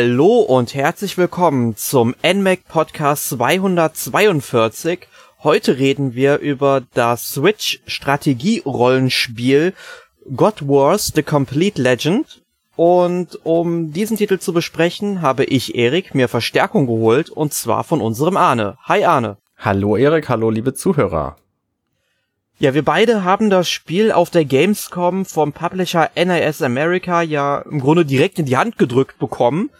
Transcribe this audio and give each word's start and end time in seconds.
Hallo 0.00 0.42
und 0.42 0.74
herzlich 0.74 1.18
willkommen 1.18 1.74
zum 1.74 2.14
NMAC 2.22 2.68
Podcast 2.68 3.30
242. 3.30 5.08
Heute 5.42 5.78
reden 5.78 6.14
wir 6.14 6.38
über 6.38 6.82
das 6.94 7.30
Switch 7.30 7.80
Strategie-Rollenspiel 7.84 9.74
God 10.36 10.68
Wars 10.68 11.10
The 11.12 11.24
Complete 11.24 11.82
Legend. 11.82 12.44
Und 12.76 13.44
um 13.44 13.92
diesen 13.92 14.16
Titel 14.16 14.38
zu 14.38 14.52
besprechen, 14.52 15.20
habe 15.20 15.42
ich 15.42 15.74
Erik 15.74 16.14
mir 16.14 16.28
Verstärkung 16.28 16.86
geholt 16.86 17.28
und 17.28 17.52
zwar 17.52 17.82
von 17.82 18.00
unserem 18.00 18.36
Arne. 18.36 18.78
Hi 18.84 19.04
Arne. 19.04 19.38
Hallo 19.56 19.96
Erik, 19.96 20.28
hallo 20.28 20.50
liebe 20.50 20.74
Zuhörer. 20.74 21.34
Ja, 22.60 22.74
wir 22.74 22.84
beide 22.84 23.22
haben 23.22 23.50
das 23.50 23.70
Spiel 23.70 24.10
auf 24.10 24.30
der 24.30 24.44
Gamescom 24.44 25.24
vom 25.24 25.52
Publisher 25.52 26.10
NIS 26.16 26.60
America 26.60 27.22
ja 27.22 27.60
im 27.60 27.78
Grunde 27.78 28.04
direkt 28.04 28.40
in 28.40 28.46
die 28.46 28.56
Hand 28.56 28.78
gedrückt 28.78 29.18
bekommen. 29.20 29.70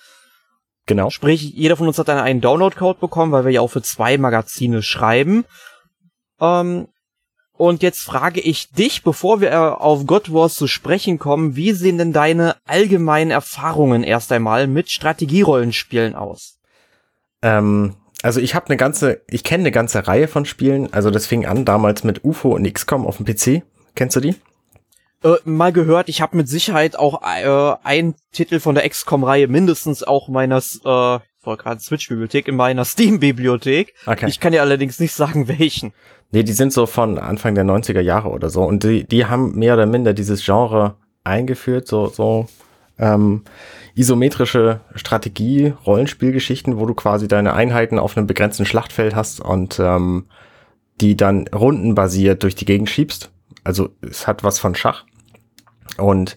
Genau. 0.86 1.10
Sprich, 1.10 1.42
jeder 1.42 1.76
von 1.76 1.88
uns 1.88 1.98
hat 1.98 2.06
dann 2.06 2.18
einen 2.18 2.40
Download-Code 2.40 3.00
bekommen, 3.00 3.32
weil 3.32 3.44
wir 3.44 3.50
ja 3.50 3.62
auch 3.62 3.68
für 3.68 3.82
zwei 3.82 4.16
Magazine 4.16 4.82
schreiben. 4.82 5.44
Ähm, 6.40 6.86
und 7.52 7.82
jetzt 7.82 8.02
frage 8.02 8.40
ich 8.40 8.70
dich, 8.70 9.02
bevor 9.02 9.40
wir 9.40 9.50
äh, 9.50 9.56
auf 9.56 10.06
God 10.06 10.32
Wars 10.32 10.54
zu 10.54 10.68
sprechen 10.68 11.18
kommen, 11.18 11.56
wie 11.56 11.72
sehen 11.72 11.98
denn 11.98 12.12
deine 12.12 12.54
allgemeinen 12.64 13.32
Erfahrungen 13.32 14.04
erst 14.04 14.30
einmal 14.30 14.68
mit 14.68 14.88
Strategierollenspielen 14.88 16.14
aus? 16.14 16.60
Ähm, 17.42 17.96
also 18.22 18.40
ich 18.40 18.54
habe 18.54 18.66
eine 18.66 18.76
ganze, 18.76 19.22
ich 19.28 19.44
kenne 19.44 19.62
eine 19.62 19.70
ganze 19.70 20.06
Reihe 20.06 20.28
von 20.28 20.44
Spielen. 20.44 20.92
Also 20.92 21.10
das 21.10 21.26
fing 21.26 21.46
an 21.46 21.64
damals 21.64 22.04
mit 22.04 22.24
UFO 22.24 22.54
und 22.54 22.72
XCOM 22.72 23.06
auf 23.06 23.18
dem 23.18 23.26
PC. 23.26 23.62
Kennst 23.94 24.16
du 24.16 24.20
die? 24.20 24.34
Äh, 25.22 25.36
mal 25.44 25.72
gehört, 25.72 26.08
ich 26.08 26.20
habe 26.20 26.36
mit 26.36 26.48
Sicherheit 26.48 26.96
auch 26.96 27.22
äh, 27.22 27.76
einen 27.82 28.14
Titel 28.32 28.60
von 28.60 28.74
der 28.74 28.88
XCOM-Reihe 28.88 29.48
mindestens 29.48 30.04
auch 30.04 30.28
meines, 30.28 30.80
äh, 30.84 31.16
ich 31.16 31.46
wollte 31.46 31.64
gerade 31.64 31.80
Switch-Bibliothek, 31.80 32.46
in 32.46 32.56
meiner 32.56 32.84
Steam-Bibliothek. 32.84 33.94
Okay. 34.06 34.26
Ich 34.28 34.38
kann 34.38 34.52
dir 34.52 34.62
allerdings 34.62 35.00
nicht 35.00 35.12
sagen, 35.12 35.48
welchen. 35.58 35.92
Nee, 36.30 36.44
die 36.44 36.52
sind 36.52 36.72
so 36.72 36.86
von 36.86 37.18
Anfang 37.18 37.54
der 37.54 37.64
90er 37.64 38.00
Jahre 38.00 38.28
oder 38.28 38.50
so. 38.50 38.62
Und 38.62 38.84
die, 38.84 39.04
die 39.04 39.26
haben 39.26 39.58
mehr 39.58 39.74
oder 39.74 39.86
minder 39.86 40.12
dieses 40.12 40.44
Genre 40.44 40.96
eingeführt, 41.24 41.88
so, 41.88 42.06
so 42.08 42.46
ähm, 42.98 43.42
isometrische 43.94 44.80
Strategie, 44.94 45.74
Rollenspielgeschichten, 45.86 46.78
wo 46.78 46.86
du 46.86 46.94
quasi 46.94 47.28
deine 47.28 47.54
Einheiten 47.54 47.98
auf 47.98 48.16
einem 48.16 48.26
begrenzten 48.26 48.66
Schlachtfeld 48.66 49.14
hast 49.14 49.40
und 49.40 49.78
ähm, 49.80 50.26
die 51.00 51.16
dann 51.16 51.48
rundenbasiert 51.48 52.42
durch 52.42 52.54
die 52.54 52.64
Gegend 52.64 52.90
schiebst. 52.90 53.30
Also 53.64 53.90
es 54.00 54.26
hat 54.26 54.44
was 54.44 54.58
von 54.58 54.74
Schach. 54.74 55.04
Und 55.96 56.36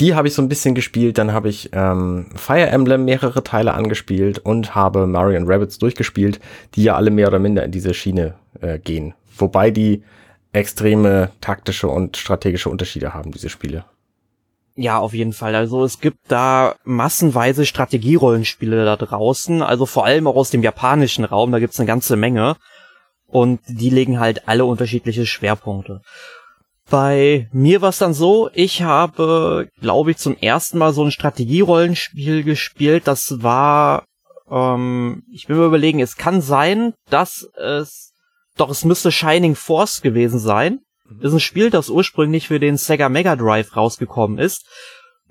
die 0.00 0.14
habe 0.14 0.28
ich 0.28 0.34
so 0.34 0.42
ein 0.42 0.48
bisschen 0.48 0.74
gespielt. 0.74 1.18
Dann 1.18 1.32
habe 1.32 1.48
ich 1.48 1.70
ähm, 1.72 2.26
Fire 2.34 2.66
Emblem 2.66 3.04
mehrere 3.04 3.44
Teile 3.44 3.74
angespielt 3.74 4.38
und 4.38 4.74
habe 4.74 5.06
Mario 5.06 5.40
Rabbits 5.44 5.78
durchgespielt, 5.78 6.40
die 6.74 6.84
ja 6.84 6.96
alle 6.96 7.10
mehr 7.10 7.28
oder 7.28 7.38
minder 7.38 7.64
in 7.64 7.72
diese 7.72 7.94
Schiene 7.94 8.34
äh, 8.60 8.78
gehen. 8.78 9.14
Wobei 9.36 9.70
die 9.70 10.02
extreme 10.52 11.30
taktische 11.40 11.88
und 11.88 12.16
strategische 12.16 12.68
Unterschiede 12.68 13.14
haben, 13.14 13.32
diese 13.32 13.48
Spiele. 13.48 13.84
Ja, 14.74 14.98
auf 14.98 15.12
jeden 15.12 15.32
Fall. 15.32 15.54
Also 15.54 15.84
es 15.84 16.00
gibt 16.00 16.18
da 16.28 16.76
massenweise 16.84 17.66
Strategierollenspiele 17.66 18.84
da 18.84 18.96
draußen, 18.96 19.62
also 19.62 19.84
vor 19.84 20.06
allem 20.06 20.26
auch 20.26 20.36
aus 20.36 20.50
dem 20.50 20.62
japanischen 20.62 21.24
Raum, 21.24 21.52
da 21.52 21.58
gibt's 21.58 21.78
eine 21.78 21.86
ganze 21.86 22.16
Menge. 22.16 22.56
Und 23.26 23.60
die 23.66 23.90
legen 23.90 24.20
halt 24.20 24.46
alle 24.46 24.66
unterschiedliche 24.66 25.24
Schwerpunkte. 25.24 26.02
Bei 26.90 27.48
mir 27.52 27.80
war 27.80 27.88
es 27.88 27.98
dann 27.98 28.12
so, 28.12 28.50
ich 28.52 28.82
habe, 28.82 29.68
glaube 29.80 30.10
ich, 30.10 30.18
zum 30.18 30.36
ersten 30.36 30.76
Mal 30.76 30.92
so 30.92 31.02
ein 31.02 31.10
Strategierollenspiel 31.10 32.42
gespielt. 32.42 33.06
Das 33.06 33.42
war, 33.42 34.04
ähm, 34.50 35.22
ich 35.32 35.48
will 35.48 35.56
mir 35.56 35.64
überlegen, 35.64 36.00
es 36.00 36.16
kann 36.16 36.42
sein, 36.42 36.92
dass 37.08 37.48
es, 37.56 38.12
doch 38.58 38.68
es 38.68 38.84
müsste 38.84 39.10
Shining 39.10 39.54
Force 39.54 40.02
gewesen 40.02 40.38
sein. 40.38 40.80
Ist 41.20 41.32
ein 41.32 41.40
Spiel, 41.40 41.70
das 41.70 41.90
ursprünglich 41.90 42.48
für 42.48 42.60
den 42.60 42.76
Sega 42.76 43.08
Mega 43.08 43.36
Drive 43.36 43.76
rausgekommen 43.76 44.38
ist. 44.38 44.66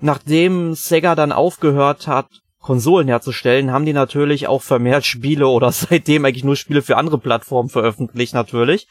Nachdem 0.00 0.74
Sega 0.74 1.14
dann 1.14 1.32
aufgehört 1.32 2.06
hat, 2.06 2.26
Konsolen 2.62 3.08
herzustellen, 3.08 3.72
haben 3.72 3.84
die 3.84 3.92
natürlich 3.92 4.46
auch 4.46 4.62
vermehrt 4.62 5.04
Spiele 5.04 5.48
oder 5.48 5.72
seitdem 5.72 6.24
eigentlich 6.24 6.44
nur 6.44 6.56
Spiele 6.56 6.82
für 6.82 6.96
andere 6.96 7.18
Plattformen 7.18 7.68
veröffentlicht 7.68 8.34
natürlich. 8.34 8.86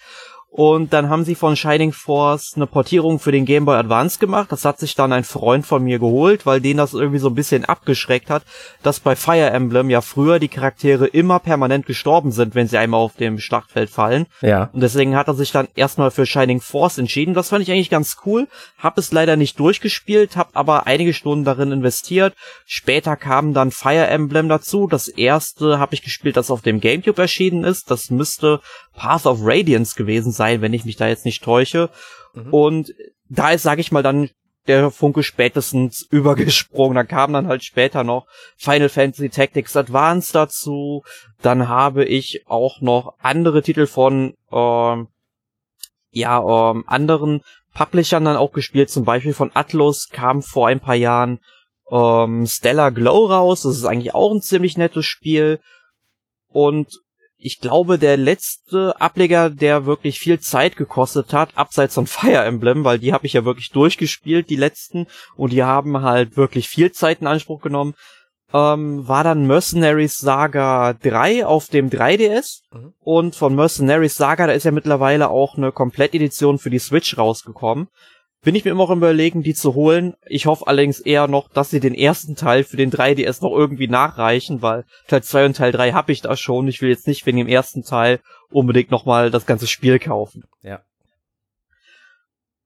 Und 0.53 0.91
dann 0.91 1.07
haben 1.07 1.23
sie 1.23 1.35
von 1.35 1.55
Shining 1.55 1.93
Force 1.93 2.53
eine 2.57 2.67
Portierung 2.67 3.19
für 3.19 3.31
den 3.31 3.45
Game 3.45 3.63
Boy 3.63 3.77
Advance 3.77 4.19
gemacht. 4.19 4.51
Das 4.51 4.65
hat 4.65 4.79
sich 4.79 4.95
dann 4.95 5.13
ein 5.13 5.23
Freund 5.23 5.65
von 5.65 5.81
mir 5.81 5.97
geholt, 5.97 6.45
weil 6.45 6.59
den 6.59 6.75
das 6.75 6.93
irgendwie 6.93 7.19
so 7.19 7.29
ein 7.29 7.35
bisschen 7.35 7.63
abgeschreckt 7.63 8.29
hat, 8.29 8.43
dass 8.83 8.99
bei 8.99 9.15
Fire 9.15 9.49
Emblem 9.49 9.89
ja 9.89 10.01
früher 10.01 10.39
die 10.39 10.49
Charaktere 10.49 11.07
immer 11.07 11.39
permanent 11.39 11.85
gestorben 11.85 12.33
sind, 12.33 12.53
wenn 12.53 12.67
sie 12.67 12.77
einmal 12.77 12.99
auf 12.99 13.15
dem 13.15 13.39
Schlachtfeld 13.39 13.89
fallen. 13.89 14.25
Ja. 14.41 14.69
Und 14.73 14.81
deswegen 14.81 15.15
hat 15.15 15.29
er 15.29 15.35
sich 15.35 15.53
dann 15.53 15.69
erstmal 15.75 16.11
für 16.11 16.25
Shining 16.25 16.59
Force 16.59 16.97
entschieden. 16.97 17.33
Das 17.33 17.47
fand 17.47 17.63
ich 17.63 17.71
eigentlich 17.71 17.89
ganz 17.89 18.17
cool. 18.25 18.49
Hab 18.77 18.97
es 18.97 19.13
leider 19.13 19.37
nicht 19.37 19.57
durchgespielt, 19.57 20.35
hab 20.35 20.49
aber 20.57 20.85
einige 20.85 21.13
Stunden 21.13 21.45
darin 21.45 21.71
investiert. 21.71 22.33
Später 22.65 23.15
kam 23.15 23.53
dann 23.53 23.71
Fire 23.71 24.07
Emblem 24.07 24.49
dazu. 24.49 24.87
Das 24.87 25.07
erste 25.07 25.79
habe 25.79 25.93
ich 25.93 26.01
gespielt, 26.01 26.35
das 26.35 26.51
auf 26.51 26.61
dem 26.61 26.81
GameCube 26.81 27.21
erschienen 27.21 27.63
ist. 27.63 27.89
Das 27.89 28.09
müsste 28.09 28.59
Path 28.95 29.25
of 29.25 29.39
Radiance 29.41 29.95
gewesen 29.95 30.31
sein, 30.31 30.61
wenn 30.61 30.73
ich 30.73 30.85
mich 30.85 30.97
da 30.97 31.07
jetzt 31.07 31.25
nicht 31.25 31.43
täusche. 31.43 31.89
Mhm. 32.33 32.53
Und 32.53 32.93
da 33.29 33.51
ist, 33.51 33.63
sage 33.63 33.81
ich 33.81 33.91
mal, 33.91 34.03
dann 34.03 34.29
der 34.67 34.91
Funke 34.91 35.23
spätestens 35.23 36.01
übergesprungen. 36.09 36.95
Da 36.95 37.03
kam 37.03 37.33
dann 37.33 37.47
halt 37.47 37.63
später 37.63 38.03
noch 38.03 38.27
Final 38.57 38.89
Fantasy 38.89 39.29
Tactics 39.29 39.75
Advance 39.75 40.33
dazu. 40.33 41.03
Dann 41.41 41.67
habe 41.67 42.05
ich 42.05 42.43
auch 42.47 42.81
noch 42.81 43.15
andere 43.19 43.61
Titel 43.61 43.87
von 43.87 44.35
ähm, 44.51 45.07
ja 46.11 46.71
ähm, 46.71 46.83
anderen 46.87 47.41
Publishern 47.73 48.25
dann 48.25 48.37
auch 48.37 48.51
gespielt. 48.51 48.89
Zum 48.89 49.05
Beispiel 49.05 49.33
von 49.33 49.51
Atlus 49.53 50.09
kam 50.09 50.41
vor 50.41 50.67
ein 50.67 50.79
paar 50.79 50.95
Jahren 50.95 51.39
ähm, 51.89 52.45
Stellar 52.45 52.91
Glow 52.91 53.25
raus. 53.27 53.63
Das 53.63 53.77
ist 53.77 53.85
eigentlich 53.85 54.13
auch 54.13 54.31
ein 54.31 54.41
ziemlich 54.41 54.77
nettes 54.77 55.05
Spiel. 55.05 55.59
Und 56.49 56.99
ich 57.43 57.59
glaube, 57.59 57.97
der 57.97 58.17
letzte 58.17 58.99
Ableger, 59.01 59.49
der 59.49 59.85
wirklich 59.85 60.19
viel 60.19 60.39
Zeit 60.39 60.75
gekostet 60.75 61.33
hat, 61.33 61.57
abseits 61.57 61.95
von 61.95 62.05
Fire 62.05 62.43
Emblem, 62.43 62.83
weil 62.83 62.99
die 62.99 63.13
habe 63.13 63.25
ich 63.25 63.33
ja 63.33 63.43
wirklich 63.45 63.71
durchgespielt, 63.71 64.49
die 64.49 64.55
letzten, 64.55 65.07
und 65.35 65.51
die 65.51 65.63
haben 65.63 66.01
halt 66.03 66.37
wirklich 66.37 66.69
viel 66.69 66.91
Zeit 66.91 67.21
in 67.21 67.27
Anspruch 67.27 67.61
genommen, 67.61 67.95
ähm, 68.53 69.07
war 69.07 69.23
dann 69.23 69.47
Mercenaries 69.47 70.19
Saga 70.19 70.93
3 70.93 71.45
auf 71.45 71.67
dem 71.67 71.89
3DS. 71.89 72.61
Mhm. 72.71 72.93
Und 72.99 73.35
von 73.35 73.55
Mercenaries 73.55 74.15
Saga, 74.15 74.47
da 74.47 74.53
ist 74.53 74.65
ja 74.65 74.71
mittlerweile 74.71 75.29
auch 75.29 75.57
eine 75.57 75.71
Komplettedition 75.71 76.59
für 76.59 76.69
die 76.69 76.79
Switch 76.79 77.17
rausgekommen 77.17 77.87
bin 78.43 78.55
ich 78.55 78.65
mir 78.65 78.71
immer 78.71 78.87
noch 78.87 78.95
überlegen, 78.95 79.43
die 79.43 79.53
zu 79.53 79.75
holen. 79.75 80.15
Ich 80.25 80.47
hoffe 80.47 80.65
allerdings 80.67 80.99
eher 80.99 81.27
noch, 81.27 81.49
dass 81.49 81.69
sie 81.69 81.79
den 81.79 81.93
ersten 81.93 82.35
Teil 82.35 82.63
für 82.63 82.77
den 82.77 82.91
3DS 82.91 83.43
noch 83.43 83.55
irgendwie 83.55 83.87
nachreichen, 83.87 84.61
weil 84.61 84.85
Teil 85.07 85.21
2 85.21 85.45
und 85.45 85.57
Teil 85.57 85.71
3 85.71 85.91
habe 85.91 86.11
ich 86.11 86.21
da 86.21 86.35
schon. 86.35 86.67
Ich 86.67 86.81
will 86.81 86.89
jetzt 86.89 87.07
nicht 87.07 87.25
wegen 87.25 87.37
dem 87.37 87.47
ersten 87.47 87.83
Teil 87.83 88.19
unbedingt 88.49 88.89
nochmal 88.89 89.29
das 89.29 89.45
ganze 89.45 89.67
Spiel 89.67 89.99
kaufen. 89.99 90.43
Ja. 90.63 90.79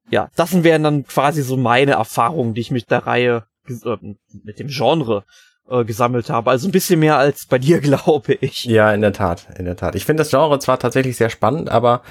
Ja, 0.10 0.30
das 0.36 0.64
wären 0.64 0.84
dann 0.84 1.06
quasi 1.06 1.42
so 1.42 1.58
meine 1.58 1.94
Erfahrungen, 1.94 2.54
die 2.54 2.62
ich 2.62 2.72
mit 2.72 2.90
der 2.92 3.06
Reihe, 3.06 3.46
äh, 3.68 3.98
mit 4.44 4.60
dem 4.60 4.68
Genre 4.68 5.26
äh, 5.68 5.84
gesammelt 5.84 6.30
habe. 6.30 6.52
Also 6.52 6.68
ein 6.68 6.72
bisschen 6.72 7.00
mehr 7.00 7.18
als 7.18 7.48
bei 7.48 7.58
dir, 7.58 7.80
glaube 7.82 8.34
ich. 8.36 8.64
Ja, 8.66 8.94
in 8.94 9.02
der 9.02 9.14
Tat, 9.14 9.48
in 9.58 9.66
der 9.66 9.76
Tat. 9.76 9.96
Ich 9.96 10.06
finde 10.06 10.22
das 10.22 10.30
Genre 10.30 10.60
zwar 10.60 10.80
tatsächlich 10.80 11.18
sehr 11.18 11.30
spannend, 11.30 11.70
aber 11.70 12.02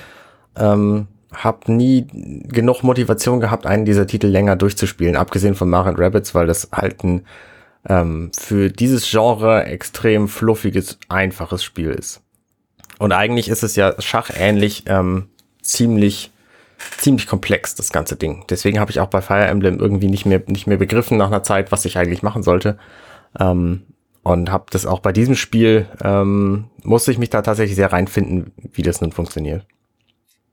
ähm, 0.56 1.09
habe 1.35 1.73
nie 1.73 2.07
genug 2.49 2.83
Motivation 2.83 3.41
gehabt, 3.41 3.67
einen 3.67 3.85
dieser 3.85 4.07
Titel 4.07 4.27
länger 4.29 4.57
durchzuspielen, 4.57 5.17
abgesehen 5.17 5.55
von 5.55 5.69
Mario 5.69 5.95
Rabbits, 5.97 6.35
weil 6.35 6.47
das 6.47 6.69
halt 6.73 7.03
ein 7.05 7.27
ähm, 7.89 8.31
für 8.37 8.71
dieses 8.71 9.11
Genre 9.11 9.65
extrem 9.65 10.29
fluffiges, 10.29 10.99
einfaches 11.09 11.63
Spiel 11.63 11.91
ist. 11.91 12.23
Und 12.99 13.13
eigentlich 13.13 13.49
ist 13.49 13.63
es 13.63 13.77
ja 13.77 14.01
schachähnlich 14.01 14.85
ähm, 14.87 15.29
ziemlich 15.63 16.31
ziemlich 16.99 17.27
komplex 17.27 17.75
das 17.75 17.93
ganze 17.93 18.17
Ding. 18.17 18.45
Deswegen 18.51 18.79
habe 18.79 18.91
ich 18.91 19.01
auch 19.01 19.09
bei 19.09 19.23
Fire 19.23 19.47
Emblem 19.47 19.79
irgendwie 19.79 20.09
nicht 20.09 20.27
mehr 20.27 20.43
nicht 20.47 20.67
mehr 20.67 20.77
begriffen 20.77 21.19
nach 21.19 21.29
einer 21.29 21.43
Zeit, 21.43 21.73
was 21.73 21.85
ich 21.85 21.99
eigentlich 21.99 22.23
machen 22.23 22.43
sollte. 22.43 22.79
Ähm, 23.39 23.83
und 24.23 24.51
habe 24.51 24.65
das 24.71 24.87
auch 24.87 25.01
bei 25.01 25.13
diesem 25.13 25.35
Spiel 25.35 25.87
ähm, 26.03 26.71
musste 26.83 27.11
ich 27.13 27.19
mich 27.19 27.31
da 27.31 27.43
tatsächlich 27.43 27.77
sehr 27.77 27.93
reinfinden, 27.93 28.53
wie 28.73 28.83
das 28.83 29.01
nun 29.03 29.13
funktioniert. 29.13 29.67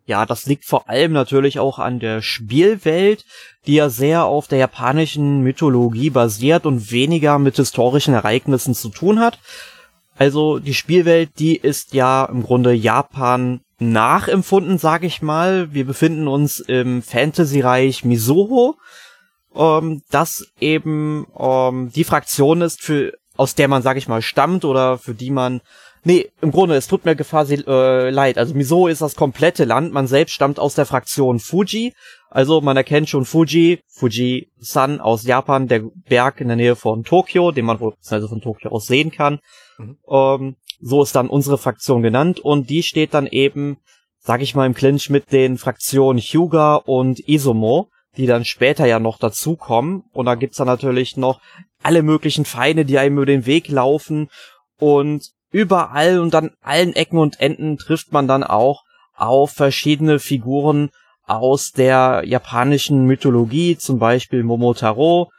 Ja, 0.06 0.26
das 0.26 0.46
liegt 0.46 0.66
vor 0.66 0.90
allem 0.90 1.12
natürlich 1.14 1.60
auch 1.60 1.80
an 1.80 2.00
der 2.00 2.22
Spielwelt, 2.22 3.26
die 3.66 3.76
ja 3.76 3.90
sehr 3.90 4.26
auf 4.26 4.48
der 4.48 4.58
japanischen 4.58 5.42
Mythologie 5.42 6.10
basiert 6.10 6.66
und 6.66 6.92
weniger 6.92 7.40
mit 7.40 7.56
historischen 7.56 8.14
Ereignissen 8.14 8.74
zu 8.74 8.90
tun 8.90 9.20
hat. 9.20 9.40
Also 10.18 10.60
die 10.60 10.74
Spielwelt, 10.74 11.40
die 11.40 11.56
ist 11.56 11.94
ja 11.94 12.26
im 12.26 12.44
Grunde 12.44 12.74
Japan 12.74 13.62
nachempfunden, 13.80 14.78
sag 14.78 15.04
ich 15.04 15.22
mal. 15.22 15.74
Wir 15.74 15.86
befinden 15.86 16.28
uns 16.28 16.60
im 16.60 17.02
Fantasy-Reich 17.02 18.06
Misoho, 18.06 18.76
ähm, 19.56 20.02
das 20.12 20.46
eben 20.60 21.26
ähm, 21.38 21.92
die 21.94 22.04
Fraktion 22.04 22.62
ist, 22.62 22.82
für 22.82 23.14
aus 23.38 23.56
der 23.56 23.68
man, 23.68 23.82
sag 23.82 23.98
ich 23.98 24.08
mal, 24.08 24.22
stammt 24.22 24.66
oder 24.66 24.98
für 24.98 25.16
die 25.16 25.32
man 25.32 25.62
Nee, 26.04 26.32
im 26.42 26.52
Grunde, 26.52 26.76
es 26.76 26.88
tut 26.88 27.06
mir 27.06 27.16
quasi 27.16 27.64
äh, 27.68 28.10
leid. 28.10 28.38
Also 28.38 28.56
Miso 28.56 28.88
ist 28.88 29.02
das 29.02 29.16
komplette 29.16 29.66
Land. 29.66 29.94
Man 29.94 30.08
selbst 30.08 30.34
stammt 30.34 30.60
aus 30.60 30.74
der 30.74 30.88
Fraktion 30.88 31.40
Fuji. 31.40 31.94
Also 32.30 32.60
man 32.62 32.76
erkennt 32.76 33.10
schon 33.10 33.26
Fuji, 33.26 33.82
Fuji-san 33.88 35.00
aus 35.00 35.24
Japan, 35.24 35.68
der 35.68 35.84
Berg 36.08 36.42
in 36.42 36.48
der 36.48 36.58
Nähe 36.58 36.76
von 36.76 37.04
Tokio, 37.04 37.52
den 37.52 37.66
man 37.66 37.80
wohl 37.80 37.94
also 38.10 38.28
von 38.28 38.42
Tokio 38.42 38.72
aus 38.72 38.88
sehen 38.88 39.12
kann. 39.12 39.40
Mhm. 39.78 39.98
Ähm, 40.10 40.56
so 40.80 41.04
ist 41.04 41.16
dann 41.16 41.30
unsere 41.30 41.60
Fraktion 41.60 42.02
genannt 42.02 42.40
und 42.40 42.70
die 42.70 42.82
steht 42.82 43.14
dann 43.14 43.28
eben, 43.28 43.78
sag 44.18 44.42
ich 44.42 44.56
mal, 44.56 44.66
im 44.66 44.74
Clinch 44.74 45.10
mit 45.12 45.32
den 45.32 45.60
Fraktionen 45.60 46.20
Hyuga 46.20 46.76
und 46.76 47.20
Izumo, 47.28 47.90
die 48.18 48.26
dann 48.26 48.46
später 48.46 48.88
ja 48.88 49.00
noch 49.00 49.20
dazukommen. 49.20 50.04
Und 50.12 50.26
da 50.26 50.34
gibt's 50.34 50.58
dann 50.58 50.68
natürlich 50.68 51.18
noch 51.18 51.40
alle 51.84 52.02
möglichen 52.02 52.46
Feinde, 52.46 52.86
die 52.86 52.98
einem 52.98 53.18
über 53.18 53.28
den 53.28 53.46
Weg 53.46 53.68
laufen. 53.68 54.30
Und 54.80 55.32
überall 55.52 56.20
und 56.20 56.34
an 56.36 56.52
allen 56.62 56.96
Ecken 56.96 57.20
und 57.20 57.40
Enden 57.40 57.78
trifft 57.78 58.12
man 58.12 58.28
dann 58.28 58.44
auch 58.44 58.84
auf 59.16 59.52
verschiedene 59.52 60.20
Figuren 60.20 60.90
aus 61.26 61.72
der 61.72 62.24
japanischen 62.26 63.06
Mythologie, 63.06 63.78
zum 63.78 64.00
Beispiel 64.00 64.44
Momotaro. 64.44 65.32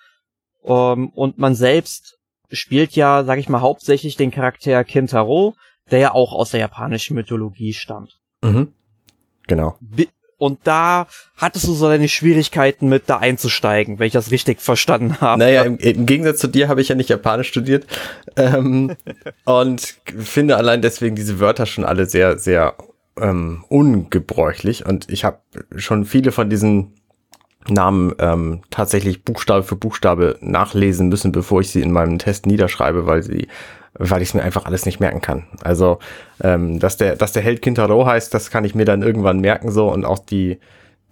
Ähm, 0.65 1.09
und 1.11 1.39
man 1.39 1.55
selbst 1.55 2.19
spielt 2.51 2.93
ja, 2.93 3.25
sag 3.25 3.39
ich 3.39 3.49
mal, 3.49 3.61
hauptsächlich 3.61 4.17
den 4.17 4.31
Charakter 4.31 4.85
Kintaro, 4.85 5.55
der 5.91 5.99
ja 5.99 6.15
auch 6.15 6.33
aus 6.33 6.51
der 6.51 6.61
japanischen 6.61 7.15
Mythologie 7.15 7.73
stammt. 7.73 8.19
Mhm. 8.43 8.73
Genau. 9.47 9.77
Und 10.43 10.59
da 10.65 11.07
hattest 11.37 11.69
du 11.69 11.73
so 11.73 11.87
deine 11.87 12.09
Schwierigkeiten 12.09 12.89
mit 12.89 13.05
da 13.07 13.19
einzusteigen, 13.19 14.01
wenn 14.01 14.09
ich 14.09 14.13
das 14.13 14.33
richtig 14.33 14.61
verstanden 14.61 15.21
habe. 15.21 15.39
Naja, 15.39 15.63
im, 15.63 15.77
im 15.77 16.05
Gegensatz 16.05 16.41
zu 16.41 16.49
dir 16.49 16.67
habe 16.67 16.81
ich 16.81 16.89
ja 16.89 16.97
nicht 16.97 17.11
Japanisch 17.11 17.47
studiert. 17.47 17.87
Ähm, 18.35 18.97
und 19.45 19.95
finde 20.05 20.57
allein 20.57 20.83
deswegen 20.83 21.15
diese 21.15 21.39
Wörter 21.39 21.65
schon 21.65 21.85
alle 21.85 22.07
sehr, 22.07 22.41
sehr 22.41 22.75
ähm, 23.21 23.65
ungebräuchlich. 23.69 24.85
Und 24.85 25.09
ich 25.13 25.23
habe 25.23 25.39
schon 25.77 26.05
viele 26.05 26.33
von 26.33 26.51
diesen 26.51 26.95
Namen 27.69 28.13
ähm, 28.19 28.63
tatsächlich 28.71 29.23
Buchstabe 29.23 29.63
für 29.63 29.77
Buchstabe 29.77 30.39
nachlesen 30.41 31.09
müssen, 31.09 31.31
bevor 31.31 31.61
ich 31.61 31.71
sie 31.71 31.83
in 31.83 31.93
meinem 31.93 32.19
Test 32.19 32.47
niederschreibe, 32.47 33.07
weil 33.07 33.23
sie 33.23 33.47
weil 33.95 34.23
ich 34.23 34.29
es 34.29 34.35
mir 34.35 34.43
einfach 34.43 34.65
alles 34.65 34.87
nicht 34.87 35.01
merken 35.01 35.21
kann. 35.21 35.45
Also, 35.63 35.99
ähm, 36.43 36.79
dass 36.79 36.97
der, 36.97 37.17
dass 37.17 37.33
der 37.33 37.43
Held 37.43 37.63
Kintaro 37.63 38.07
heißt, 38.07 38.33
das 38.33 38.51
kann 38.51 38.65
ich 38.65 38.75
mir 38.75 38.85
dann 38.85 39.03
irgendwann 39.03 39.41
merken 39.41 39.71
so 39.71 39.89
und 39.89 40.05
auch 40.05 40.19
die, 40.19 40.59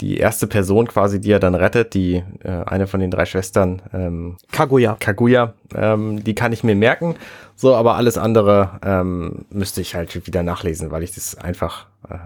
die 0.00 0.17
erste 0.17 0.47
Person 0.47 0.88
quasi, 0.88 1.21
die 1.21 1.31
er 1.31 1.41
dann 1.41 1.55
rettet, 1.55 1.94
die 1.94 2.23
äh, 2.43 2.65
eine 2.65 2.87
von 2.87 3.00
den 3.00 3.11
drei 3.11 3.27
Schwestern, 3.27 3.82
ähm, 3.93 4.38
Kaguya. 4.50 4.97
Kaguya, 4.99 5.55
ähm, 5.75 6.25
die 6.25 6.35
kann 6.35 6.53
ich 6.53 6.65
mir 6.65 6.75
merken. 6.75 7.17
So, 7.55 7.75
aber 7.75 7.97
alles 7.97 8.17
andere 8.17 8.81
ähm, 8.82 9.44
müsste 9.50 9.82
ich 9.82 9.94
halt 9.94 10.27
wieder 10.27 10.43
nachlesen, 10.43 10.91
weil 10.91 11.03
ich 11.03 11.15
das 11.15 11.35
einfach, 11.35 11.87
äh, 12.09 12.17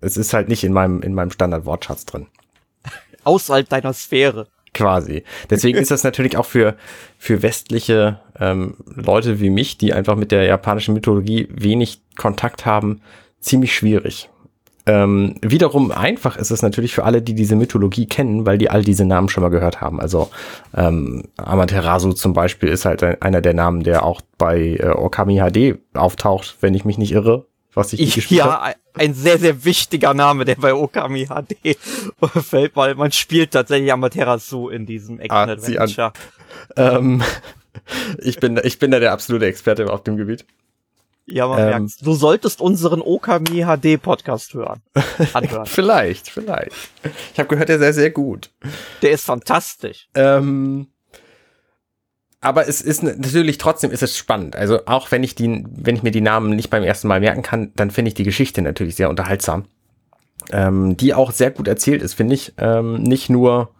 es 0.00 0.16
ist 0.16 0.32
halt 0.32 0.48
nicht 0.48 0.62
in 0.62 0.72
meinem 0.72 1.02
in 1.02 1.14
meinem 1.14 1.30
Standard-Wortschatz 1.30 2.04
drin. 2.06 2.26
Außerhalb 3.24 3.68
deiner 3.68 3.92
Sphäre 3.92 4.46
quasi. 4.74 5.24
Deswegen 5.48 5.78
ist 5.78 5.90
das 5.90 6.04
natürlich 6.04 6.36
auch 6.36 6.46
für, 6.46 6.76
für 7.18 7.42
westliche 7.42 8.20
ähm, 8.38 8.76
Leute 8.94 9.40
wie 9.40 9.50
mich, 9.50 9.78
die 9.78 9.92
einfach 9.92 10.16
mit 10.16 10.32
der 10.32 10.44
japanischen 10.44 10.94
Mythologie 10.94 11.48
wenig 11.50 12.02
Kontakt 12.16 12.66
haben, 12.66 13.00
ziemlich 13.40 13.74
schwierig. 13.74 14.28
Ähm, 14.86 15.36
wiederum 15.40 15.90
einfach 15.92 16.36
ist 16.36 16.50
es 16.50 16.60
natürlich 16.60 16.94
für 16.94 17.04
alle, 17.04 17.22
die 17.22 17.34
diese 17.34 17.56
Mythologie 17.56 18.06
kennen, 18.06 18.44
weil 18.44 18.58
die 18.58 18.68
all 18.68 18.82
diese 18.82 19.06
Namen 19.06 19.30
schon 19.30 19.42
mal 19.42 19.48
gehört 19.48 19.80
haben. 19.80 19.98
Also 19.98 20.28
ähm, 20.76 21.24
Amaterasu 21.38 22.12
zum 22.12 22.34
Beispiel 22.34 22.68
ist 22.68 22.84
halt 22.84 23.02
ein, 23.02 23.20
einer 23.22 23.40
der 23.40 23.54
Namen, 23.54 23.82
der 23.82 24.04
auch 24.04 24.20
bei 24.36 24.76
äh, 24.78 24.90
Okami 24.90 25.38
HD 25.38 25.78
auftaucht, 25.94 26.58
wenn 26.60 26.74
ich 26.74 26.84
mich 26.84 26.98
nicht 26.98 27.12
irre 27.12 27.46
was 27.74 27.92
ich, 27.92 28.00
ich 28.00 28.14
gespielt 28.14 28.38
Ja, 28.38 28.62
hab. 28.62 28.76
ein 28.94 29.14
sehr, 29.14 29.38
sehr 29.38 29.64
wichtiger 29.64 30.14
Name, 30.14 30.44
der 30.44 30.56
bei 30.56 30.74
Okami 30.74 31.26
HD 31.26 31.76
fällt, 32.44 32.76
weil 32.76 32.94
man 32.94 33.12
spielt 33.12 33.52
tatsächlich 33.52 33.92
Amaterasu 33.92 34.68
in 34.68 34.86
diesem 34.86 35.20
Action-Adventure. 35.20 36.12
Ah, 36.76 36.96
ähm, 36.96 37.22
ich, 38.18 38.38
bin, 38.38 38.60
ich 38.62 38.78
bin 38.78 38.90
da 38.90 39.00
der 39.00 39.12
absolute 39.12 39.46
Experte 39.46 39.92
auf 39.92 40.02
dem 40.02 40.16
Gebiet. 40.16 40.44
Ja, 41.26 41.46
man 41.46 41.58
ähm, 41.58 41.64
merkt's. 41.66 41.96
Du 41.98 42.14
solltest 42.14 42.60
unseren 42.60 43.00
Okami 43.00 43.64
HD 43.64 44.00
Podcast 44.00 44.52
hören. 44.54 44.82
Anhören. 45.32 45.66
vielleicht, 45.66 46.28
vielleicht. 46.28 46.72
Ich 47.32 47.38
habe 47.38 47.48
gehört, 47.48 47.70
der 47.70 47.78
sei 47.78 47.92
sehr 47.92 48.10
gut. 48.10 48.50
Der 49.00 49.12
ist 49.12 49.24
fantastisch. 49.24 50.08
Ähm, 50.14 50.88
aber 52.44 52.68
es 52.68 52.82
ist 52.82 53.02
natürlich 53.02 53.56
trotzdem 53.56 53.90
ist 53.90 54.02
es 54.02 54.18
spannend. 54.18 54.54
Also 54.54 54.80
auch 54.84 55.10
wenn 55.10 55.22
ich 55.22 55.34
die, 55.34 55.64
wenn 55.70 55.96
ich 55.96 56.02
mir 56.02 56.10
die 56.10 56.20
Namen 56.20 56.54
nicht 56.54 56.68
beim 56.68 56.82
ersten 56.82 57.08
Mal 57.08 57.20
merken 57.20 57.42
kann, 57.42 57.72
dann 57.74 57.90
finde 57.90 58.10
ich 58.10 58.14
die 58.14 58.22
Geschichte 58.22 58.60
natürlich 58.60 58.96
sehr 58.96 59.08
unterhaltsam. 59.08 59.64
Ähm, 60.52 60.94
die 60.98 61.14
auch 61.14 61.32
sehr 61.32 61.50
gut 61.50 61.68
erzählt 61.68 62.02
ist, 62.02 62.12
finde 62.12 62.34
ich. 62.34 62.52
Ähm, 62.58 63.02
nicht 63.02 63.30
nur 63.30 63.70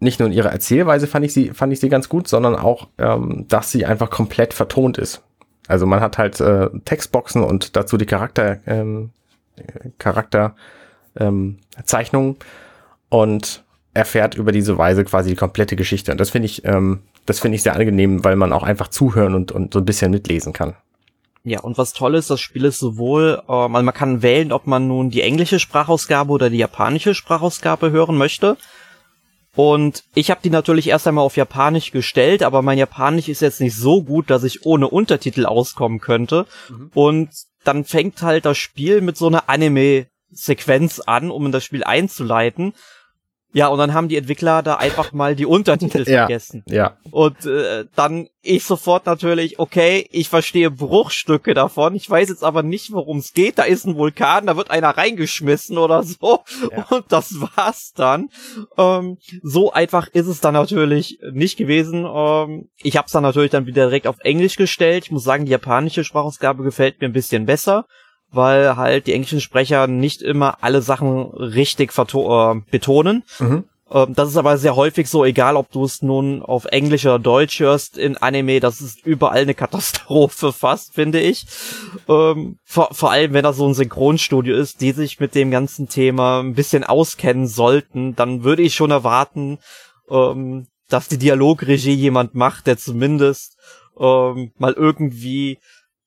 nicht 0.00 0.18
nur 0.18 0.26
in 0.26 0.34
ihrer 0.34 0.50
Erzählweise 0.50 1.06
fand 1.06 1.24
ich 1.24 1.32
sie 1.32 1.50
fand 1.50 1.72
ich 1.72 1.78
sie 1.78 1.88
ganz 1.88 2.08
gut, 2.08 2.26
sondern 2.26 2.56
auch, 2.56 2.88
ähm, 2.98 3.46
dass 3.46 3.70
sie 3.70 3.86
einfach 3.86 4.10
komplett 4.10 4.52
vertont 4.52 4.98
ist. 4.98 5.22
Also 5.68 5.86
man 5.86 6.00
hat 6.00 6.18
halt 6.18 6.40
äh, 6.40 6.70
Textboxen 6.84 7.44
und 7.44 7.76
dazu 7.76 7.96
die 7.96 8.06
Charakter 8.06 8.58
ähm, 8.66 9.10
Charakter 9.98 10.56
ähm, 11.14 11.58
und 13.10 13.64
erfährt 13.94 14.34
über 14.34 14.50
diese 14.50 14.76
Weise 14.76 15.04
quasi 15.04 15.30
die 15.30 15.36
komplette 15.36 15.76
Geschichte. 15.76 16.10
Und 16.10 16.18
das 16.18 16.30
finde 16.30 16.46
ich 16.46 16.64
ähm, 16.64 17.02
das 17.26 17.40
finde 17.40 17.56
ich 17.56 17.62
sehr 17.62 17.76
angenehm, 17.76 18.24
weil 18.24 18.36
man 18.36 18.52
auch 18.52 18.62
einfach 18.62 18.88
zuhören 18.88 19.34
und, 19.34 19.52
und 19.52 19.72
so 19.72 19.80
ein 19.80 19.84
bisschen 19.84 20.10
mitlesen 20.10 20.52
kann. 20.52 20.74
Ja, 21.44 21.60
und 21.60 21.76
was 21.76 21.92
toll 21.92 22.14
ist, 22.14 22.30
das 22.30 22.40
Spiel 22.40 22.64
ist 22.64 22.78
sowohl, 22.78 23.42
äh, 23.48 23.68
man, 23.68 23.84
man 23.84 23.94
kann 23.94 24.22
wählen, 24.22 24.52
ob 24.52 24.66
man 24.66 24.86
nun 24.86 25.10
die 25.10 25.22
englische 25.22 25.58
Sprachausgabe 25.58 26.32
oder 26.32 26.50
die 26.50 26.58
japanische 26.58 27.14
Sprachausgabe 27.14 27.90
hören 27.90 28.16
möchte. 28.16 28.56
Und 29.54 30.04
ich 30.14 30.30
habe 30.30 30.40
die 30.42 30.50
natürlich 30.50 30.88
erst 30.88 31.06
einmal 31.06 31.24
auf 31.24 31.36
Japanisch 31.36 31.90
gestellt, 31.90 32.42
aber 32.42 32.62
mein 32.62 32.78
Japanisch 32.78 33.28
ist 33.28 33.42
jetzt 33.42 33.60
nicht 33.60 33.76
so 33.76 34.02
gut, 34.02 34.30
dass 34.30 34.44
ich 34.44 34.64
ohne 34.64 34.88
Untertitel 34.88 35.44
auskommen 35.44 36.00
könnte. 36.00 36.46
Mhm. 36.70 36.90
Und 36.94 37.30
dann 37.64 37.84
fängt 37.84 38.22
halt 38.22 38.44
das 38.44 38.56
Spiel 38.56 39.02
mit 39.02 39.16
so 39.16 39.26
einer 39.26 39.48
Anime-Sequenz 39.48 41.00
an, 41.00 41.30
um 41.30 41.46
in 41.46 41.52
das 41.52 41.64
Spiel 41.64 41.84
einzuleiten. 41.84 42.72
Ja, 43.52 43.68
und 43.68 43.78
dann 43.78 43.92
haben 43.92 44.08
die 44.08 44.16
Entwickler 44.16 44.62
da 44.62 44.76
einfach 44.76 45.12
mal 45.12 45.36
die 45.36 45.46
Untertitel 45.46 46.04
ja, 46.08 46.26
vergessen. 46.26 46.64
Ja. 46.66 46.96
Und 47.10 47.44
äh, 47.46 47.84
dann 47.94 48.28
ich 48.44 48.64
sofort 48.64 49.06
natürlich, 49.06 49.60
okay, 49.60 50.08
ich 50.10 50.28
verstehe 50.28 50.70
Bruchstücke 50.70 51.54
davon. 51.54 51.94
Ich 51.94 52.10
weiß 52.10 52.28
jetzt 52.28 52.42
aber 52.42 52.64
nicht, 52.64 52.92
worum 52.92 53.18
es 53.18 53.34
geht. 53.34 53.58
Da 53.58 53.62
ist 53.62 53.86
ein 53.86 53.96
Vulkan, 53.96 54.46
da 54.46 54.56
wird 54.56 54.70
einer 54.70 54.90
reingeschmissen 54.90 55.78
oder 55.78 56.02
so. 56.02 56.40
Ja. 56.70 56.86
Und 56.90 57.04
das 57.10 57.40
war's 57.40 57.92
dann. 57.94 58.30
Ähm, 58.76 59.18
so 59.42 59.72
einfach 59.72 60.08
ist 60.08 60.26
es 60.26 60.40
dann 60.40 60.54
natürlich 60.54 61.20
nicht 61.32 61.56
gewesen. 61.56 62.04
Ähm, 62.04 62.68
ich 62.78 62.96
habe 62.96 63.06
es 63.06 63.12
dann 63.12 63.22
natürlich 63.22 63.52
dann 63.52 63.66
wieder 63.66 63.84
direkt 63.84 64.08
auf 64.08 64.18
Englisch 64.20 64.56
gestellt. 64.56 65.04
Ich 65.04 65.12
muss 65.12 65.24
sagen, 65.24 65.44
die 65.44 65.52
japanische 65.52 66.02
Sprachausgabe 66.02 66.64
gefällt 66.64 67.00
mir 67.00 67.08
ein 67.08 67.12
bisschen 67.12 67.46
besser 67.46 67.86
weil 68.32 68.76
halt 68.76 69.06
die 69.06 69.12
englischen 69.12 69.40
Sprecher 69.40 69.86
nicht 69.86 70.22
immer 70.22 70.58
alle 70.62 70.82
Sachen 70.82 71.30
richtig 71.34 71.92
äh, 71.96 72.54
betonen. 72.70 73.22
Mhm. 73.38 73.64
Ähm, 73.92 74.14
das 74.14 74.30
ist 74.30 74.36
aber 74.36 74.56
sehr 74.56 74.74
häufig 74.74 75.08
so, 75.08 75.24
egal 75.24 75.56
ob 75.56 75.70
du 75.70 75.84
es 75.84 76.02
nun 76.02 76.42
auf 76.42 76.64
Englisch 76.64 77.04
oder 77.04 77.18
Deutsch 77.18 77.60
hörst 77.60 77.98
in 77.98 78.16
Anime, 78.16 78.60
das 78.60 78.80
ist 78.80 79.04
überall 79.04 79.42
eine 79.42 79.54
Katastrophe 79.62 80.52
fast, 80.52 80.94
finde 80.94 81.20
ich. 81.20 81.46
Ähm, 82.08 82.58
vor, 82.64 82.88
vor 82.92 83.10
allem, 83.10 83.34
wenn 83.34 83.44
das 83.44 83.56
so 83.56 83.68
ein 83.68 83.74
Synchronstudio 83.74 84.56
ist, 84.56 84.80
die 84.80 84.92
sich 84.92 85.20
mit 85.20 85.34
dem 85.34 85.50
ganzen 85.50 85.88
Thema 85.88 86.40
ein 86.40 86.54
bisschen 86.54 86.84
auskennen 86.84 87.46
sollten, 87.46 88.16
dann 88.16 88.44
würde 88.44 88.62
ich 88.62 88.74
schon 88.74 88.90
erwarten, 88.90 89.58
ähm, 90.08 90.66
dass 90.88 91.08
die 91.08 91.18
Dialogregie 91.18 91.94
jemand 91.94 92.34
macht, 92.34 92.66
der 92.66 92.78
zumindest 92.78 93.56
ähm, 93.98 94.52
mal 94.58 94.72
irgendwie 94.72 95.58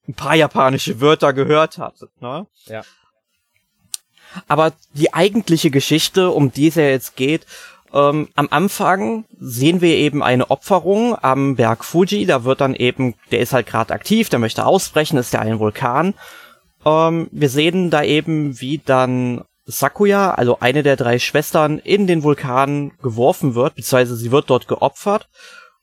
ein 0.08 0.14
paar 0.14 0.34
japanische 0.34 1.00
Wörter 1.00 1.32
gehört 1.32 1.78
hattet, 1.78 2.10
ne? 2.20 2.46
Ja. 2.66 2.82
Aber 4.48 4.72
die 4.92 5.14
eigentliche 5.14 5.70
Geschichte, 5.70 6.30
um 6.30 6.52
die 6.52 6.68
es 6.68 6.74
ja 6.74 6.84
jetzt 6.84 7.16
geht, 7.16 7.46
ähm, 7.92 8.28
am 8.34 8.48
Anfang 8.50 9.24
sehen 9.38 9.80
wir 9.80 9.96
eben 9.96 10.22
eine 10.22 10.50
Opferung 10.50 11.16
am 11.22 11.56
Berg 11.56 11.84
Fuji. 11.84 12.26
Da 12.26 12.44
wird 12.44 12.60
dann 12.60 12.74
eben, 12.74 13.14
der 13.30 13.40
ist 13.40 13.52
halt 13.52 13.66
gerade 13.66 13.94
aktiv, 13.94 14.28
der 14.28 14.38
möchte 14.38 14.66
ausbrechen, 14.66 15.16
ist 15.18 15.32
ja 15.32 15.40
ein 15.40 15.58
Vulkan. 15.58 16.14
Ähm, 16.84 17.28
wir 17.30 17.48
sehen 17.48 17.90
da 17.90 18.02
eben, 18.02 18.60
wie 18.60 18.78
dann 18.84 19.44
Sakuya, 19.64 20.32
also 20.32 20.60
eine 20.60 20.82
der 20.82 20.96
drei 20.96 21.18
Schwestern, 21.18 21.78
in 21.78 22.06
den 22.06 22.22
Vulkan 22.22 22.92
geworfen 23.02 23.54
wird, 23.54 23.74
beziehungsweise 23.74 24.16
sie 24.16 24.30
wird 24.30 24.50
dort 24.50 24.68
geopfert. 24.68 25.28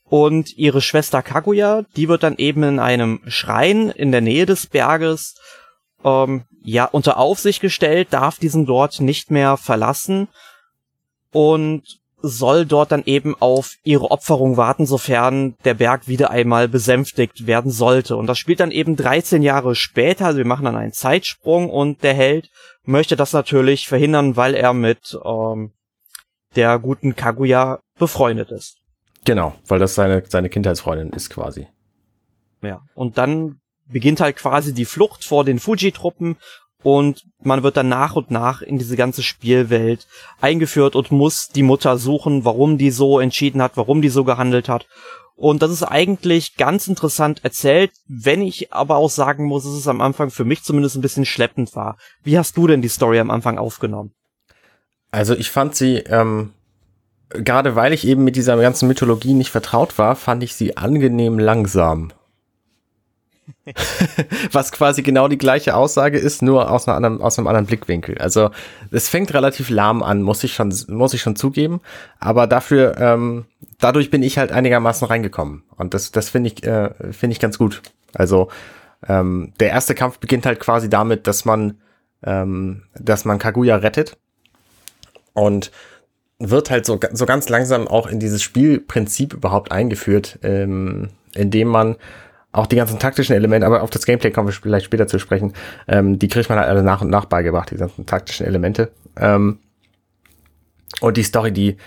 Und 0.10 0.58
ihre 0.58 0.82
Schwester 0.82 1.22
Kaguya, 1.22 1.86
die 1.96 2.08
wird 2.08 2.24
dann 2.24 2.38
eben 2.38 2.64
in 2.64 2.80
einem 2.80 3.22
Schrein 3.28 3.90
in 3.90 4.12
der 4.12 4.22
Nähe 4.22 4.46
des 4.46 4.68
Berges 4.68 5.36
ähm, 6.04 6.44
ja 6.62 6.86
unter 6.86 7.18
Aufsicht 7.18 7.62
gestellt, 7.62 8.10
darf 8.12 8.38
diesen 8.38 8.66
dort 8.66 9.02
nicht 9.02 9.32
mehr 9.32 9.58
verlassen. 9.58 10.28
Und 11.32 12.00
soll 12.26 12.66
dort 12.66 12.94
dann 12.94 13.04
eben 13.06 13.36
auf 13.40 13.76
ihre 13.84 14.10
Opferung 14.10 14.56
warten, 14.56 14.86
sofern 14.86 15.56
der 15.66 15.74
Berg 15.74 16.08
wieder 16.08 16.32
einmal 16.32 16.70
besänftigt 16.70 17.46
werden 17.46 17.70
sollte. 17.70 18.16
Und 18.16 18.28
das 18.28 18.40
spielt 18.40 18.62
dann 18.62 18.72
eben 18.72 18.96
13 18.96 19.44
Jahre 19.44 19.76
später, 19.76 20.28
also 20.28 20.38
wir 20.38 20.46
machen 20.46 20.64
dann 20.64 20.78
einen 20.78 20.94
Zeitsprung 20.94 21.70
und 21.70 22.02
der 22.02 22.14
Held 22.14 22.50
möchte 22.86 23.18
das 23.18 23.34
natürlich 23.34 23.90
verhindern, 23.90 24.38
weil 24.38 24.56
er 24.56 24.74
mit 24.74 25.20
ähm, 25.26 25.74
der 26.56 26.80
guten 26.80 27.16
Kaguya 27.16 27.82
befreundet 28.00 28.52
ist. 28.52 28.78
Genau, 29.26 29.56
weil 29.68 29.80
das 29.80 29.96
seine, 29.96 30.24
seine 30.28 30.50
Kindheitsfreundin 30.50 31.10
ist 31.10 31.30
quasi. 31.30 31.68
Ja, 32.62 32.82
und 32.96 33.18
dann 33.18 33.60
beginnt 33.88 34.22
halt 34.22 34.38
quasi 34.38 34.74
die 34.74 34.86
Flucht 34.86 35.24
vor 35.24 35.44
den 35.44 35.60
Fuji-Truppen 35.60 36.38
und 36.82 37.24
man 37.42 37.64
wird 37.64 37.78
dann 37.78 37.90
nach 37.90 38.16
und 38.16 38.32
nach 38.32 38.62
in 38.62 38.78
diese 38.78 38.98
ganze 38.98 39.24
Spielwelt 39.24 40.08
eingeführt 40.42 40.96
und 40.96 41.12
muss 41.12 41.48
die 41.48 41.64
Mutter 41.64 41.98
suchen, 41.98 42.44
warum 42.44 42.78
die 42.78 42.92
so 42.92 43.20
entschieden 43.20 43.62
hat, 43.62 43.78
warum 43.78 44.02
die 44.02 44.10
so 44.10 44.24
gehandelt 44.24 44.68
hat. 44.68 44.88
Und 45.36 45.62
das 45.62 45.72
ist 45.72 45.84
eigentlich 45.84 46.58
ganz 46.58 46.88
interessant 46.88 47.44
erzählt, 47.44 47.92
wenn 48.08 48.42
ich 48.42 48.72
aber 48.72 48.98
auch 48.98 49.10
sagen 49.10 49.46
muss, 49.46 49.64
dass 49.64 49.74
es 49.74 49.88
am 49.88 50.02
Anfang 50.02 50.30
für 50.30 50.46
mich 50.46 50.64
zumindest 50.64 50.96
ein 50.96 51.02
bisschen 51.02 51.26
schleppend 51.26 51.76
war. 51.76 51.98
Wie 52.24 52.38
hast 52.38 52.56
du 52.56 52.68
denn 52.68 52.82
die 52.82 52.90
Story 52.90 53.20
am 53.20 53.32
Anfang 53.32 53.58
aufgenommen? 53.58 54.14
Also 55.10 55.36
ich 55.36 55.50
fand 55.50 55.76
sie, 55.76 55.98
ähm, 55.98 56.54
gerade 57.34 57.76
weil 57.76 57.94
ich 57.94 58.08
eben 58.08 58.24
mit 58.24 58.36
dieser 58.36 58.58
ganzen 58.58 58.88
Mythologie 58.88 59.34
nicht 59.34 59.52
vertraut 59.52 59.98
war, 59.98 60.16
fand 60.16 60.44
ich 60.44 60.56
sie 60.56 60.78
angenehm 60.78 61.40
langsam. 61.40 62.12
Was 64.52 64.72
quasi 64.72 65.04
genau 65.04 65.28
die 65.28 65.38
gleiche 65.38 65.76
Aussage 65.76 66.18
ist, 66.18 66.42
nur 66.42 66.72
aus, 66.72 66.88
anderen, 66.88 67.22
aus 67.22 67.38
einem 67.38 67.48
anderen 67.48 67.66
Blickwinkel. 67.66 68.18
Also 68.18 68.52
es 68.92 69.10
fängt 69.10 69.34
relativ 69.34 69.70
lahm 69.70 70.04
an, 70.04 70.22
muss 70.22 70.44
ich 70.44 70.54
schon, 70.54 70.74
muss 70.88 71.14
ich 71.14 71.22
schon 71.22 71.36
zugeben. 71.36 71.82
Aber 72.20 72.48
dafür, 72.48 72.98
ähm, 72.98 73.46
dadurch 73.80 74.10
bin 74.10 74.24
ich 74.24 74.38
halt 74.38 74.52
einigermaßen 74.52 75.08
reingekommen. 75.08 75.64
Und 75.76 75.94
das, 75.94 76.12
das 76.12 76.30
finde 76.30 76.52
ich, 76.52 76.64
äh, 76.64 76.92
finde 77.12 77.34
ich 77.34 77.40
ganz 77.40 77.58
gut. 77.58 77.82
Also 78.14 78.50
ähm, 79.08 79.54
der 79.60 79.70
erste 79.70 79.96
Kampf 79.96 80.20
beginnt 80.20 80.46
halt 80.46 80.60
quasi 80.60 80.90
damit, 80.90 81.28
dass 81.28 81.46
man, 81.46 81.80
ähm, 82.24 82.84
dass 82.96 83.26
man 83.26 83.40
Kaguya 83.40 83.78
rettet 83.78 84.18
und 85.34 85.72
wird 86.40 86.70
halt 86.70 86.86
so, 86.86 87.00
so 87.12 87.26
ganz 87.26 87.50
langsam 87.50 87.88
auch 87.88 88.08
in 88.08 88.20
dieses 88.20 88.42
Spielprinzip 88.42 89.34
überhaupt 89.34 89.72
eingeführt, 89.72 90.40
ähm, 90.44 91.10
indem 91.36 91.70
man 91.70 91.96
auch 92.52 92.68
die 92.68 92.76
ganzen 92.76 93.00
taktischen 93.00 93.36
Elemente, 93.36 93.66
aber 93.66 93.82
auf 93.82 93.90
das 93.90 94.06
Gameplay 94.06 94.32
kommen 94.32 94.48
wir 94.48 94.54
vielleicht 94.54 94.86
später 94.86 95.08
zu 95.08 95.20
sprechen, 95.20 95.54
ähm, 95.88 96.20
die 96.20 96.28
kriegt 96.28 96.50
man 96.50 96.60
halt 96.60 96.70
alle 96.70 96.84
nach 96.84 97.02
und 97.02 97.10
nach 97.10 97.26
beigebracht, 97.26 97.72
die 97.72 97.78
ganzen 97.78 98.06
taktischen 98.06 98.46
Elemente. 98.46 98.92
Ähm, 99.18 99.60
und 101.02 101.18
die 101.18 101.24
Story, 101.24 101.52
die, 101.52 101.78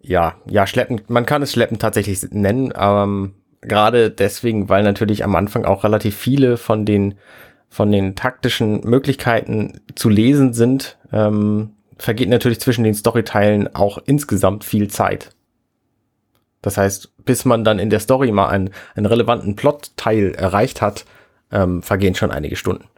ja, 0.00 0.36
ja, 0.46 0.66
schleppen, 0.66 1.00
man 1.08 1.26
kann 1.26 1.42
es 1.42 1.52
schleppen 1.52 1.78
tatsächlich 1.80 2.22
nennen, 2.30 2.72
ähm, 2.76 3.34
gerade 3.60 4.10
deswegen, 4.10 4.68
weil 4.68 4.84
natürlich 4.84 5.24
am 5.24 5.34
Anfang 5.34 5.64
auch 5.64 5.82
relativ 5.82 6.16
viele 6.16 6.56
von 6.56 6.84
den, 6.84 7.14
von 7.68 7.90
den 7.90 8.14
taktischen 8.14 8.82
Möglichkeiten 8.84 9.80
zu 9.96 10.08
lesen 10.08 10.52
sind, 10.52 10.96
ähm, 11.12 11.70
vergeht 11.98 12.28
natürlich 12.28 12.60
zwischen 12.60 12.84
den 12.84 12.94
Storyteilen 12.94 13.74
auch 13.74 13.98
insgesamt 14.06 14.64
viel 14.64 14.88
Zeit. 14.88 15.30
Das 16.62 16.78
heißt, 16.78 17.12
bis 17.24 17.44
man 17.44 17.62
dann 17.62 17.78
in 17.78 17.90
der 17.90 18.00
Story 18.00 18.32
mal 18.32 18.48
einen, 18.48 18.70
einen 18.94 19.06
relevanten 19.06 19.54
Plotteil 19.54 20.34
erreicht 20.34 20.80
hat, 20.80 21.04
ähm, 21.52 21.82
vergehen 21.82 22.14
schon 22.14 22.30
einige 22.30 22.56
Stunden. 22.56 22.88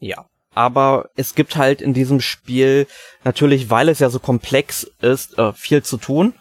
Ja. 0.00 0.26
Aber 0.54 1.10
es 1.14 1.34
gibt 1.34 1.56
halt 1.56 1.80
in 1.80 1.94
diesem 1.94 2.20
Spiel 2.20 2.86
natürlich, 3.24 3.70
weil 3.70 3.88
es 3.88 4.00
ja 4.00 4.10
so 4.10 4.18
komplex 4.18 4.90
ist, 5.00 5.38
äh, 5.38 5.52
viel 5.52 5.82
zu 5.82 5.96
tun. 5.98 6.34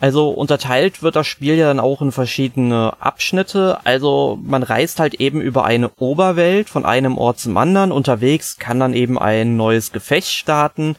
Also 0.00 0.30
unterteilt 0.30 1.02
wird 1.02 1.16
das 1.16 1.26
Spiel 1.26 1.56
ja 1.56 1.66
dann 1.66 1.80
auch 1.80 2.00
in 2.02 2.12
verschiedene 2.12 2.92
Abschnitte. 3.00 3.78
Also 3.84 4.38
man 4.42 4.62
reist 4.62 5.00
halt 5.00 5.14
eben 5.14 5.40
über 5.40 5.64
eine 5.64 5.90
Oberwelt 5.98 6.68
von 6.68 6.84
einem 6.84 7.18
Ort 7.18 7.40
zum 7.40 7.56
anderen. 7.56 7.90
Unterwegs 7.90 8.58
kann 8.58 8.78
dann 8.78 8.94
eben 8.94 9.18
ein 9.18 9.56
neues 9.56 9.90
Gefecht 9.90 10.28
starten 10.28 10.94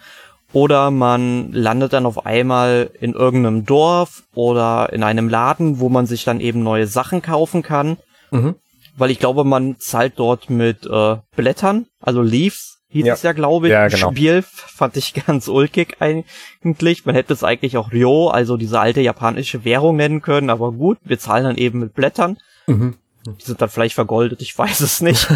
oder 0.51 0.91
man 0.91 1.53
landet 1.53 1.93
dann 1.93 2.05
auf 2.05 2.25
einmal 2.25 2.91
in 2.99 3.13
irgendeinem 3.13 3.65
Dorf 3.65 4.23
oder 4.33 4.91
in 4.91 5.03
einem 5.03 5.29
Laden, 5.29 5.79
wo 5.79 5.87
man 5.87 6.05
sich 6.05 6.25
dann 6.25 6.41
eben 6.41 6.61
neue 6.61 6.87
Sachen 6.87 7.21
kaufen 7.21 7.61
kann. 7.61 7.97
Mhm. 8.31 8.55
Weil 8.97 9.11
ich 9.11 9.19
glaube, 9.19 9.45
man 9.45 9.77
zahlt 9.79 10.13
dort 10.17 10.49
mit 10.49 10.85
äh, 10.85 11.17
Blättern, 11.37 11.85
also 12.01 12.21
Leaves 12.21 12.78
hieß 12.89 13.05
ja. 13.05 13.13
es 13.13 13.23
ja, 13.23 13.31
glaube 13.33 13.67
ich. 13.67 13.71
Ja, 13.71 13.87
genau. 13.87 14.11
Spiel 14.11 14.43
fand 14.43 14.97
ich 14.97 15.13
ganz 15.25 15.47
ulkig 15.47 15.97
eigentlich. 15.99 17.05
Man 17.05 17.15
hätte 17.15 17.33
es 17.33 17.43
eigentlich 17.43 17.77
auch 17.77 17.91
Ryo, 17.91 18.29
also 18.29 18.57
diese 18.57 18.79
alte 18.79 19.01
japanische 19.01 19.63
Währung 19.63 19.95
nennen 19.95 20.21
können, 20.21 20.49
aber 20.49 20.71
gut, 20.71 20.97
wir 21.03 21.19
zahlen 21.19 21.45
dann 21.45 21.57
eben 21.57 21.79
mit 21.79 21.93
Blättern. 21.93 22.37
Mhm. 22.67 22.95
Die 23.25 23.43
sind 23.43 23.61
dann 23.61 23.69
vielleicht 23.69 23.95
vergoldet, 23.95 24.41
ich 24.41 24.55
weiß 24.57 24.81
es 24.81 25.01
nicht. 25.01 25.27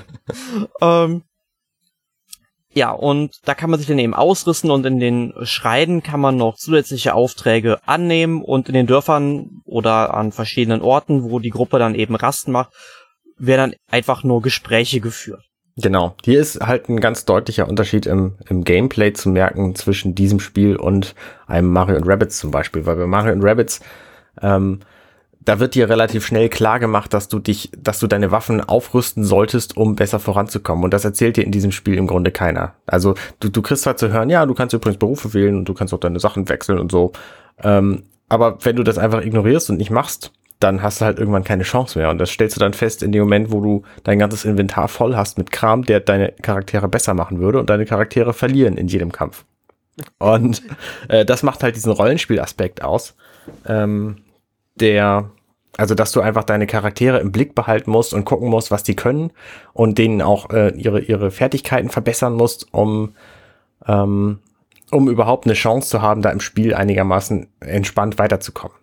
ähm, 0.80 1.22
ja, 2.74 2.90
und 2.90 3.36
da 3.44 3.54
kann 3.54 3.68
man 3.68 3.78
sich 3.78 3.86
dann 3.86 3.98
eben 3.98 4.14
ausrüsten 4.14 4.70
und 4.70 4.86
in 4.86 4.98
den 4.98 5.34
Schreien 5.42 6.02
kann 6.02 6.20
man 6.20 6.38
noch 6.38 6.56
zusätzliche 6.56 7.14
Aufträge 7.14 7.86
annehmen 7.86 8.42
und 8.42 8.68
in 8.68 8.74
den 8.74 8.86
Dörfern 8.86 9.60
oder 9.66 10.14
an 10.14 10.32
verschiedenen 10.32 10.80
Orten, 10.80 11.22
wo 11.22 11.38
die 11.38 11.50
Gruppe 11.50 11.78
dann 11.78 11.94
eben 11.94 12.16
Rasten 12.16 12.50
macht, 12.50 12.72
werden 13.36 13.72
dann 13.72 13.80
einfach 13.90 14.24
nur 14.24 14.40
Gespräche 14.40 15.00
geführt. 15.00 15.44
Genau. 15.76 16.14
Hier 16.22 16.40
ist 16.40 16.60
halt 16.60 16.88
ein 16.88 17.00
ganz 17.00 17.24
deutlicher 17.24 17.68
Unterschied 17.68 18.04
im, 18.06 18.34
im 18.48 18.62
Gameplay 18.64 19.12
zu 19.12 19.30
merken 19.30 19.74
zwischen 19.74 20.14
diesem 20.14 20.38
Spiel 20.38 20.76
und 20.76 21.14
einem 21.46 21.68
Mario 21.68 21.98
Rabbits 22.04 22.38
zum 22.38 22.50
Beispiel, 22.50 22.84
weil 22.84 22.96
bei 22.96 23.06
Mario 23.06 23.34
Rabbits 23.40 23.80
ähm, 24.42 24.80
da 25.44 25.58
wird 25.58 25.74
dir 25.74 25.88
relativ 25.88 26.24
schnell 26.24 26.48
klar 26.48 26.78
gemacht, 26.78 27.12
dass 27.12 27.28
du 27.28 27.38
dich, 27.38 27.70
dass 27.76 27.98
du 27.98 28.06
deine 28.06 28.30
Waffen 28.30 28.60
aufrüsten 28.60 29.24
solltest, 29.24 29.76
um 29.76 29.96
besser 29.96 30.20
voranzukommen. 30.20 30.84
Und 30.84 30.94
das 30.94 31.04
erzählt 31.04 31.36
dir 31.36 31.44
in 31.44 31.50
diesem 31.50 31.72
Spiel 31.72 31.96
im 31.96 32.06
Grunde 32.06 32.30
keiner. 32.30 32.74
Also 32.86 33.14
du, 33.40 33.48
du 33.48 33.62
kriegst 33.62 33.82
zwar 33.82 33.96
zu 33.96 34.12
hören, 34.12 34.30
ja, 34.30 34.46
du 34.46 34.54
kannst 34.54 34.74
übrigens 34.74 34.98
Berufe 34.98 35.34
wählen 35.34 35.56
und 35.56 35.64
du 35.68 35.74
kannst 35.74 35.92
auch 35.92 36.00
deine 36.00 36.20
Sachen 36.20 36.48
wechseln 36.48 36.78
und 36.78 36.92
so. 36.92 37.12
Ähm, 37.62 38.04
aber 38.28 38.64
wenn 38.64 38.76
du 38.76 38.82
das 38.82 38.98
einfach 38.98 39.22
ignorierst 39.22 39.70
und 39.70 39.78
nicht 39.78 39.90
machst, 39.90 40.32
dann 40.62 40.82
hast 40.82 41.00
du 41.00 41.04
halt 41.04 41.18
irgendwann 41.18 41.44
keine 41.44 41.62
Chance 41.62 41.98
mehr. 41.98 42.10
Und 42.10 42.18
das 42.18 42.30
stellst 42.30 42.56
du 42.56 42.60
dann 42.60 42.72
fest 42.72 43.02
in 43.02 43.12
dem 43.12 43.22
Moment, 43.22 43.50
wo 43.52 43.60
du 43.60 43.82
dein 44.04 44.18
ganzes 44.18 44.44
Inventar 44.44 44.88
voll 44.88 45.16
hast 45.16 45.38
mit 45.38 45.50
Kram, 45.50 45.84
der 45.84 46.00
deine 46.00 46.32
Charaktere 46.42 46.88
besser 46.88 47.14
machen 47.14 47.40
würde 47.40 47.58
und 47.58 47.70
deine 47.70 47.86
Charaktere 47.86 48.32
verlieren 48.32 48.76
in 48.76 48.88
jedem 48.88 49.12
Kampf. 49.12 49.44
Und 50.18 50.62
äh, 51.08 51.24
das 51.24 51.42
macht 51.42 51.62
halt 51.62 51.76
diesen 51.76 51.92
Rollenspielaspekt 51.92 52.82
aus. 52.82 53.14
Ähm, 53.66 54.16
der, 54.76 55.30
also 55.76 55.94
dass 55.94 56.12
du 56.12 56.20
einfach 56.20 56.44
deine 56.44 56.66
Charaktere 56.66 57.18
im 57.18 57.32
Blick 57.32 57.54
behalten 57.54 57.90
musst 57.90 58.14
und 58.14 58.24
gucken 58.24 58.48
musst, 58.48 58.70
was 58.70 58.82
die 58.82 58.96
können 58.96 59.32
und 59.72 59.98
denen 59.98 60.22
auch 60.22 60.50
äh, 60.50 60.72
ihre, 60.76 61.00
ihre 61.00 61.30
Fertigkeiten 61.30 61.90
verbessern 61.90 62.34
musst, 62.34 62.72
um, 62.72 63.14
ähm, 63.86 64.38
um 64.90 65.08
überhaupt 65.08 65.46
eine 65.46 65.54
Chance 65.54 65.88
zu 65.88 66.02
haben, 66.02 66.22
da 66.22 66.30
im 66.30 66.40
Spiel 66.40 66.74
einigermaßen 66.74 67.48
entspannt 67.60 68.18
weiterzukommen. 68.18 68.76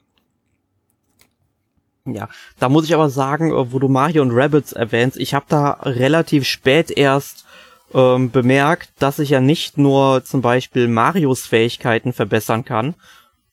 Ja, 2.13 2.30
da 2.60 2.70
muss 2.70 2.86
ich 2.86 2.94
aber 2.94 3.10
sagen, 3.10 3.51
äh, 3.51 3.72
wo 3.72 3.80
du 3.80 3.88
Mario 3.88 4.22
und 4.22 4.32
Rabbits 4.32 4.74
erwähnst, 4.74 5.18
ich 5.18 5.34
habe 5.34 5.46
da 5.48 5.72
relativ 5.84 6.46
spät 6.46 6.92
erst 6.92 7.46
ähm, 7.94 8.32
bemerkt, 8.32 8.89
dass 9.00 9.20
ich 9.20 9.30
ja 9.30 9.42
nicht 9.42 9.78
nur 9.78 10.24
zum 10.24 10.42
Beispiel 10.42 10.88
Marios 10.88 11.46
Fähigkeiten 11.46 12.13
verbessern 12.13 12.66
kann, 12.66 12.96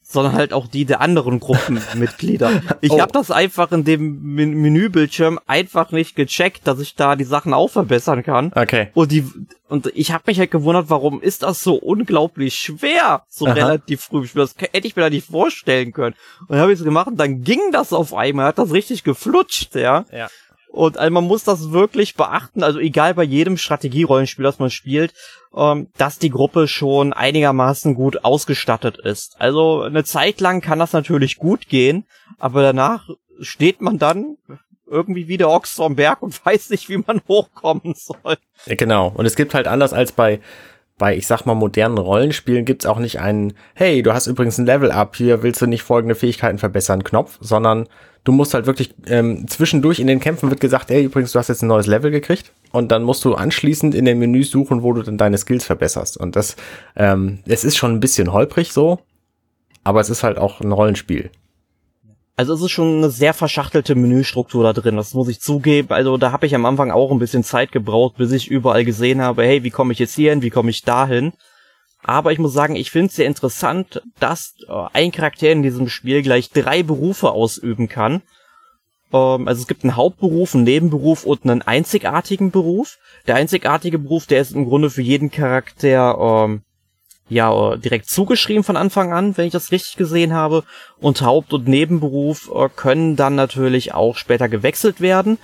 sondern 0.08 0.34
halt 0.34 0.52
auch 0.52 0.68
die 0.68 0.84
der 0.84 1.00
anderen 1.00 1.40
Gruppenmitglieder. 1.40 2.62
Ich 2.80 2.92
oh. 2.92 3.00
habe 3.00 3.12
das 3.12 3.30
einfach 3.30 3.72
in 3.72 3.84
dem 3.84 4.22
Men 4.22 4.54
Menübildschirm 4.54 5.40
einfach 5.46 5.90
nicht 5.90 6.14
gecheckt, 6.14 6.66
dass 6.66 6.78
ich 6.78 6.94
da 6.94 7.16
die 7.16 7.24
Sachen 7.24 7.54
auch 7.54 7.68
verbessern 7.68 8.22
kann. 8.22 8.52
Okay. 8.54 8.90
Und 8.94 9.10
die 9.10 9.24
und 9.68 9.90
ich 9.94 10.12
habe 10.12 10.24
mich 10.26 10.38
halt 10.38 10.50
gewundert, 10.50 10.90
warum 10.90 11.20
ist 11.20 11.42
das 11.42 11.62
so 11.62 11.74
unglaublich 11.74 12.54
schwer, 12.54 13.24
so 13.28 13.46
Aha. 13.46 13.54
relativ 13.54 14.02
früh. 14.02 14.26
Das 14.34 14.54
hätte 14.56 14.86
ich 14.86 14.94
mir 14.94 15.02
da 15.02 15.10
nicht 15.10 15.26
vorstellen 15.26 15.92
können. 15.92 16.14
Und 16.40 16.50
dann 16.50 16.60
habe 16.60 16.72
ich 16.72 16.78
es 16.78 16.84
gemacht 16.84 17.08
und 17.08 17.16
dann 17.16 17.42
ging 17.42 17.60
das 17.72 17.92
auf 17.92 18.14
einmal, 18.14 18.46
hat 18.46 18.58
das 18.58 18.72
richtig 18.72 19.02
geflutscht, 19.02 19.74
ja. 19.74 20.04
Ja. 20.12 20.28
Und 20.68 20.98
also 20.98 21.12
man 21.12 21.24
muss 21.24 21.44
das 21.44 21.70
wirklich 21.70 22.16
beachten, 22.16 22.62
also 22.62 22.78
egal 22.78 23.14
bei 23.14 23.22
jedem 23.22 23.56
Strategierollenspiel, 23.56 24.44
das 24.44 24.58
man 24.58 24.70
spielt, 24.70 25.14
ähm, 25.54 25.88
dass 25.96 26.18
die 26.18 26.30
Gruppe 26.30 26.68
schon 26.68 27.12
einigermaßen 27.12 27.94
gut 27.94 28.24
ausgestattet 28.24 28.98
ist. 28.98 29.36
Also 29.38 29.82
eine 29.82 30.04
Zeit 30.04 30.40
lang 30.40 30.60
kann 30.60 30.78
das 30.78 30.92
natürlich 30.92 31.38
gut 31.38 31.68
gehen, 31.68 32.04
aber 32.38 32.62
danach 32.62 33.08
steht 33.40 33.80
man 33.80 33.98
dann 33.98 34.36
irgendwie 34.88 35.28
wie 35.28 35.36
der 35.36 35.48
Ochs 35.48 35.72
vom 35.72 35.96
Berg 35.96 36.22
und 36.22 36.44
weiß 36.44 36.70
nicht, 36.70 36.88
wie 36.88 36.98
man 36.98 37.20
hochkommen 37.26 37.94
soll. 37.94 38.36
Genau. 38.66 39.12
Und 39.14 39.26
es 39.26 39.36
gibt 39.36 39.54
halt 39.54 39.66
anders 39.66 39.92
als 39.92 40.12
bei 40.12 40.40
bei, 40.98 41.14
ich 41.14 41.26
sag 41.26 41.44
mal, 41.44 41.54
modernen 41.54 41.98
Rollenspielen 41.98 42.64
gibt's 42.64 42.86
auch 42.86 42.98
nicht 42.98 43.20
einen, 43.20 43.52
hey, 43.74 44.02
du 44.02 44.14
hast 44.14 44.26
übrigens 44.26 44.58
ein 44.58 44.66
Level-Up, 44.66 45.16
hier 45.16 45.42
willst 45.42 45.60
du 45.60 45.66
nicht 45.66 45.82
folgende 45.82 46.14
Fähigkeiten 46.14 46.58
verbessern, 46.58 47.04
Knopf, 47.04 47.36
sondern 47.40 47.86
du 48.26 48.32
musst 48.32 48.54
halt 48.54 48.66
wirklich 48.66 48.92
ähm, 49.06 49.46
zwischendurch 49.48 50.00
in 50.00 50.08
den 50.08 50.20
Kämpfen 50.20 50.50
wird 50.50 50.60
gesagt, 50.60 50.90
ey, 50.90 51.04
übrigens, 51.04 51.32
du 51.32 51.38
hast 51.38 51.48
jetzt 51.48 51.62
ein 51.62 51.68
neues 51.68 51.86
Level 51.86 52.10
gekriegt 52.10 52.52
und 52.72 52.90
dann 52.90 53.04
musst 53.04 53.24
du 53.24 53.34
anschließend 53.34 53.94
in 53.94 54.04
den 54.04 54.18
Menüs 54.18 54.50
suchen, 54.50 54.82
wo 54.82 54.92
du 54.92 55.02
dann 55.02 55.16
deine 55.16 55.38
Skills 55.38 55.64
verbesserst. 55.64 56.16
Und 56.16 56.34
das, 56.34 56.56
ähm, 56.96 57.38
es 57.46 57.64
ist 57.64 57.76
schon 57.76 57.92
ein 57.92 58.00
bisschen 58.00 58.32
holprig 58.32 58.72
so, 58.72 58.98
aber 59.84 60.00
es 60.00 60.10
ist 60.10 60.24
halt 60.24 60.38
auch 60.38 60.60
ein 60.60 60.72
Rollenspiel. 60.72 61.30
Also 62.34 62.52
es 62.52 62.60
ist 62.60 62.72
schon 62.72 62.98
eine 62.98 63.10
sehr 63.10 63.32
verschachtelte 63.32 63.94
Menüstruktur 63.94 64.64
da 64.64 64.72
drin, 64.72 64.96
das 64.96 65.14
muss 65.14 65.28
ich 65.28 65.40
zugeben. 65.40 65.88
Also 65.90 66.18
da 66.18 66.32
habe 66.32 66.46
ich 66.46 66.54
am 66.54 66.66
Anfang 66.66 66.90
auch 66.90 67.12
ein 67.12 67.20
bisschen 67.20 67.44
Zeit 67.44 67.70
gebraucht, 67.70 68.16
bis 68.16 68.32
ich 68.32 68.50
überall 68.50 68.84
gesehen 68.84 69.22
habe, 69.22 69.44
hey, 69.44 69.62
wie 69.62 69.70
komme 69.70 69.92
ich 69.92 70.00
jetzt 70.00 70.16
hier 70.16 70.30
hin, 70.30 70.42
wie 70.42 70.50
komme 70.50 70.70
ich 70.70 70.82
dahin? 70.82 71.32
Aber 72.02 72.32
ich 72.32 72.38
muss 72.38 72.52
sagen, 72.52 72.76
ich 72.76 72.90
finde 72.90 73.08
es 73.08 73.16
sehr 73.16 73.26
interessant, 73.26 74.02
dass 74.20 74.54
äh, 74.68 74.72
ein 74.92 75.12
Charakter 75.12 75.50
in 75.50 75.62
diesem 75.62 75.88
Spiel 75.88 76.22
gleich 76.22 76.50
drei 76.50 76.82
Berufe 76.82 77.30
ausüben 77.30 77.88
kann. 77.88 78.22
Ähm, 79.12 79.48
also 79.48 79.62
es 79.62 79.66
gibt 79.66 79.84
einen 79.84 79.96
Hauptberuf, 79.96 80.54
einen 80.54 80.64
Nebenberuf 80.64 81.24
und 81.24 81.44
einen 81.44 81.62
einzigartigen 81.62 82.50
Beruf. 82.50 82.98
Der 83.26 83.36
einzigartige 83.36 83.98
Beruf, 83.98 84.26
der 84.26 84.40
ist 84.40 84.52
im 84.52 84.66
Grunde 84.66 84.90
für 84.90 85.02
jeden 85.02 85.30
Charakter 85.30 86.44
ähm, 86.46 86.62
ja 87.28 87.72
äh, 87.72 87.78
direkt 87.78 88.08
zugeschrieben 88.08 88.64
von 88.64 88.76
Anfang 88.76 89.12
an, 89.12 89.36
wenn 89.36 89.46
ich 89.46 89.52
das 89.52 89.72
richtig 89.72 89.96
gesehen 89.96 90.32
habe. 90.32 90.64
Und 90.98 91.22
Haupt- 91.22 91.52
und 91.52 91.66
Nebenberuf 91.66 92.50
äh, 92.54 92.68
können 92.74 93.16
dann 93.16 93.34
natürlich 93.34 93.94
auch 93.94 94.16
später 94.16 94.48
gewechselt 94.48 95.00
werden. 95.00 95.38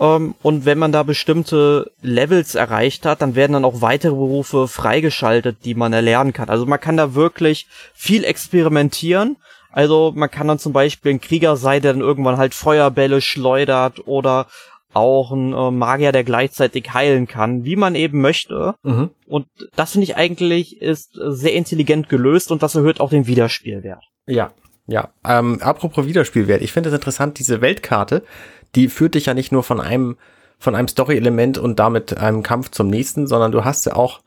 Ähm, 0.00 0.34
und 0.42 0.64
wenn 0.64 0.78
man 0.78 0.92
da 0.92 1.02
bestimmte 1.02 1.92
Levels 2.00 2.54
erreicht 2.54 3.04
hat, 3.04 3.20
dann 3.20 3.34
werden 3.34 3.52
dann 3.52 3.64
auch 3.64 3.82
weitere 3.82 4.14
Berufe 4.14 4.66
freigeschaltet, 4.66 5.58
die 5.64 5.74
man 5.74 5.92
erlernen 5.92 6.32
kann. 6.32 6.48
Also 6.48 6.66
man 6.66 6.80
kann 6.80 6.96
da 6.96 7.14
wirklich 7.14 7.66
viel 7.92 8.24
experimentieren. 8.24 9.36
Also 9.70 10.12
man 10.16 10.30
kann 10.30 10.48
dann 10.48 10.58
zum 10.58 10.72
Beispiel 10.72 11.12
ein 11.12 11.20
Krieger 11.20 11.56
sein, 11.56 11.82
der 11.82 11.92
dann 11.92 12.02
irgendwann 12.02 12.38
halt 12.38 12.54
Feuerbälle 12.54 13.20
schleudert 13.20 14.06
oder 14.08 14.46
auch 14.92 15.30
ein 15.30 15.52
äh, 15.52 15.70
Magier, 15.70 16.10
der 16.10 16.24
gleichzeitig 16.24 16.92
heilen 16.92 17.28
kann, 17.28 17.64
wie 17.64 17.76
man 17.76 17.94
eben 17.94 18.20
möchte. 18.20 18.74
Mhm. 18.82 19.10
Und 19.26 19.46
das 19.76 19.92
finde 19.92 20.04
ich 20.04 20.16
eigentlich 20.16 20.80
ist 20.82 21.12
sehr 21.14 21.54
intelligent 21.54 22.08
gelöst 22.08 22.50
und 22.50 22.62
das 22.62 22.74
erhöht 22.74 22.98
auch 22.98 23.10
den 23.10 23.28
Wiederspielwert. 23.28 24.02
Ja, 24.26 24.50
ja. 24.86 25.10
Ähm, 25.24 25.60
apropos 25.62 26.06
Wiederspielwert, 26.06 26.62
ich 26.62 26.72
finde 26.72 26.88
es 26.88 26.94
interessant, 26.94 27.38
diese 27.38 27.60
Weltkarte, 27.60 28.24
die 28.74 28.88
führt 28.88 29.14
dich 29.14 29.26
ja 29.26 29.34
nicht 29.34 29.52
nur 29.52 29.62
von 29.62 29.80
einem 29.80 30.16
von 30.58 30.74
einem 30.74 30.88
Story-Element 30.88 31.56
und 31.56 31.78
damit 31.78 32.18
einem 32.18 32.42
Kampf 32.42 32.70
zum 32.70 32.88
nächsten, 32.88 33.26
sondern 33.26 33.50
du 33.50 33.64
hast 33.64 33.86
ja 33.86 33.94
auch 33.94 34.20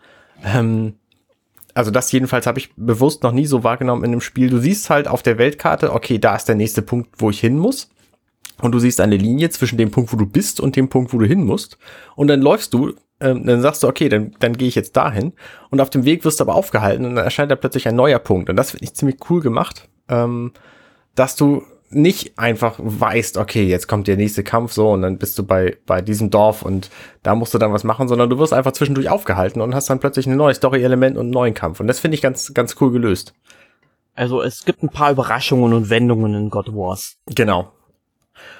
ähm, 0.43 0.95
also 1.73 1.91
das 1.91 2.11
jedenfalls 2.11 2.47
habe 2.47 2.59
ich 2.59 2.73
bewusst 2.75 3.23
noch 3.23 3.31
nie 3.31 3.45
so 3.45 3.63
wahrgenommen 3.63 4.03
in 4.03 4.11
einem 4.11 4.21
Spiel. 4.21 4.49
Du 4.49 4.59
siehst 4.59 4.89
halt 4.89 5.07
auf 5.07 5.23
der 5.23 5.37
Weltkarte, 5.37 5.93
okay, 5.93 6.19
da 6.19 6.35
ist 6.35 6.45
der 6.45 6.55
nächste 6.55 6.81
Punkt, 6.81 7.09
wo 7.17 7.29
ich 7.29 7.39
hin 7.39 7.57
muss. 7.57 7.89
Und 8.61 8.71
du 8.71 8.79
siehst 8.79 9.01
eine 9.01 9.17
Linie 9.17 9.49
zwischen 9.49 9.77
dem 9.77 9.91
Punkt, 9.91 10.13
wo 10.13 10.17
du 10.17 10.25
bist 10.25 10.59
und 10.59 10.75
dem 10.75 10.89
Punkt, 10.89 11.13
wo 11.13 11.17
du 11.17 11.25
hin 11.25 11.43
musst. 11.43 11.77
Und 12.15 12.27
dann 12.27 12.41
läufst 12.41 12.73
du, 12.73 12.93
ähm, 13.19 13.45
dann 13.45 13.61
sagst 13.61 13.83
du, 13.83 13.87
okay, 13.87 14.09
dann, 14.09 14.35
dann 14.39 14.55
gehe 14.55 14.67
ich 14.67 14.75
jetzt 14.75 14.95
dahin. 14.95 15.33
Und 15.71 15.81
auf 15.81 15.89
dem 15.89 16.05
Weg 16.05 16.23
wirst 16.23 16.39
du 16.39 16.43
aber 16.43 16.55
aufgehalten 16.55 17.05
und 17.05 17.15
dann 17.15 17.25
erscheint 17.25 17.51
da 17.51 17.55
plötzlich 17.55 17.87
ein 17.87 17.95
neuer 17.95 18.19
Punkt. 18.19 18.49
Und 18.49 18.55
das 18.55 18.71
finde 18.71 18.85
ich 18.85 18.93
ziemlich 18.93 19.17
cool 19.29 19.41
gemacht, 19.41 19.89
ähm, 20.07 20.53
dass 21.15 21.35
du 21.35 21.63
nicht 21.95 22.37
einfach 22.37 22.75
weißt, 22.77 23.37
okay, 23.37 23.65
jetzt 23.65 23.87
kommt 23.87 24.07
der 24.07 24.17
nächste 24.17 24.43
Kampf 24.43 24.73
so 24.73 24.91
und 24.91 25.01
dann 25.01 25.17
bist 25.17 25.37
du 25.37 25.43
bei, 25.43 25.77
bei 25.85 26.01
diesem 26.01 26.29
Dorf 26.29 26.61
und 26.61 26.89
da 27.23 27.35
musst 27.35 27.53
du 27.53 27.57
dann 27.57 27.73
was 27.73 27.83
machen, 27.83 28.07
sondern 28.07 28.29
du 28.29 28.37
wirst 28.39 28.53
einfach 28.53 28.71
zwischendurch 28.71 29.09
aufgehalten 29.09 29.61
und 29.61 29.75
hast 29.75 29.89
dann 29.89 29.99
plötzlich 29.99 30.27
ein 30.27 30.35
neues 30.35 30.57
Story-Element 30.57 31.17
und 31.17 31.23
einen 31.23 31.31
neuen 31.31 31.53
Kampf. 31.53 31.79
Und 31.79 31.87
das 31.87 31.99
finde 31.99 32.15
ich 32.15 32.21
ganz, 32.21 32.53
ganz 32.53 32.75
cool 32.81 32.91
gelöst. 32.91 33.33
Also 34.15 34.41
es 34.41 34.65
gibt 34.65 34.83
ein 34.83 34.89
paar 34.89 35.11
Überraschungen 35.11 35.73
und 35.73 35.89
Wendungen 35.89 36.33
in 36.35 36.49
God 36.49 36.73
Wars. 36.73 37.17
Genau. 37.27 37.71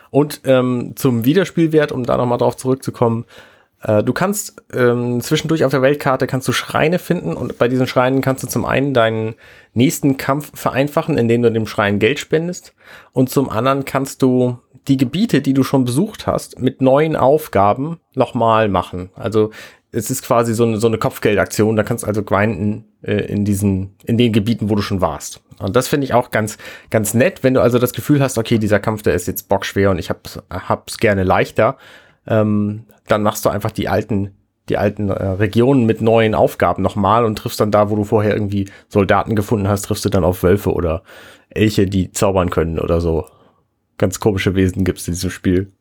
Und 0.09 0.41
ähm, 0.45 0.93
zum 0.95 1.25
Wiederspielwert, 1.25 1.91
um 1.91 2.03
da 2.03 2.17
nochmal 2.17 2.37
drauf 2.37 2.57
zurückzukommen, 2.57 3.25
du 3.85 4.13
kannst 4.13 4.61
ähm, 4.73 5.19
zwischendurch 5.21 5.65
auf 5.65 5.71
der 5.71 5.81
Weltkarte 5.81 6.27
kannst 6.27 6.47
du 6.47 6.53
Schreine 6.53 6.99
finden 6.99 7.33
und 7.33 7.57
bei 7.57 7.67
diesen 7.67 7.87
Schreinen 7.87 8.21
kannst 8.21 8.43
du 8.43 8.47
zum 8.47 8.65
einen 8.65 8.93
deinen 8.93 9.35
nächsten 9.73 10.17
Kampf 10.17 10.51
vereinfachen, 10.57 11.17
indem 11.17 11.41
du 11.41 11.51
dem 11.51 11.67
Schrein 11.67 11.99
Geld 11.99 12.19
spendest 12.19 12.73
und 13.11 13.29
zum 13.29 13.49
anderen 13.49 13.83
kannst 13.85 14.21
du 14.21 14.57
die 14.87 14.97
Gebiete, 14.97 15.41
die 15.41 15.53
du 15.53 15.63
schon 15.63 15.85
besucht 15.85 16.27
hast, 16.27 16.59
mit 16.59 16.81
neuen 16.81 17.15
Aufgaben 17.15 17.99
nochmal 18.13 18.67
machen. 18.69 19.09
Also 19.15 19.51
es 19.93 20.09
ist 20.09 20.23
quasi 20.23 20.53
so 20.53 20.65
eine, 20.65 20.77
so 20.77 20.87
eine 20.87 20.97
Kopfgeldaktion, 20.97 21.75
da 21.75 21.83
kannst 21.83 22.03
du 22.03 22.07
also 22.07 22.23
grinden 22.23 22.85
äh, 23.03 23.13
in 23.13 23.45
diesen, 23.45 23.95
in 24.05 24.17
den 24.17 24.33
Gebieten, 24.33 24.69
wo 24.69 24.75
du 24.75 24.81
schon 24.81 25.01
warst. 25.01 25.41
Und 25.59 25.75
das 25.75 25.87
finde 25.87 26.05
ich 26.05 26.13
auch 26.13 26.31
ganz, 26.31 26.57
ganz 26.89 27.13
nett, 27.13 27.43
wenn 27.43 27.53
du 27.53 27.61
also 27.61 27.77
das 27.77 27.93
Gefühl 27.93 28.21
hast, 28.21 28.37
okay, 28.37 28.57
dieser 28.57 28.79
Kampf, 28.79 29.03
der 29.03 29.13
ist 29.13 29.27
jetzt 29.27 29.49
bockschwer 29.49 29.91
und 29.91 29.99
ich 29.99 30.09
hab's, 30.09 30.39
hab's 30.49 30.97
gerne 30.97 31.23
leichter, 31.23 31.77
ähm, 32.27 32.85
dann 33.07 33.23
machst 33.23 33.45
du 33.45 33.49
einfach 33.49 33.71
die 33.71 33.89
alten, 33.89 34.31
die 34.69 34.77
alten 34.77 35.09
äh, 35.09 35.23
Regionen 35.25 35.85
mit 35.85 36.01
neuen 36.01 36.35
Aufgaben 36.35 36.81
nochmal 36.81 37.25
und 37.25 37.37
triffst 37.37 37.59
dann 37.59 37.71
da, 37.71 37.89
wo 37.89 37.95
du 37.95 38.03
vorher 38.03 38.33
irgendwie 38.33 38.69
Soldaten 38.87 39.35
gefunden 39.35 39.67
hast, 39.67 39.83
triffst 39.83 40.05
du 40.05 40.09
dann 40.09 40.23
auf 40.23 40.43
Wölfe 40.43 40.71
oder 40.71 41.03
Elche, 41.49 41.85
die 41.85 42.11
zaubern 42.11 42.49
können 42.49 42.79
oder 42.79 43.01
so. 43.01 43.25
Ganz 43.97 44.19
komische 44.19 44.55
Wesen 44.55 44.85
gibt's 44.85 45.07
in 45.07 45.13
diesem 45.13 45.29
Spiel. 45.29 45.71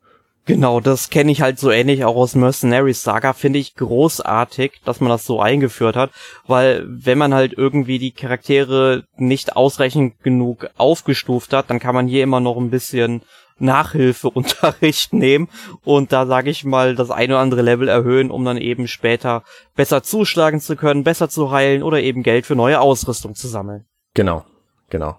Genau, 0.45 0.81
das 0.81 1.09
kenne 1.09 1.31
ich 1.31 1.41
halt 1.41 1.57
so 1.57 1.71
ähnlich 1.71 2.03
auch 2.03 2.17
aus 2.17 2.35
Mercenaries 2.35 3.01
Saga, 3.01 3.31
finde 3.31 3.59
ich 3.59 3.75
großartig, 3.75 4.81
dass 4.83 4.99
man 4.99 5.07
das 5.07 5.23
so 5.23 5.39
eingeführt 5.39 5.95
hat, 5.95 6.11
weil 6.45 6.83
wenn 6.85 7.17
man 7.17 7.33
halt 7.33 7.53
irgendwie 7.53 7.97
die 7.97 8.11
Charaktere 8.11 9.05
nicht 9.15 9.55
ausreichend 9.55 10.21
genug 10.21 10.67
aufgestuft 10.75 11.53
hat, 11.53 11.69
dann 11.69 11.79
kann 11.79 11.95
man 11.95 12.07
hier 12.07 12.23
immer 12.23 12.41
noch 12.41 12.57
ein 12.57 12.71
bisschen 12.71 13.21
Nachhilfeunterricht 13.59 15.13
nehmen 15.13 15.49
und 15.83 16.11
da 16.11 16.25
sage 16.25 16.49
ich 16.49 16.63
mal 16.65 16.95
das 16.95 17.11
eine 17.11 17.33
oder 17.33 17.41
andere 17.41 17.61
Level 17.61 17.87
erhöhen, 17.87 18.31
um 18.31 18.43
dann 18.45 18.57
eben 18.57 18.87
später 18.87 19.43
besser 19.75 20.03
zuschlagen 20.03 20.59
zu 20.59 20.75
können, 20.75 21.03
besser 21.03 21.29
zu 21.29 21.51
heilen 21.51 21.83
oder 21.83 22.01
eben 22.01 22.23
Geld 22.23 22.45
für 22.45 22.55
neue 22.55 22.79
Ausrüstung 22.79 23.35
zu 23.35 23.47
sammeln. 23.47 23.85
Genau, 24.13 24.45
genau. 24.89 25.17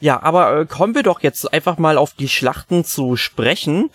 Ja, 0.00 0.22
aber 0.22 0.60
äh, 0.60 0.66
kommen 0.66 0.94
wir 0.94 1.02
doch 1.02 1.20
jetzt 1.20 1.52
einfach 1.52 1.78
mal 1.78 1.96
auf 1.96 2.12
die 2.14 2.28
Schlachten 2.28 2.84
zu 2.84 3.16
sprechen. 3.16 3.90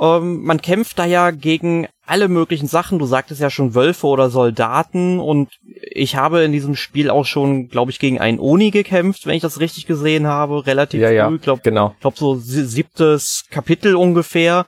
Ähm, 0.00 0.42
man 0.42 0.62
kämpft 0.62 0.98
da 0.98 1.04
ja 1.04 1.30
gegen 1.30 1.86
alle 2.06 2.28
möglichen 2.28 2.66
Sachen. 2.66 2.98
Du 2.98 3.04
sagtest 3.04 3.40
ja 3.40 3.50
schon 3.50 3.74
Wölfe 3.74 4.06
oder 4.06 4.30
Soldaten 4.30 5.20
und 5.20 5.50
ich 5.92 6.16
habe 6.16 6.42
in 6.42 6.52
diesem 6.52 6.74
Spiel 6.74 7.10
auch 7.10 7.26
schon, 7.26 7.68
glaube 7.68 7.90
ich, 7.90 7.98
gegen 7.98 8.18
einen 8.18 8.40
Oni 8.40 8.70
gekämpft, 8.70 9.26
wenn 9.26 9.34
ich 9.34 9.42
das 9.42 9.60
richtig 9.60 9.86
gesehen 9.86 10.26
habe, 10.26 10.66
relativ 10.66 11.00
ja, 11.00 11.08
früh. 11.08 11.14
Ja, 11.16 11.30
glaub, 11.36 11.62
genau. 11.62 11.92
Ich 11.94 12.00
glaube 12.00 12.16
so 12.16 12.36
siebtes 12.36 13.44
Kapitel 13.50 13.94
ungefähr. 13.94 14.66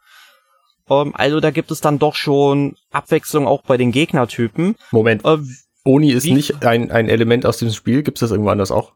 Ähm, 0.91 1.13
also 1.17 1.41
da 1.41 1.51
gibt 1.51 1.71
es 1.71 1.81
dann 1.81 1.99
doch 1.99 2.15
schon 2.15 2.77
Abwechslung 2.91 3.47
auch 3.47 3.63
bei 3.63 3.79
den 3.79 3.91
Gegnertypen. 3.91 4.77
Moment. 4.91 5.25
Äh, 5.25 5.39
Oni 5.85 6.13
ist 6.13 6.27
nicht 6.27 6.65
ein, 6.65 6.93
ein 6.93 7.09
Element 7.09 7.47
aus 7.47 7.57
diesem 7.57 7.75
Spiel. 7.75 8.03
Gibt 8.03 8.19
es 8.19 8.21
das 8.21 8.31
irgendwo 8.33 8.51
anders 8.51 8.71
auch? 8.71 8.93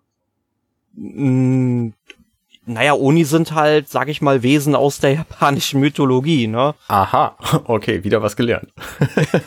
Naja, 2.69 2.95
Oni 2.95 3.25
sind 3.25 3.53
halt, 3.53 3.89
sag 3.89 4.09
ich 4.09 4.21
mal, 4.21 4.43
Wesen 4.43 4.75
aus 4.75 4.99
der 4.99 5.15
japanischen 5.15 5.79
Mythologie, 5.79 6.49
ne? 6.49 6.75
Aha, 6.89 7.37
okay, 7.65 8.03
wieder 8.03 8.23
was 8.23 8.35
gelernt. 8.37 8.73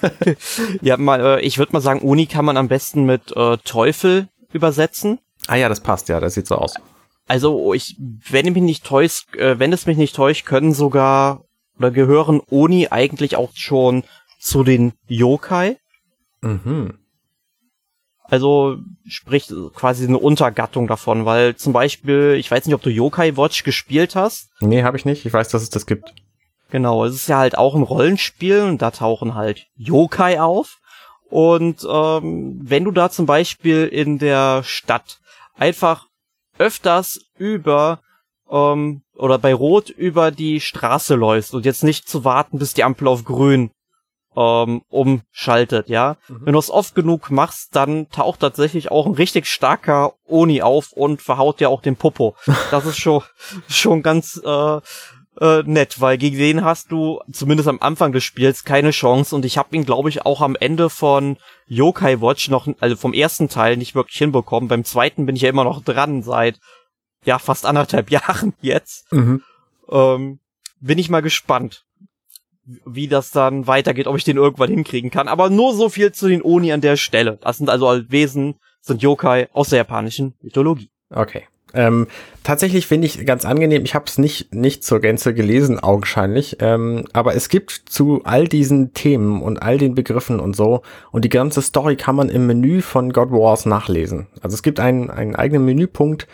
ja, 0.82 0.96
mal, 0.96 1.20
äh, 1.20 1.42
ich 1.42 1.58
würde 1.58 1.74
mal 1.74 1.82
sagen, 1.82 2.02
Oni 2.02 2.28
kann 2.28 2.46
man 2.46 2.56
am 2.56 2.70
besten 2.70 3.04
mit 3.04 3.36
äh, 3.36 3.58
Teufel 3.58 4.30
übersetzen. 4.54 5.20
Ah 5.48 5.56
ja, 5.56 5.68
das 5.68 5.82
passt 5.82 6.08
ja, 6.08 6.22
das 6.22 6.36
sieht 6.36 6.48
so 6.48 6.56
aus. 6.56 6.76
Also 7.28 7.74
ich, 7.74 7.98
wenn 8.30 8.48
ich 8.48 8.54
mich 8.54 8.64
nicht 8.64 8.86
täuscht, 8.86 9.36
äh, 9.36 9.60
wenn 9.60 9.74
es 9.74 9.86
mich 9.86 9.98
nicht 9.98 10.16
täuscht, 10.16 10.46
können 10.46 10.74
sogar 10.74 11.44
oder 11.78 11.92
gehören 11.92 12.42
Oni 12.50 12.88
eigentlich 12.90 13.36
auch 13.36 13.52
schon 13.54 14.04
zu 14.40 14.64
den 14.64 14.94
Yokai. 15.08 15.78
Mhm. 16.42 16.99
Also 18.30 18.78
sprich 19.08 19.52
quasi 19.74 20.06
eine 20.06 20.20
Untergattung 20.20 20.88
davon, 20.88 21.26
weil 21.26 21.56
zum 21.56 21.74
Beispiel, 21.74 22.36
ich 22.40 22.50
weiß 22.50 22.66
nicht, 22.66 22.76
ob 22.76 22.82
du 22.82 22.90
Yokai 22.90 23.36
Watch 23.38 23.64
gespielt 23.64 24.16
hast. 24.16 24.50
Nee, 24.60 24.84
habe 24.84 24.98
ich 24.98 25.06
nicht. 25.06 25.26
Ich 25.26 25.34
weiß, 25.34 25.50
dass 25.50 25.64
es 25.64 25.70
das 25.70 25.86
gibt. 25.86 26.14
Genau, 26.70 27.06
es 27.06 27.16
ist 27.16 27.28
ja 27.28 27.40
halt 27.40 27.58
auch 27.58 27.76
ein 27.76 27.82
Rollenspiel 27.82 28.62
und 28.62 28.82
da 28.82 28.92
tauchen 28.92 29.34
halt 29.34 29.66
Yokai 29.76 30.40
auf. 30.40 30.78
Und 31.30 31.86
ähm, 31.90 32.60
wenn 32.62 32.84
du 32.84 32.92
da 32.92 33.10
zum 33.10 33.26
Beispiel 33.26 33.86
in 33.86 34.20
der 34.20 34.64
Stadt 34.64 35.20
einfach 35.56 36.08
öfters 36.58 37.20
über 37.38 38.02
ähm, 38.50 39.02
oder 39.16 39.38
bei 39.38 39.54
Rot 39.54 39.90
über 39.90 40.32
die 40.32 40.60
Straße 40.60 41.16
läufst 41.16 41.54
und 41.54 41.66
jetzt 41.66 41.84
nicht 41.84 42.08
zu 42.08 42.26
warten, 42.26 42.60
bis 42.60 42.74
die 42.74 42.84
Ampel 42.84 43.08
auf 43.08 43.24
Grün 43.24 43.72
ähm, 44.36 44.82
umschaltet, 44.90 45.90
ja. 45.90 46.18
Mhm. 46.28 46.42
Wenn 46.46 46.54
du 46.54 46.60
es 46.60 46.70
oft 46.70 46.96
genug 46.96 47.32
machst, 47.32 47.76
dann 47.76 48.10
taucht 48.10 48.42
tatsächlich 48.42 48.92
auch 48.92 49.06
ein 49.06 49.14
richtig 49.14 49.48
starker 49.48 50.14
Oni 50.28 50.62
auf 50.62 50.92
und 50.92 51.22
verhaut 51.22 51.62
ja 51.62 51.70
auch 51.70 51.82
den 51.82 51.96
Popo. 51.96 52.36
Das 52.72 52.86
ist 52.86 52.98
schon, 52.98 53.24
schon 53.68 54.04
ganz 54.04 54.40
äh, 54.46 54.80
äh, 55.40 55.64
nett, 55.66 56.00
weil 56.00 56.18
gegen 56.18 56.38
den 56.38 56.64
hast 56.64 56.92
du 56.92 57.22
zumindest 57.32 57.68
am 57.68 57.80
Anfang 57.82 58.12
des 58.12 58.24
Spiels 58.24 58.64
keine 58.64 58.92
Chance 58.92 59.36
und 59.36 59.46
ich 59.46 59.58
habe 59.58 59.76
ihn, 59.76 59.86
glaube 59.86 60.10
ich, 60.10 60.26
auch 60.26 60.42
am 60.42 60.56
Ende 60.56 60.90
von 60.90 61.38
Yokai 61.68 62.22
Watch 62.22 62.50
noch, 62.50 62.68
also 62.80 62.96
vom 62.96 63.14
ersten 63.14 63.50
Teil 63.50 63.78
nicht 63.78 63.96
wirklich 63.96 64.18
hinbekommen. 64.18 64.70
Beim 64.70 64.84
zweiten 64.84 65.26
bin 65.26 65.36
ich 65.36 65.42
ja 65.42 65.50
immer 65.50 65.64
noch 65.64 65.84
dran 65.84 66.22
seit 66.22 66.60
ja 67.26 67.40
fast 67.40 67.66
anderthalb 67.66 68.12
Jahren 68.12 68.54
jetzt. 68.62 69.12
Mhm. 69.12 69.44
Ähm, 69.90 70.40
bin 70.80 70.98
ich 70.98 71.10
mal 71.10 71.22
gespannt 71.22 71.86
wie 72.86 73.08
das 73.08 73.32
dann 73.32 73.68
weitergeht, 73.68 74.08
ob 74.08 74.18
ich 74.18 74.24
den 74.24 74.38
irgendwann 74.38 74.70
hinkriegen 74.70 75.12
kann. 75.12 75.28
Aber 75.28 75.50
nur 75.50 75.74
so 75.74 75.90
viel 75.90 76.12
zu 76.12 76.28
den 76.28 76.42
Oni 76.44 76.72
an 76.72 76.82
der 76.82 76.98
Stelle. 76.98 77.38
Das 77.42 77.58
sind 77.58 77.70
also 77.70 78.02
Wesen 78.10 78.56
sind 78.82 79.02
Yokai 79.02 79.48
aus 79.54 79.70
der 79.70 79.78
japanischen 79.78 80.34
Mythologie. 80.42 80.90
Okay. 81.10 81.44
Ähm, 81.74 82.08
tatsächlich 82.44 82.88
finde 82.88 83.06
ich 83.06 83.26
ganz 83.26 83.46
angenehm. 83.46 83.84
Ich 83.86 83.94
habe 83.94 84.06
es 84.08 84.18
nicht 84.18 84.54
nicht 84.56 84.84
zur 84.84 85.00
Gänze 85.02 85.34
gelesen, 85.36 85.80
augenscheinlich. 85.80 86.58
Ähm, 86.62 87.06
aber 87.14 87.36
es 87.36 87.50
gibt 87.50 87.72
zu 87.72 88.22
all 88.24 88.48
diesen 88.48 88.94
Themen 88.94 89.42
und 89.42 89.62
all 89.62 89.78
den 89.78 89.94
Begriffen 89.94 90.40
und 90.40 90.56
so 90.56 90.82
und 91.12 91.26
die 91.26 91.30
ganze 91.30 91.62
Story 91.62 91.96
kann 91.96 92.16
man 92.16 92.30
im 92.30 92.48
Menü 92.48 92.82
von 92.82 93.14
God 93.14 93.32
Wars 93.32 93.66
nachlesen. 93.68 94.28
Also 94.42 94.56
es 94.56 94.64
gibt 94.64 94.80
einen 94.80 95.12
einen 95.12 95.36
eigenen 95.36 95.66
Menüpunkt, 95.66 96.28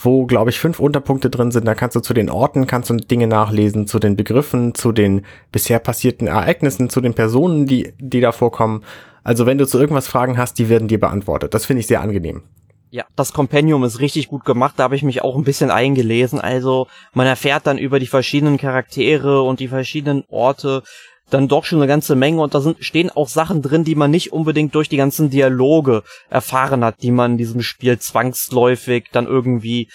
wo 0.00 0.26
glaube 0.26 0.50
ich 0.50 0.60
fünf 0.60 0.78
Unterpunkte 0.78 1.28
drin 1.28 1.50
sind. 1.50 1.66
Da 1.66 1.74
kannst 1.74 1.96
du 1.96 2.00
zu 2.00 2.14
den 2.14 2.30
Orten 2.30 2.66
kannst 2.66 2.90
du 2.90 2.94
Dinge 2.94 3.26
nachlesen, 3.26 3.86
zu 3.86 3.98
den 3.98 4.16
Begriffen, 4.16 4.74
zu 4.74 4.92
den 4.92 5.24
bisher 5.50 5.80
passierten 5.80 6.28
Ereignissen, 6.28 6.88
zu 6.88 7.00
den 7.00 7.14
Personen, 7.14 7.66
die 7.66 7.92
die 7.98 8.20
da 8.20 8.32
vorkommen. 8.32 8.84
Also 9.24 9.44
wenn 9.44 9.58
du 9.58 9.66
zu 9.66 9.78
irgendwas 9.78 10.08
Fragen 10.08 10.38
hast, 10.38 10.58
die 10.58 10.68
werden 10.68 10.88
dir 10.88 11.00
beantwortet. 11.00 11.52
Das 11.52 11.66
finde 11.66 11.80
ich 11.80 11.86
sehr 11.86 12.00
angenehm. 12.00 12.42
Ja, 12.90 13.04
das 13.16 13.34
Kompendium 13.34 13.84
ist 13.84 14.00
richtig 14.00 14.28
gut 14.28 14.46
gemacht, 14.46 14.74
da 14.78 14.84
habe 14.84 14.96
ich 14.96 15.02
mich 15.02 15.22
auch 15.22 15.36
ein 15.36 15.44
bisschen 15.44 15.70
eingelesen. 15.70 16.40
Also 16.40 16.86
man 17.12 17.26
erfährt 17.26 17.66
dann 17.66 17.76
über 17.76 17.98
die 17.98 18.06
verschiedenen 18.06 18.56
Charaktere 18.56 19.42
und 19.42 19.60
die 19.60 19.68
verschiedenen 19.68 20.24
Orte 20.30 20.82
dann 21.30 21.48
doch 21.48 21.64
schon 21.64 21.78
eine 21.78 21.88
ganze 21.88 22.16
Menge 22.16 22.40
und 22.40 22.54
da 22.54 22.60
sind, 22.60 22.84
stehen 22.84 23.10
auch 23.10 23.28
Sachen 23.28 23.62
drin, 23.62 23.84
die 23.84 23.94
man 23.94 24.10
nicht 24.10 24.32
unbedingt 24.32 24.74
durch 24.74 24.88
die 24.88 24.96
ganzen 24.96 25.30
Dialoge 25.30 26.02
erfahren 26.30 26.84
hat, 26.84 27.02
die 27.02 27.10
man 27.10 27.32
in 27.32 27.38
diesem 27.38 27.62
Spiel 27.62 27.98
zwangsläufig 27.98 29.06
dann 29.12 29.26
irgendwie 29.26 29.88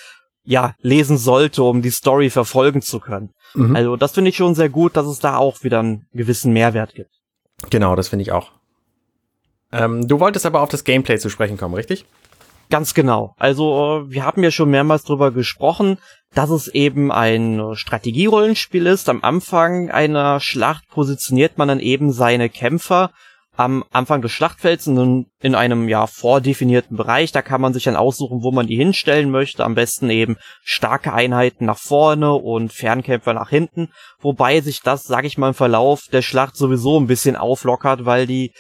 ja 0.44 0.76
lesen 0.82 1.18
sollte, 1.18 1.64
um 1.64 1.82
die 1.82 1.90
Story 1.90 2.30
verfolgen 2.30 2.82
zu 2.82 3.00
können. 3.00 3.32
Mhm. 3.54 3.76
Also 3.76 3.96
das 3.96 4.12
finde 4.14 4.30
ich 4.30 4.38
schon 4.38 4.56
sehr 4.56 4.70
gut, 4.70 4.96
dass 4.96 5.08
es 5.08 5.20
da 5.20 5.38
auch 5.38 5.64
wieder 5.64 5.80
einen 5.80 6.08
gewissen 6.14 6.54
Mehrwert 6.54 6.94
gibt. 6.96 7.12
Genau, 7.70 7.96
das 7.96 8.10
finde 8.10 8.24
ich 8.24 8.32
auch. 8.32 8.52
Ähm, 9.72 10.08
du 10.08 10.20
wolltest 10.20 10.46
aber 10.46 10.62
auf 10.62 10.70
das 10.70 10.84
Gameplay 10.84 11.18
zu 11.18 11.30
sprechen 11.30 11.58
kommen, 11.58 11.74
richtig? 11.74 12.06
Ganz 12.70 12.94
genau. 12.94 13.36
Also 13.38 14.06
wir 14.08 14.26
haben 14.26 14.44
ja 14.44 14.52
schon 14.52 14.70
mehrmals 14.70 15.04
drüber 15.04 15.32
gesprochen, 15.32 15.98
dass 16.34 16.50
es 16.50 16.68
eben 16.68 17.12
ein 17.12 17.62
Strategierollenspiel 17.74 18.88
ist. 18.88 19.10
Am 19.10 19.24
Anfang 19.24 19.92
einer 19.92 20.40
Schlacht 20.40 20.88
positioniert 20.90 21.58
man 21.58 21.68
dann 21.68 21.80
eben 21.80 22.12
seine 22.12 22.50
Kämpfer 22.50 23.12
am 23.56 23.84
Anfang 23.92 24.22
des 24.22 24.32
Schlachtfelds 24.32 24.88
in, 24.88 25.28
in 25.40 25.54
einem 25.54 25.88
ja 25.88 26.08
vordefinierten 26.08 26.98
Bereich. 26.98 27.32
Da 27.32 27.42
kann 27.42 27.62
man 27.62 27.74
sich 27.74 27.84
dann 27.84 27.96
aussuchen, 27.96 28.42
wo 28.42 28.52
man 28.52 28.68
die 28.68 28.76
hinstellen 28.76 29.30
möchte. 29.30 29.64
Am 29.64 29.76
besten 29.76 30.10
eben 30.10 30.38
starke 30.64 31.14
Einheiten 31.14 31.66
nach 31.66 31.78
vorne 31.78 32.34
und 32.34 32.74
Fernkämpfer 32.74 33.34
nach 33.34 33.50
hinten. 33.50 33.90
Wobei 34.20 34.62
sich 34.62 34.82
das, 34.82 35.04
sag 35.04 35.26
ich 35.26 35.38
mal, 35.38 35.50
im 35.50 35.54
Verlauf 35.54 36.06
der 36.12 36.24
Schlacht 36.24 36.56
sowieso 36.56 37.00
ein 37.00 37.08
bisschen 37.08 37.36
auflockert, 37.36 38.06
weil 38.06 38.26
die 38.26 38.54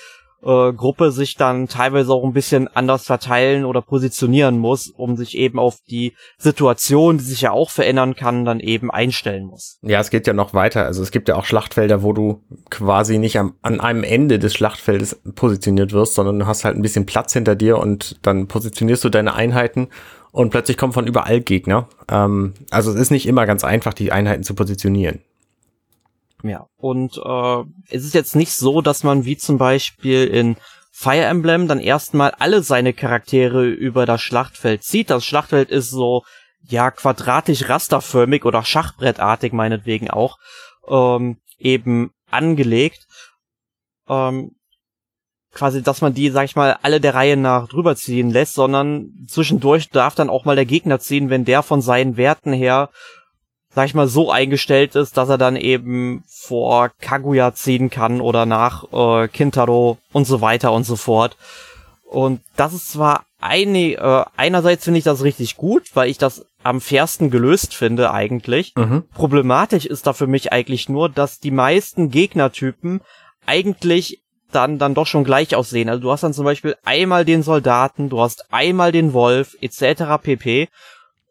äh, 0.43 0.73
Gruppe 0.73 1.11
sich 1.11 1.35
dann 1.35 1.67
teilweise 1.67 2.11
auch 2.13 2.23
ein 2.23 2.33
bisschen 2.33 2.67
anders 2.67 3.05
verteilen 3.05 3.65
oder 3.65 3.81
positionieren 3.81 4.59
muss, 4.59 4.89
um 4.89 5.15
sich 5.15 5.37
eben 5.37 5.59
auf 5.59 5.77
die 5.89 6.13
Situation, 6.37 7.17
die 7.17 7.23
sich 7.23 7.41
ja 7.41 7.51
auch 7.51 7.69
verändern 7.69 8.15
kann, 8.15 8.45
dann 8.45 8.59
eben 8.59 8.91
einstellen 8.91 9.45
muss. 9.45 9.79
Ja, 9.81 9.99
es 9.99 10.09
geht 10.09 10.27
ja 10.27 10.33
noch 10.33 10.53
weiter. 10.53 10.85
Also 10.85 11.01
es 11.01 11.11
gibt 11.11 11.29
ja 11.29 11.35
auch 11.35 11.45
Schlachtfelder, 11.45 12.03
wo 12.03 12.13
du 12.13 12.43
quasi 12.69 13.17
nicht 13.17 13.39
am, 13.39 13.55
an 13.61 13.79
einem 13.79 14.03
Ende 14.03 14.39
des 14.39 14.53
Schlachtfeldes 14.53 15.21
positioniert 15.35 15.93
wirst, 15.93 16.15
sondern 16.15 16.39
du 16.39 16.47
hast 16.47 16.65
halt 16.65 16.75
ein 16.75 16.81
bisschen 16.81 17.05
Platz 17.05 17.33
hinter 17.33 17.55
dir 17.55 17.77
und 17.77 18.19
dann 18.21 18.47
positionierst 18.47 19.03
du 19.03 19.09
deine 19.09 19.33
Einheiten 19.33 19.87
und 20.31 20.49
plötzlich 20.49 20.77
kommen 20.77 20.93
von 20.93 21.07
überall 21.07 21.41
Gegner. 21.41 21.87
Ähm, 22.11 22.53
also 22.71 22.91
es 22.91 22.99
ist 22.99 23.11
nicht 23.11 23.27
immer 23.27 23.45
ganz 23.45 23.63
einfach, 23.63 23.93
die 23.93 24.11
Einheiten 24.11 24.43
zu 24.43 24.55
positionieren. 24.55 25.21
Ja, 26.43 26.67
und 26.75 27.17
äh, 27.17 27.63
es 27.89 28.03
ist 28.03 28.13
jetzt 28.13 28.35
nicht 28.35 28.53
so, 28.53 28.81
dass 28.81 29.03
man 29.03 29.23
wie 29.23 29.37
zum 29.37 29.57
Beispiel 29.57 30.25
in 30.27 30.57
Fire 30.91 31.23
Emblem 31.23 31.67
dann 31.67 31.79
erstmal 31.79 32.31
alle 32.31 32.61
seine 32.61 32.93
Charaktere 32.93 33.65
über 33.65 34.05
das 34.05 34.21
Schlachtfeld 34.21 34.83
zieht. 34.83 35.09
Das 35.09 35.25
Schlachtfeld 35.25 35.71
ist 35.71 35.89
so, 35.89 36.23
ja, 36.61 36.91
quadratisch 36.91 37.69
rasterförmig 37.69 38.45
oder 38.45 38.63
Schachbrettartig 38.63 39.53
meinetwegen 39.53 40.09
auch, 40.09 40.37
ähm, 40.87 41.37
eben 41.57 42.11
angelegt. 42.29 43.07
Ähm, 44.09 44.51
quasi, 45.53 45.81
dass 45.81 46.01
man 46.01 46.13
die, 46.13 46.29
sag 46.29 46.45
ich 46.45 46.55
mal, 46.55 46.77
alle 46.81 46.99
der 46.99 47.15
Reihe 47.15 47.37
nach 47.37 47.69
drüber 47.69 47.95
ziehen 47.95 48.29
lässt, 48.29 48.53
sondern 48.53 49.11
zwischendurch 49.27 49.89
darf 49.89 50.15
dann 50.15 50.29
auch 50.29 50.43
mal 50.43 50.55
der 50.55 50.65
Gegner 50.65 50.99
ziehen, 50.99 51.29
wenn 51.29 51.45
der 51.45 51.63
von 51.63 51.81
seinen 51.81 52.17
Werten 52.17 52.51
her 52.51 52.89
sag 53.75 53.85
ich 53.85 53.93
mal, 53.93 54.07
so 54.07 54.31
eingestellt 54.31 54.95
ist, 54.95 55.17
dass 55.17 55.29
er 55.29 55.37
dann 55.37 55.55
eben 55.55 56.23
vor 56.27 56.91
Kaguya 57.01 57.53
ziehen 57.53 57.89
kann 57.89 58.21
oder 58.21 58.45
nach 58.45 58.85
äh, 58.91 59.27
Kintaro 59.27 59.97
und 60.11 60.25
so 60.25 60.41
weiter 60.41 60.71
und 60.73 60.83
so 60.83 60.95
fort. 60.95 61.37
Und 62.03 62.41
das 62.55 62.73
ist 62.73 62.91
zwar 62.91 63.25
eine, 63.39 63.93
äh, 63.93 64.25
einerseits 64.37 64.83
finde 64.83 64.99
ich 64.99 65.03
das 65.03 65.23
richtig 65.23 65.57
gut, 65.57 65.89
weil 65.95 66.09
ich 66.09 66.17
das 66.17 66.45
am 66.61 66.79
fairsten 66.79 67.29
gelöst 67.29 67.73
finde 67.73 68.11
eigentlich. 68.11 68.73
Mhm. 68.75 69.03
Problematisch 69.13 69.85
ist 69.85 70.07
da 70.07 70.13
für 70.13 70.27
mich 70.27 70.53
eigentlich 70.53 70.87
nur, 70.87 71.09
dass 71.09 71.39
die 71.39 71.51
meisten 71.51 72.09
Gegnertypen 72.09 73.01
eigentlich 73.45 74.21
dann, 74.51 74.77
dann 74.77 74.93
doch 74.93 75.07
schon 75.07 75.23
gleich 75.23 75.55
aussehen. 75.55 75.89
Also 75.89 76.03
du 76.03 76.11
hast 76.11 76.23
dann 76.23 76.33
zum 76.33 76.45
Beispiel 76.45 76.75
einmal 76.85 77.25
den 77.25 77.43
Soldaten, 77.43 78.09
du 78.09 78.21
hast 78.21 78.53
einmal 78.53 78.91
den 78.91 79.13
Wolf, 79.13 79.57
etc. 79.59 80.21
pp. 80.21 80.69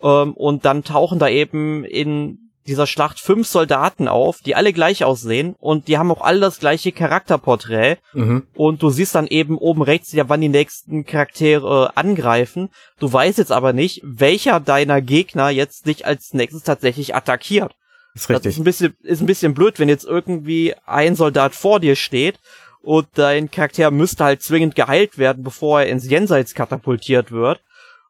Ähm, 0.02 0.34
und 0.34 0.64
dann 0.64 0.84
tauchen 0.84 1.18
da 1.18 1.28
eben 1.28 1.84
in 1.84 2.38
dieser 2.66 2.86
Schlacht 2.86 3.18
fünf 3.18 3.48
Soldaten 3.48 4.08
auf, 4.08 4.40
die 4.40 4.54
alle 4.54 4.72
gleich 4.72 5.04
aussehen 5.04 5.56
und 5.58 5.88
die 5.88 5.98
haben 5.98 6.12
auch 6.12 6.20
alle 6.20 6.40
das 6.40 6.60
gleiche 6.60 6.92
Charakterporträt. 6.92 7.96
Mhm. 8.12 8.46
Und 8.54 8.82
du 8.82 8.90
siehst 8.90 9.14
dann 9.14 9.26
eben 9.26 9.58
oben 9.58 9.82
rechts 9.82 10.12
ja, 10.12 10.28
wann 10.28 10.40
die 10.40 10.48
nächsten 10.48 11.04
Charaktere 11.04 11.90
äh, 11.94 11.98
angreifen. 11.98 12.70
Du 13.00 13.12
weißt 13.12 13.38
jetzt 13.38 13.52
aber 13.52 13.72
nicht, 13.72 14.00
welcher 14.04 14.60
deiner 14.60 15.00
Gegner 15.00 15.50
jetzt 15.50 15.86
dich 15.86 16.06
als 16.06 16.34
nächstes 16.34 16.62
tatsächlich 16.62 17.14
attackiert. 17.14 17.74
Das 18.14 18.24
ist 18.24 18.28
richtig. 18.28 18.44
Das 18.44 18.52
ist 18.54 18.60
ein 18.60 18.64
bisschen, 18.64 18.96
ist 19.02 19.20
ein 19.20 19.26
bisschen 19.26 19.54
blöd, 19.54 19.78
wenn 19.78 19.88
jetzt 19.88 20.04
irgendwie 20.04 20.74
ein 20.86 21.16
Soldat 21.16 21.54
vor 21.54 21.80
dir 21.80 21.96
steht 21.96 22.38
und 22.82 23.06
dein 23.14 23.50
Charakter 23.50 23.90
müsste 23.90 24.24
halt 24.24 24.42
zwingend 24.42 24.74
geheilt 24.74 25.18
werden, 25.18 25.42
bevor 25.42 25.80
er 25.80 25.88
ins 25.88 26.08
Jenseits 26.08 26.54
katapultiert 26.54 27.32
wird. 27.32 27.60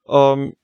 Ähm, 0.09 0.55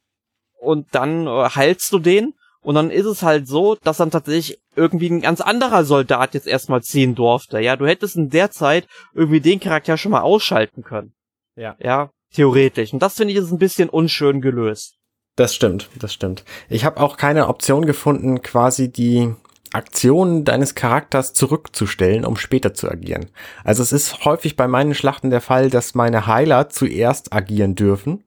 und 0.58 0.86
dann 0.92 1.26
äh, 1.26 1.48
heilst 1.50 1.92
du 1.92 1.98
den 1.98 2.34
und 2.60 2.74
dann 2.74 2.90
ist 2.90 3.06
es 3.06 3.22
halt 3.22 3.46
so, 3.46 3.76
dass 3.76 3.98
dann 3.98 4.10
tatsächlich 4.10 4.58
irgendwie 4.76 5.08
ein 5.08 5.20
ganz 5.20 5.40
anderer 5.40 5.84
Soldat 5.84 6.34
jetzt 6.34 6.46
erstmal 6.46 6.82
ziehen 6.82 7.14
durfte. 7.14 7.60
Ja, 7.60 7.76
du 7.76 7.86
hättest 7.86 8.16
in 8.16 8.30
der 8.30 8.50
Zeit 8.50 8.86
irgendwie 9.14 9.40
den 9.40 9.60
Charakter 9.60 9.96
schon 9.96 10.12
mal 10.12 10.22
ausschalten 10.22 10.82
können. 10.82 11.14
Ja. 11.56 11.76
Ja, 11.80 12.10
theoretisch. 12.34 12.92
Und 12.92 13.00
das 13.00 13.14
finde 13.14 13.32
ich 13.32 13.38
ist 13.38 13.50
ein 13.50 13.58
bisschen 13.58 13.88
unschön 13.88 14.40
gelöst. 14.40 14.94
Das 15.36 15.54
stimmt, 15.54 15.88
das 15.98 16.12
stimmt. 16.12 16.44
Ich 16.68 16.84
habe 16.84 17.00
auch 17.00 17.16
keine 17.16 17.48
Option 17.48 17.86
gefunden, 17.86 18.42
quasi 18.42 18.90
die 18.90 19.34
Aktionen 19.72 20.44
deines 20.44 20.74
Charakters 20.74 21.34
zurückzustellen, 21.34 22.24
um 22.24 22.36
später 22.36 22.74
zu 22.74 22.90
agieren. 22.90 23.30
Also 23.64 23.82
es 23.82 23.92
ist 23.92 24.24
häufig 24.24 24.56
bei 24.56 24.66
meinen 24.66 24.94
Schlachten 24.94 25.30
der 25.30 25.40
Fall, 25.40 25.70
dass 25.70 25.94
meine 25.94 26.26
Heiler 26.26 26.68
zuerst 26.70 27.32
agieren 27.32 27.74
dürfen 27.74 28.24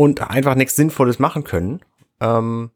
und 0.00 0.30
einfach 0.30 0.54
nichts 0.54 0.76
Sinnvolles 0.76 1.18
machen 1.18 1.44
können. 1.44 1.80
Ähm, 2.22 2.70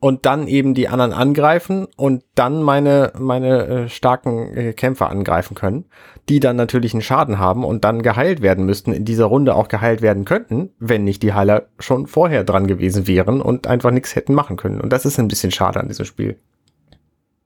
und 0.00 0.26
dann 0.26 0.48
eben 0.48 0.74
die 0.74 0.88
anderen 0.88 1.12
angreifen 1.12 1.86
und 1.96 2.24
dann 2.34 2.64
meine, 2.64 3.12
meine 3.16 3.66
äh, 3.66 3.88
starken 3.88 4.56
äh, 4.56 4.72
Kämpfer 4.72 5.08
angreifen 5.08 5.54
können, 5.54 5.84
die 6.28 6.40
dann 6.40 6.56
natürlich 6.56 6.94
einen 6.94 7.02
Schaden 7.02 7.38
haben 7.38 7.64
und 7.64 7.84
dann 7.84 8.02
geheilt 8.02 8.42
werden 8.42 8.66
müssten, 8.66 8.92
in 8.92 9.04
dieser 9.04 9.26
Runde 9.26 9.54
auch 9.54 9.68
geheilt 9.68 10.02
werden 10.02 10.24
könnten, 10.24 10.70
wenn 10.80 11.04
nicht 11.04 11.22
die 11.22 11.32
Heiler 11.32 11.68
schon 11.78 12.08
vorher 12.08 12.42
dran 12.42 12.66
gewesen 12.66 13.06
wären 13.06 13.40
und 13.40 13.68
einfach 13.68 13.92
nichts 13.92 14.16
hätten 14.16 14.34
machen 14.34 14.56
können. 14.56 14.80
Und 14.80 14.92
das 14.92 15.06
ist 15.06 15.16
ein 15.20 15.28
bisschen 15.28 15.52
schade 15.52 15.78
an 15.78 15.86
diesem 15.86 16.06
Spiel. 16.06 16.40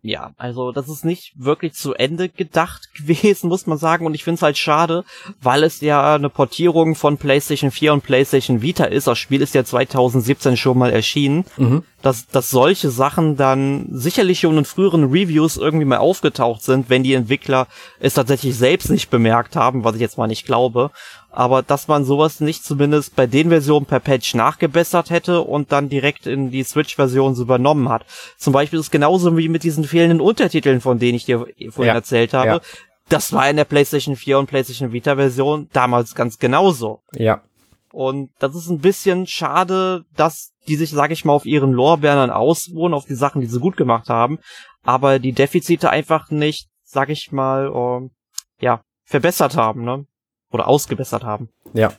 Ja, 0.05 0.33
also 0.37 0.73
das 0.73 0.89
ist 0.89 1.05
nicht 1.05 1.33
wirklich 1.37 1.75
zu 1.75 1.95
Ende 1.95 2.29
gedacht 2.29 2.93
gewesen, 2.95 3.49
muss 3.49 3.67
man 3.67 3.79
sagen. 3.79 4.05
Und 4.05 4.15
ich 4.15 4.25
finde 4.25 4.37
es 4.37 4.43
halt 4.43 4.59
schade, 4.59 5.05
weil 5.41 5.63
es 5.63 5.81
ja 5.81 6.17
eine 6.17 6.29
Portierung 6.29 6.97
von 6.97 7.19
PlayStation 7.19 7.71
4 7.71 7.93
und 7.93 8.03
PlayStation 8.03 8.63
Vita 8.63 8.85
ist. 8.85 9.07
Das 9.07 9.19
Spiel 9.19 9.41
ist 9.41 9.55
ja 9.55 9.65
2017 9.65 10.57
schon 10.57 10.79
mal 10.79 10.91
erschienen. 10.91 11.45
Mhm. 11.57 11.85
Dass, 12.03 12.27
dass 12.27 12.51
solche 12.51 12.91
Sachen 12.91 13.37
dann 13.37 13.87
sicherlich 13.93 14.41
schon 14.41 14.59
in 14.59 14.65
früheren 14.65 15.05
Reviews 15.05 15.57
irgendwie 15.57 15.85
mal 15.85 15.99
aufgetaucht 15.99 16.61
sind, 16.63 16.91
wenn 16.91 17.05
die 17.05 17.15
Entwickler 17.15 17.69
es 18.01 18.15
tatsächlich 18.15 18.57
selbst 18.57 18.91
nicht 18.91 19.09
bemerkt 19.09 19.55
haben, 19.55 19.85
was 19.85 19.95
ich 19.95 20.01
jetzt 20.01 20.19
mal 20.19 20.27
nicht 20.27 20.45
glaube 20.45 20.91
aber 21.33 21.63
dass 21.63 21.89
man 21.89 22.05
sowas 22.05 22.41
nicht 22.41 22.65
zumindest 22.65 23.17
bei 23.17 23.27
den 23.27 23.49
Versionen 23.49 23.87
per 23.87 24.01
Patch 24.01 24.35
nachgebessert 24.35 25.11
hätte 25.11 25.41
und 25.41 25.73
dann 25.73 25.89
direkt 25.89 26.27
in 26.27 26.51
die 26.51 26.63
Switch-Version 26.63 27.35
übernommen 27.37 27.89
hat. 27.89 28.05
Zum 28.37 28.53
Beispiel 28.53 28.79
ist 28.79 28.87
es 28.87 28.91
genauso 28.91 29.37
wie 29.37 29.49
mit 29.49 29.65
diesen 29.65 29.85
fehlenden 29.85 30.21
Untertiteln, 30.21 30.81
von 30.81 30.99
denen 30.99 31.17
ich 31.17 31.25
dir 31.25 31.47
vorhin 31.71 31.89
ja, 31.89 31.95
erzählt 31.95 32.35
habe. 32.35 32.49
Ja. 32.49 32.61
Das 33.09 33.33
war 33.33 33.49
in 33.49 33.57
der 33.57 33.65
PlayStation 33.65 34.15
4 34.15 34.39
und 34.39 34.47
PlayStation 34.47 34.93
Vita 34.93 35.17
Version 35.17 35.69
damals 35.73 36.15
ganz 36.15 36.39
genauso. 36.39 37.01
Ja. 37.15 37.43
Und 37.93 38.31
das 38.39 38.55
ist 38.55 38.69
ein 38.69 38.81
bisschen 38.81 39.27
schade, 39.27 40.05
dass 40.17 40.53
die 40.67 40.77
sich, 40.77 40.91
sag 40.91 41.11
ich 41.11 41.25
mal, 41.25 41.33
auf 41.33 41.45
ihren 41.45 41.73
Lorbeeren 41.73 42.31
ausruhen, 42.31 42.95
auf 42.95 43.07
die 43.07 43.15
Sachen, 43.15 43.41
die 43.41 43.47
sie 43.47 43.59
gut 43.59 43.77
gemacht 43.77 44.09
haben, 44.09 44.39
aber 44.83 45.19
die 45.19 45.33
Defizite 45.33 45.91
einfach 45.91 46.31
nicht, 46.31 46.69
sag 46.85 47.11
ich 47.11 47.33
mal, 47.33 47.71
uh, 47.71 48.09
ja, 48.61 48.83
verbessert 49.05 49.57
haben, 49.57 49.85
ne? 49.85 50.07
Oder 50.53 50.69
ausgebessert 50.69 51.25
haben. 51.25 51.49
Ja, 51.73 51.93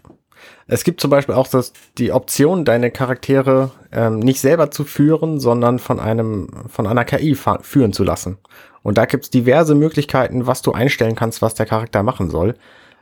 Es 0.68 0.84
gibt 0.84 1.02
zum 1.02 1.10
Beispiel 1.10 1.36
auch 1.36 1.48
das, 1.48 1.74
die 1.98 2.12
Option, 2.12 2.66
deine 2.66 2.92
Charaktere 2.92 3.72
ähm, 3.92 4.20
nicht 4.20 4.40
selber 4.40 4.72
zu 4.72 4.84
führen, 4.84 5.40
sondern 5.40 5.80
von 5.80 6.00
einem 6.00 6.48
von 6.68 6.88
einer 6.88 7.06
KI 7.06 7.36
führen 7.36 7.94
zu 7.94 8.04
lassen. 8.04 8.38
Und 8.82 8.98
da 8.98 9.06
gibt's 9.06 9.30
diverse 9.30 9.76
Möglichkeiten, 9.76 10.46
was 10.46 10.62
du 10.62 10.74
einstellen 10.74 11.16
kannst, 11.16 11.42
was 11.42 11.54
der 11.54 11.66
Charakter 11.66 12.04
machen 12.04 12.30
soll. 12.30 12.56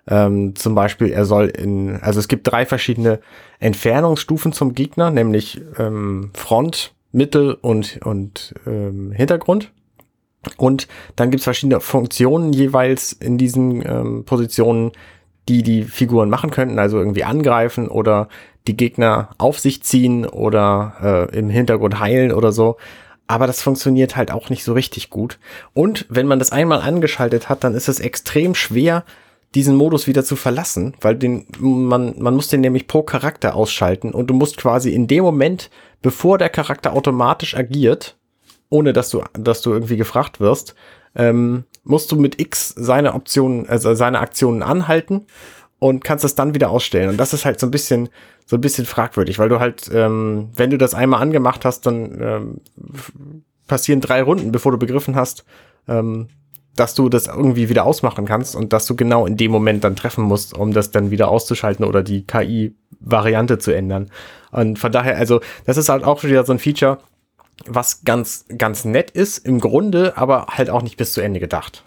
Ähm, 0.07 0.55
zum 0.55 0.75
Beispiel, 0.75 1.11
er 1.11 1.25
soll 1.25 1.47
in, 1.47 1.99
also 2.01 2.19
es 2.19 2.27
gibt 2.27 2.47
drei 2.51 2.65
verschiedene 2.65 3.19
Entfernungsstufen 3.59 4.53
zum 4.53 4.73
Gegner, 4.73 5.11
nämlich 5.11 5.61
ähm, 5.77 6.31
Front, 6.33 6.93
Mittel 7.11 7.53
und, 7.53 7.99
und 8.03 8.53
ähm, 8.65 9.11
Hintergrund. 9.11 9.71
Und 10.57 10.87
dann 11.15 11.29
gibt's 11.29 11.43
verschiedene 11.43 11.79
Funktionen 11.81 12.51
jeweils 12.51 13.13
in 13.13 13.37
diesen 13.37 13.85
ähm, 13.85 14.23
Positionen, 14.25 14.91
die 15.49 15.63
die 15.63 15.83
Figuren 15.83 16.29
machen 16.29 16.51
könnten, 16.51 16.79
also 16.79 16.97
irgendwie 16.99 17.23
angreifen 17.23 17.87
oder 17.87 18.27
die 18.67 18.77
Gegner 18.77 19.29
auf 19.37 19.59
sich 19.59 19.83
ziehen 19.83 20.25
oder 20.25 21.29
äh, 21.31 21.37
im 21.37 21.49
Hintergrund 21.49 21.99
heilen 21.99 22.31
oder 22.31 22.51
so. 22.51 22.77
Aber 23.27 23.47
das 23.47 23.61
funktioniert 23.61 24.15
halt 24.15 24.31
auch 24.31 24.49
nicht 24.49 24.63
so 24.63 24.73
richtig 24.73 25.09
gut. 25.09 25.39
Und 25.73 26.05
wenn 26.09 26.27
man 26.27 26.39
das 26.39 26.51
einmal 26.51 26.81
angeschaltet 26.81 27.49
hat, 27.49 27.63
dann 27.63 27.75
ist 27.75 27.87
es 27.87 27.99
extrem 27.99 28.55
schwer, 28.55 29.03
diesen 29.55 29.75
Modus 29.75 30.07
wieder 30.07 30.23
zu 30.23 30.35
verlassen, 30.35 30.95
weil 31.01 31.15
den, 31.15 31.45
man, 31.59 32.15
man 32.19 32.35
muss 32.35 32.47
den 32.47 32.61
nämlich 32.61 32.87
pro 32.87 33.03
Charakter 33.03 33.55
ausschalten 33.55 34.11
und 34.11 34.27
du 34.27 34.33
musst 34.33 34.57
quasi 34.57 34.93
in 34.93 35.07
dem 35.07 35.23
Moment, 35.23 35.69
bevor 36.01 36.37
der 36.37 36.49
Charakter 36.49 36.93
automatisch 36.93 37.55
agiert, 37.55 38.17
ohne 38.69 38.93
dass 38.93 39.09
du, 39.09 39.23
dass 39.33 39.61
du 39.61 39.73
irgendwie 39.73 39.97
gefragt 39.97 40.39
wirst, 40.39 40.75
ähm, 41.15 41.65
musst 41.83 42.11
du 42.11 42.15
mit 42.15 42.39
X 42.39 42.73
seine 42.77 43.13
Optionen, 43.13 43.67
also 43.67 43.93
seine 43.93 44.19
Aktionen 44.19 44.63
anhalten 44.63 45.25
und 45.79 46.03
kannst 46.03 46.23
es 46.23 46.35
dann 46.35 46.53
wieder 46.53 46.69
ausstellen. 46.69 47.09
Und 47.09 47.17
das 47.17 47.33
ist 47.33 47.45
halt 47.45 47.59
so 47.59 47.67
ein 47.67 47.71
bisschen, 47.71 48.09
so 48.45 48.57
ein 48.57 48.61
bisschen 48.61 48.85
fragwürdig, 48.85 49.39
weil 49.39 49.49
du 49.49 49.59
halt, 49.59 49.89
ähm, 49.93 50.49
wenn 50.55 50.69
du 50.69 50.77
das 50.77 50.93
einmal 50.93 51.21
angemacht 51.21 51.65
hast, 51.65 51.85
dann 51.87 52.21
ähm, 52.21 52.61
passieren 53.67 54.01
drei 54.01 54.21
Runden, 54.21 54.51
bevor 54.51 54.71
du 54.71 54.77
begriffen 54.77 55.15
hast, 55.15 55.43
ähm, 55.87 56.27
dass 56.75 56.93
du 56.93 57.09
das 57.09 57.27
irgendwie 57.27 57.69
wieder 57.69 57.85
ausmachen 57.85 58.25
kannst 58.25 58.55
und 58.55 58.73
dass 58.73 58.85
du 58.85 58.95
genau 58.95 59.25
in 59.25 59.37
dem 59.37 59.51
Moment 59.51 59.83
dann 59.83 59.95
treffen 59.95 60.23
musst, 60.23 60.55
um 60.55 60.71
das 60.71 60.91
dann 60.91 61.11
wieder 61.11 61.29
auszuschalten 61.29 61.83
oder 61.83 62.03
die 62.03 62.25
KI-Variante 62.25 63.57
zu 63.57 63.71
ändern. 63.71 64.09
Und 64.51 64.79
von 64.79 64.91
daher, 64.91 65.17
also, 65.17 65.41
das 65.65 65.77
ist 65.77 65.89
halt 65.89 66.03
auch 66.03 66.23
wieder 66.23 66.45
so 66.45 66.53
ein 66.53 66.59
Feature, 66.59 66.99
was 67.67 68.03
ganz, 68.03 68.45
ganz 68.57 68.85
nett 68.85 69.11
ist 69.11 69.39
im 69.39 69.59
Grunde, 69.59 70.17
aber 70.17 70.47
halt 70.49 70.69
auch 70.69 70.81
nicht 70.81 70.97
bis 70.97 71.13
zu 71.13 71.21
Ende 71.21 71.39
gedacht. 71.39 71.83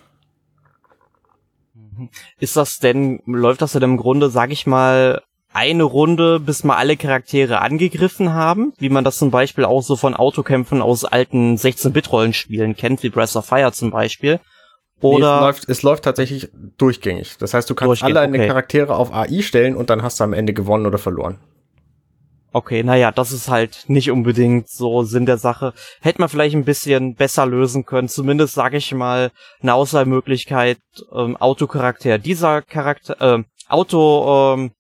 Ist 2.39 2.57
das 2.57 2.79
denn, 2.79 3.21
läuft 3.27 3.63
das 3.63 3.73
denn 3.73 3.83
im 3.83 3.97
Grunde, 3.97 4.31
sag 4.31 4.51
ich 4.51 4.67
mal, 4.67 5.23
eine 5.53 5.85
Runde, 5.85 6.41
bis 6.41 6.65
mal 6.65 6.77
alle 6.77 6.97
Charaktere 6.97 7.61
angegriffen 7.61 8.33
haben, 8.35 8.73
wie 8.79 8.89
man 8.89 9.05
das 9.05 9.19
zum 9.19 9.31
Beispiel 9.31 9.65
auch 9.65 9.83
so 9.83 9.95
von 9.95 10.15
Autokämpfen 10.15 10.83
aus 10.83 11.05
alten 11.05 11.55
16-Bit-Rollenspielen 11.57 12.77
kennt, 12.77 13.05
wie 13.05 13.09
Breath 13.11 13.37
of 13.37 13.47
Fire 13.47 13.71
zum 13.73 13.93
Beispiel? 13.93 14.41
Oder 15.01 15.19
nee, 15.19 15.37
es, 15.37 15.41
läuft, 15.41 15.69
es 15.69 15.83
läuft 15.83 16.05
tatsächlich 16.05 16.49
durchgängig. 16.79 17.37
Das 17.39 17.55
heißt, 17.55 17.71
du 17.71 17.75
kannst 17.75 18.03
alle 18.03 18.15
deine 18.15 18.37
okay. 18.37 18.49
Charaktere 18.49 18.97
auf 18.97 19.13
AI 19.13 19.43
stellen 19.43 19.77
und 19.77 19.91
dann 19.91 20.03
hast 20.03 20.19
du 20.19 20.25
am 20.25 20.33
Ende 20.33 20.55
gewonnen 20.55 20.87
oder 20.87 20.99
verloren. 20.99 21.39
Okay, 22.57 22.85
naja, 22.85 23.11
das 23.11 23.33
ist 23.33 23.49
halt 23.49 23.85
nicht 23.89 24.13
unbedingt 24.13 24.69
so 24.69 25.03
Sinn 25.03 25.27
der 25.27 25.39
Sache. 25.39 25.73
Hätte 26.01 26.21
man 26.21 26.29
vielleicht 26.29 26.55
ein 26.55 26.65
bisschen 26.65 27.17
besser 27.17 27.47
lösen 27.47 27.85
können. 27.85 28.09
Zumindest, 28.09 28.55
sage 28.55 28.77
ich 28.77 28.95
mal, 28.95 29.33
eine 29.61 29.75
Auswahlmöglichkeit, 29.75 30.79
ähm, 31.13 31.37
Autocharakter 31.37 32.19
dieser 32.19 32.63
Charakter, 32.63 33.21
äh, 33.21 33.43
Auto, 33.69 34.55
ähm, 34.55 34.71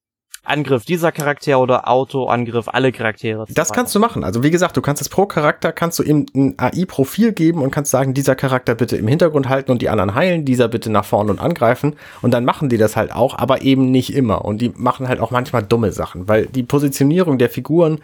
Angriff 0.44 0.84
dieser 0.84 1.12
Charakter 1.12 1.58
oder 1.58 1.88
Auto-Angriff 1.88 2.68
alle 2.68 2.92
Charaktere. 2.92 3.46
Das 3.48 3.72
kannst 3.72 3.94
du 3.94 4.00
machen. 4.00 4.24
Also 4.24 4.42
wie 4.42 4.50
gesagt, 4.50 4.76
du 4.76 4.82
kannst 4.82 5.02
es 5.02 5.08
pro 5.08 5.26
Charakter, 5.26 5.72
kannst 5.72 5.98
du 5.98 6.02
ihm 6.02 6.26
ein 6.34 6.54
AI-Profil 6.58 7.32
geben 7.32 7.62
und 7.62 7.70
kannst 7.70 7.90
sagen, 7.90 8.14
dieser 8.14 8.34
Charakter 8.34 8.74
bitte 8.74 8.96
im 8.96 9.08
Hintergrund 9.08 9.48
halten 9.48 9.70
und 9.70 9.82
die 9.82 9.88
anderen 9.88 10.14
heilen, 10.14 10.44
dieser 10.44 10.68
bitte 10.68 10.90
nach 10.90 11.04
vorne 11.04 11.30
und 11.30 11.40
angreifen. 11.40 11.96
Und 12.22 12.32
dann 12.32 12.44
machen 12.44 12.68
die 12.68 12.78
das 12.78 12.96
halt 12.96 13.12
auch, 13.12 13.38
aber 13.38 13.62
eben 13.62 13.90
nicht 13.90 14.14
immer. 14.14 14.44
Und 14.44 14.60
die 14.60 14.72
machen 14.76 15.08
halt 15.08 15.20
auch 15.20 15.30
manchmal 15.30 15.62
dumme 15.62 15.92
Sachen, 15.92 16.28
weil 16.28 16.46
die 16.46 16.62
Positionierung 16.62 17.38
der 17.38 17.50
Figuren 17.50 18.00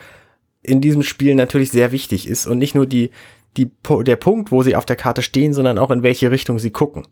in 0.63 0.81
diesem 0.81 1.03
Spiel 1.03 1.35
natürlich 1.35 1.71
sehr 1.71 1.93
wichtig 1.93 2.29
ist 2.29 2.47
und 2.47 2.59
nicht 2.59 2.75
nur 2.75 2.87
die, 2.87 3.11
die, 3.57 3.71
der 4.03 4.17
Punkt, 4.17 4.53
wo 4.53 4.63
sie 4.63 4.77
auf 4.77 4.87
der 4.87 4.97
Karte 4.97 5.23
stehen, 5.23 5.53
sondern 5.53 5.79
auch 5.79 5.91
in 5.91 6.03
welche 6.03 6.31
Richtung 6.31 6.59
sie 6.59 6.71
gucken. 6.71 7.07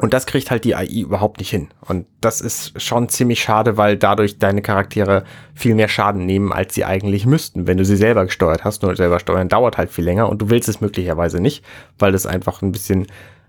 Und 0.00 0.14
das 0.14 0.26
kriegt 0.26 0.50
halt 0.50 0.64
die 0.64 0.76
AI 0.76 0.86
überhaupt 0.86 1.38
nicht 1.38 1.50
hin. 1.50 1.68
Und 1.80 2.06
das 2.20 2.40
ist 2.40 2.80
schon 2.80 3.08
ziemlich 3.08 3.42
schade, 3.42 3.76
weil 3.76 3.96
dadurch 3.96 4.38
deine 4.38 4.62
Charaktere 4.62 5.24
viel 5.54 5.74
mehr 5.74 5.88
Schaden 5.88 6.24
nehmen, 6.24 6.52
als 6.52 6.74
sie 6.74 6.84
eigentlich 6.84 7.26
müssten, 7.26 7.66
wenn 7.66 7.78
du 7.78 7.84
sie 7.84 7.96
selber 7.96 8.24
gesteuert 8.24 8.64
hast. 8.64 8.82
Nur 8.82 8.94
selber 8.94 9.18
steuern 9.18 9.48
dauert 9.48 9.76
halt 9.76 9.90
viel 9.90 10.04
länger 10.04 10.28
und 10.28 10.40
du 10.40 10.50
willst 10.50 10.68
es 10.68 10.80
möglicherweise 10.80 11.40
nicht, 11.40 11.64
weil 11.98 12.12
das 12.12 12.26
einfach 12.26 12.62
ein 12.62 12.70
bisschen, 12.70 13.06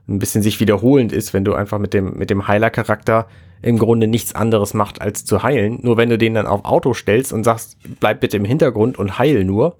ein 0.07 0.17
bisschen 0.17 0.41
sich 0.41 0.59
wiederholend 0.59 1.11
ist, 1.11 1.33
wenn 1.33 1.45
du 1.45 1.53
einfach 1.53 1.77
mit 1.77 1.93
dem, 1.93 2.17
mit 2.17 2.31
dem 2.31 2.47
Heiler-Charakter 2.47 3.27
im 3.61 3.77
Grunde 3.77 4.07
nichts 4.07 4.33
anderes 4.33 4.73
macht, 4.73 5.01
als 5.01 5.25
zu 5.25 5.43
heilen. 5.43 5.79
Nur 5.83 5.97
wenn 5.97 6.09
du 6.09 6.17
den 6.17 6.33
dann 6.33 6.47
auf 6.47 6.65
Auto 6.65 6.93
stellst 6.93 7.31
und 7.31 7.43
sagst, 7.43 7.77
bleib 7.99 8.21
bitte 8.21 8.37
im 8.37 8.45
Hintergrund 8.45 8.97
und 8.97 9.19
heil 9.19 9.43
nur, 9.43 9.75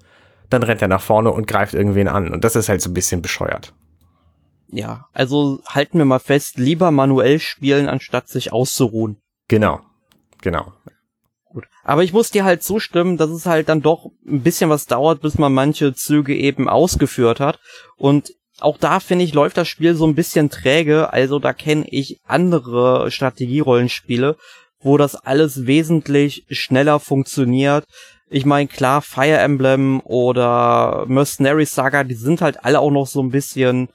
dann 0.50 0.62
rennt 0.62 0.82
er 0.82 0.88
nach 0.88 1.00
vorne 1.00 1.32
und 1.32 1.46
greift 1.46 1.74
irgendwen 1.74 2.06
an. 2.06 2.28
Und 2.32 2.44
das 2.44 2.54
ist 2.54 2.68
halt 2.68 2.80
so 2.80 2.90
ein 2.90 2.94
bisschen 2.94 3.22
bescheuert 3.22 3.72
ja, 4.72 5.06
also 5.12 5.60
halten 5.66 5.98
wir 5.98 6.04
mal 6.04 6.18
fest, 6.18 6.58
lieber 6.58 6.90
manuell 6.90 7.38
spielen, 7.38 7.88
anstatt 7.88 8.28
sich 8.28 8.52
auszuruhen. 8.52 9.20
Genau, 9.48 9.80
genau. 10.42 10.72
Gut. 11.44 11.64
Aber 11.82 12.04
ich 12.04 12.12
muss 12.12 12.30
dir 12.30 12.44
halt 12.44 12.62
zustimmen, 12.62 13.16
dass 13.16 13.30
es 13.30 13.46
halt 13.46 13.68
dann 13.68 13.82
doch 13.82 14.06
ein 14.26 14.42
bisschen 14.42 14.70
was 14.70 14.86
dauert, 14.86 15.20
bis 15.20 15.38
man 15.38 15.52
manche 15.52 15.94
Züge 15.94 16.36
eben 16.36 16.68
ausgeführt 16.68 17.40
hat. 17.40 17.58
Und 17.96 18.32
auch 18.60 18.78
da 18.78 19.00
finde 19.00 19.24
ich, 19.24 19.34
läuft 19.34 19.56
das 19.56 19.68
Spiel 19.68 19.94
so 19.94 20.06
ein 20.06 20.14
bisschen 20.14 20.50
träge. 20.50 21.12
Also 21.12 21.38
da 21.38 21.52
kenne 21.52 21.86
ich 21.88 22.20
andere 22.24 23.10
Strategierollenspiele, 23.10 24.36
wo 24.80 24.96
das 24.96 25.16
alles 25.16 25.66
wesentlich 25.66 26.44
schneller 26.50 27.00
funktioniert. 27.00 27.84
Ich 28.28 28.46
meine, 28.46 28.68
klar, 28.68 29.02
Fire 29.02 29.38
Emblem 29.38 30.00
oder 30.04 31.04
Mercenary 31.08 31.66
Saga, 31.66 32.04
die 32.04 32.14
sind 32.14 32.40
halt 32.40 32.64
alle 32.64 32.78
auch 32.78 32.92
noch 32.92 33.08
so 33.08 33.20
ein 33.20 33.30
bisschen 33.30 33.88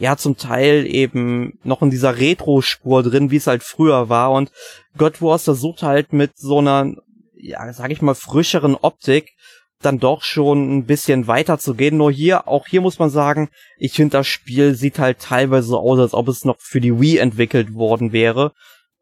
ja 0.00 0.16
zum 0.16 0.36
Teil 0.36 0.86
eben 0.86 1.58
noch 1.62 1.82
in 1.82 1.90
dieser 1.90 2.18
Retro-Spur 2.18 3.02
drin, 3.02 3.30
wie 3.30 3.36
es 3.36 3.46
halt 3.46 3.62
früher 3.62 4.08
war. 4.08 4.32
Und 4.32 4.50
God 4.96 5.20
Wars 5.22 5.44
versucht 5.44 5.82
halt 5.82 6.12
mit 6.12 6.36
so 6.36 6.58
einer, 6.58 6.94
ja, 7.34 7.70
sag 7.72 7.90
ich 7.90 8.02
mal, 8.02 8.14
frischeren 8.14 8.74
Optik 8.74 9.34
dann 9.82 9.98
doch 9.98 10.22
schon 10.22 10.78
ein 10.78 10.84
bisschen 10.86 11.26
weiter 11.26 11.58
zu 11.58 11.74
gehen. 11.74 11.98
Nur 11.98 12.10
hier, 12.10 12.48
auch 12.48 12.66
hier 12.66 12.80
muss 12.80 12.98
man 12.98 13.10
sagen, 13.10 13.50
ich 13.78 13.92
finde 13.92 14.18
das 14.18 14.26
Spiel 14.26 14.74
sieht 14.74 14.98
halt 14.98 15.20
teilweise 15.20 15.68
so 15.68 15.78
aus, 15.78 15.98
als 15.98 16.14
ob 16.14 16.28
es 16.28 16.44
noch 16.44 16.56
für 16.60 16.80
die 16.80 16.98
Wii 16.98 17.18
entwickelt 17.18 17.74
worden 17.74 18.12
wäre, 18.12 18.52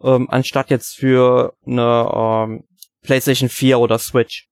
ähm, 0.02 0.28
anstatt 0.30 0.70
jetzt 0.70 0.96
für 0.96 1.54
eine 1.64 2.10
ähm, 2.14 2.64
PlayStation 3.02 3.48
4 3.48 3.78
oder 3.78 3.98
Switch. 3.98 4.47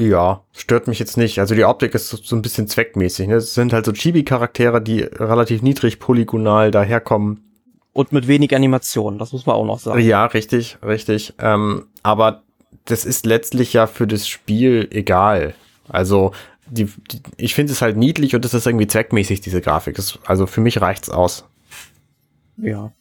Ja, 0.00 0.44
stört 0.52 0.88
mich 0.88 0.98
jetzt 0.98 1.18
nicht. 1.18 1.40
Also 1.40 1.54
die 1.54 1.64
Optik 1.64 1.94
ist 1.94 2.08
so, 2.08 2.16
so 2.16 2.34
ein 2.34 2.40
bisschen 2.40 2.66
zweckmäßig. 2.66 3.28
Ne? 3.28 3.34
Es 3.34 3.52
sind 3.52 3.74
halt 3.74 3.84
so 3.84 3.92
Chibi-Charaktere, 3.92 4.80
die 4.80 5.00
relativ 5.00 5.60
niedrig 5.60 5.98
polygonal 5.98 6.70
daherkommen. 6.70 7.44
Und 7.92 8.10
mit 8.10 8.26
wenig 8.26 8.56
Animation, 8.56 9.18
das 9.18 9.32
muss 9.32 9.44
man 9.44 9.56
auch 9.56 9.66
noch 9.66 9.78
sagen. 9.78 10.00
Ja, 10.00 10.24
richtig, 10.24 10.78
richtig. 10.82 11.34
Ähm, 11.38 11.88
aber 12.02 12.44
das 12.86 13.04
ist 13.04 13.26
letztlich 13.26 13.74
ja 13.74 13.86
für 13.86 14.06
das 14.06 14.26
Spiel 14.26 14.88
egal. 14.90 15.54
Also 15.86 16.32
die, 16.66 16.86
die 17.10 17.20
ich 17.36 17.54
finde 17.54 17.74
es 17.74 17.82
halt 17.82 17.98
niedlich 17.98 18.34
und 18.34 18.42
es 18.44 18.54
ist 18.54 18.66
irgendwie 18.66 18.86
zweckmäßig, 18.86 19.42
diese 19.42 19.60
Grafik. 19.60 19.96
Das, 19.96 20.18
also 20.24 20.46
für 20.46 20.62
mich 20.62 20.80
reicht's 20.80 21.10
aus. 21.10 21.44
Ja. 22.56 22.92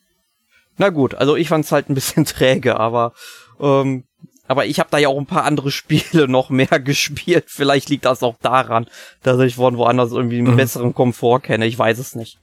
Na 0.77 0.89
gut, 0.89 1.15
also 1.15 1.37
ich 1.37 1.47
fand's 1.47 1.71
halt 1.71 1.89
ein 1.89 1.93
bisschen 1.93 2.25
träge, 2.25 2.77
aber 2.77 3.13
ähm, 3.61 4.03
aber 4.49 4.65
ich 4.65 4.79
habe 4.79 4.89
da 4.91 4.97
ja 4.97 5.09
auch 5.09 5.17
ein 5.17 5.27
paar 5.27 5.45
andere 5.45 5.71
Spiele 5.79 6.27
noch 6.27 6.49
mehr 6.49 6.79
gespielt. 6.79 7.45
Vielleicht 7.47 7.89
liegt 7.89 8.05
das 8.05 8.23
auch 8.23 8.35
daran, 8.41 8.87
dass 9.23 9.39
ich 9.39 9.55
von 9.55 9.77
woanders 9.77 10.11
irgendwie 10.11 10.39
einen 10.39 10.51
mhm. 10.51 10.57
besseren 10.57 10.93
Komfort 10.93 11.41
kenne. 11.41 11.67
Ich 11.67 11.77
weiß 11.77 11.99
es 11.99 12.15
nicht. 12.15 12.39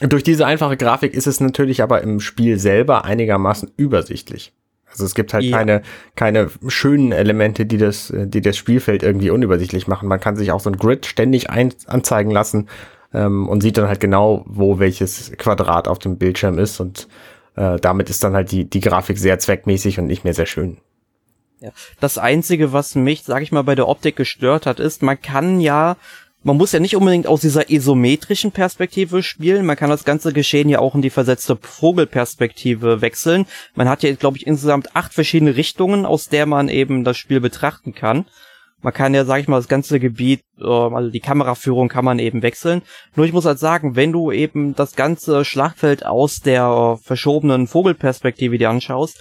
Durch 0.00 0.22
diese 0.22 0.46
einfache 0.46 0.76
Grafik 0.76 1.14
ist 1.14 1.26
es 1.26 1.38
natürlich 1.40 1.82
aber 1.82 2.02
im 2.02 2.20
Spiel 2.20 2.58
selber 2.58 3.04
einigermaßen 3.04 3.72
übersichtlich. 3.76 4.52
Also 4.90 5.04
es 5.04 5.14
gibt 5.14 5.34
halt 5.34 5.44
ja. 5.44 5.56
keine, 5.56 5.82
keine 6.16 6.48
schönen 6.68 7.12
Elemente, 7.12 7.66
die 7.66 7.76
das, 7.76 8.12
die 8.14 8.40
das 8.40 8.56
Spielfeld 8.56 9.02
irgendwie 9.02 9.30
unübersichtlich 9.30 9.86
machen. 9.86 10.08
Man 10.08 10.20
kann 10.20 10.36
sich 10.36 10.52
auch 10.52 10.60
so 10.60 10.70
ein 10.70 10.76
Grid 10.76 11.04
ständig 11.04 11.50
ein, 11.50 11.74
anzeigen 11.86 12.30
lassen 12.30 12.68
ähm, 13.12 13.48
und 13.48 13.62
sieht 13.62 13.76
dann 13.76 13.88
halt 13.88 14.00
genau, 14.00 14.44
wo 14.46 14.78
welches 14.78 15.32
Quadrat 15.36 15.88
auf 15.88 15.98
dem 15.98 16.16
Bildschirm 16.16 16.58
ist 16.58 16.80
und 16.80 17.08
äh, 17.56 17.78
damit 17.80 18.10
ist 18.10 18.22
dann 18.22 18.34
halt 18.34 18.52
die, 18.52 18.64
die 18.64 18.80
Grafik 18.80 19.18
sehr 19.18 19.38
zweckmäßig 19.38 19.98
und 19.98 20.06
nicht 20.06 20.24
mehr 20.24 20.34
sehr 20.34 20.46
schön. 20.46 20.78
Ja. 21.60 21.70
Das 22.00 22.18
Einzige, 22.18 22.72
was 22.72 22.94
mich, 22.94 23.22
sag 23.22 23.42
ich 23.42 23.52
mal, 23.52 23.62
bei 23.62 23.74
der 23.74 23.88
Optik 23.88 24.16
gestört 24.16 24.66
hat, 24.66 24.80
ist, 24.80 25.02
man 25.02 25.20
kann 25.20 25.60
ja 25.60 25.96
man 26.46 26.58
muss 26.58 26.70
ja 26.70 26.78
nicht 26.78 26.94
unbedingt 26.94 27.26
aus 27.26 27.40
dieser 27.40 27.70
isometrischen 27.70 28.52
Perspektive 28.52 29.24
spielen. 29.24 29.66
Man 29.66 29.74
kann 29.74 29.90
das 29.90 30.04
ganze 30.04 30.32
Geschehen 30.32 30.68
ja 30.68 30.78
auch 30.78 30.94
in 30.94 31.02
die 31.02 31.10
versetzte 31.10 31.56
Vogelperspektive 31.56 33.00
wechseln. 33.00 33.46
Man 33.74 33.88
hat 33.88 34.04
ja, 34.04 34.14
glaube 34.14 34.36
ich, 34.36 34.46
insgesamt 34.46 34.94
acht 34.94 35.12
verschiedene 35.12 35.56
Richtungen, 35.56 36.06
aus 36.06 36.28
der 36.28 36.46
man 36.46 36.68
eben 36.68 37.02
das 37.02 37.16
Spiel 37.16 37.40
betrachten 37.40 37.96
kann. 37.96 38.26
Man 38.80 38.92
kann 38.92 39.12
ja, 39.12 39.24
sag 39.24 39.40
ich 39.40 39.48
mal, 39.48 39.56
das 39.56 39.66
ganze 39.66 39.98
Gebiet, 39.98 40.44
ähm, 40.60 40.94
also 40.94 41.10
die 41.10 41.18
Kameraführung 41.18 41.88
kann 41.88 42.04
man 42.04 42.20
eben 42.20 42.42
wechseln. 42.42 42.82
Nur 43.16 43.26
ich 43.26 43.32
muss 43.32 43.44
halt 43.44 43.58
sagen, 43.58 43.96
wenn 43.96 44.12
du 44.12 44.30
eben 44.30 44.76
das 44.76 44.94
ganze 44.94 45.44
Schlachtfeld 45.44 46.06
aus 46.06 46.38
der 46.38 46.96
verschobenen 47.02 47.66
Vogelperspektive 47.66 48.56
dir 48.56 48.70
anschaust, 48.70 49.18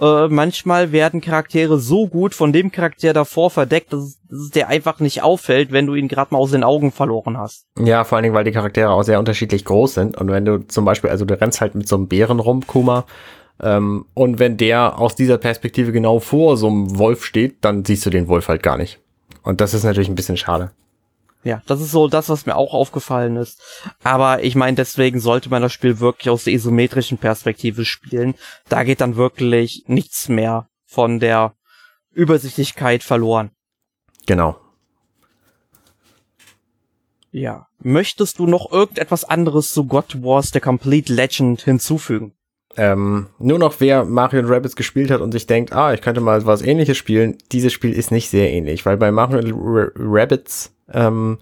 äh, 0.00 0.28
manchmal 0.28 0.92
werden 0.92 1.20
Charaktere 1.20 1.78
so 1.78 2.06
gut 2.08 2.34
von 2.34 2.52
dem 2.52 2.72
Charakter 2.72 3.12
davor 3.12 3.50
verdeckt, 3.50 3.92
dass, 3.92 4.18
dass 4.28 4.38
es 4.38 4.50
dir 4.50 4.68
einfach 4.68 5.00
nicht 5.00 5.22
auffällt, 5.22 5.72
wenn 5.72 5.86
du 5.86 5.94
ihn 5.94 6.08
gerade 6.08 6.32
mal 6.32 6.38
aus 6.38 6.52
den 6.52 6.64
Augen 6.64 6.92
verloren 6.92 7.36
hast. 7.36 7.66
Ja, 7.78 8.04
vor 8.04 8.16
allen 8.16 8.22
Dingen, 8.24 8.34
weil 8.34 8.44
die 8.44 8.52
Charaktere 8.52 8.90
auch 8.90 9.02
sehr 9.02 9.18
unterschiedlich 9.18 9.64
groß 9.64 9.94
sind. 9.94 10.16
Und 10.16 10.30
wenn 10.30 10.44
du 10.44 10.66
zum 10.66 10.84
Beispiel, 10.84 11.10
also 11.10 11.24
du 11.24 11.38
rennst 11.38 11.60
halt 11.60 11.74
mit 11.74 11.88
so 11.88 11.96
einem 11.96 12.08
Bären 12.08 12.40
rum, 12.40 12.66
Kuma, 12.66 13.04
ähm, 13.62 14.06
und 14.14 14.38
wenn 14.38 14.56
der 14.56 14.98
aus 14.98 15.14
dieser 15.14 15.38
Perspektive 15.38 15.92
genau 15.92 16.18
vor 16.18 16.56
so 16.56 16.68
einem 16.68 16.98
Wolf 16.98 17.24
steht, 17.24 17.56
dann 17.60 17.84
siehst 17.84 18.06
du 18.06 18.10
den 18.10 18.28
Wolf 18.28 18.48
halt 18.48 18.62
gar 18.62 18.78
nicht. 18.78 19.00
Und 19.42 19.60
das 19.60 19.74
ist 19.74 19.84
natürlich 19.84 20.08
ein 20.08 20.14
bisschen 20.14 20.36
schade. 20.36 20.70
Ja, 21.42 21.62
das 21.66 21.80
ist 21.80 21.90
so 21.90 22.06
das, 22.06 22.28
was 22.28 22.44
mir 22.44 22.56
auch 22.56 22.74
aufgefallen 22.74 23.36
ist. 23.36 23.62
Aber 24.02 24.42
ich 24.44 24.56
meine, 24.56 24.74
deswegen 24.74 25.20
sollte 25.20 25.48
man 25.48 25.62
das 25.62 25.72
Spiel 25.72 25.98
wirklich 25.98 26.28
aus 26.28 26.44
der 26.44 26.52
isometrischen 26.52 27.16
Perspektive 27.16 27.86
spielen. 27.86 28.34
Da 28.68 28.84
geht 28.84 29.00
dann 29.00 29.16
wirklich 29.16 29.84
nichts 29.86 30.28
mehr 30.28 30.68
von 30.84 31.18
der 31.18 31.54
Übersichtlichkeit 32.10 33.02
verloren. 33.02 33.50
Genau. 34.26 34.60
Ja. 37.32 37.68
Möchtest 37.78 38.38
du 38.38 38.46
noch 38.46 38.70
irgendetwas 38.70 39.24
anderes 39.24 39.72
zu 39.72 39.86
God 39.86 40.22
Wars 40.22 40.50
The 40.52 40.60
Complete 40.60 41.12
Legend 41.12 41.62
hinzufügen? 41.62 42.34
Ähm, 42.76 43.26
nur 43.38 43.58
noch 43.58 43.74
wer 43.80 44.04
Mario 44.04 44.42
Rabbits 44.46 44.76
gespielt 44.76 45.10
hat 45.10 45.20
und 45.20 45.32
sich 45.32 45.46
denkt, 45.46 45.72
ah, 45.72 45.92
ich 45.92 46.02
könnte 46.02 46.20
mal 46.20 46.46
was 46.46 46.62
ähnliches 46.62 46.96
spielen, 46.96 47.36
dieses 47.50 47.72
Spiel 47.72 47.92
ist 47.92 48.12
nicht 48.12 48.30
sehr 48.30 48.52
ähnlich, 48.52 48.86
weil 48.86 48.96
bei 48.96 49.10
Mario 49.10 49.90
Rabbits 49.96 50.72
ähm, 50.92 51.38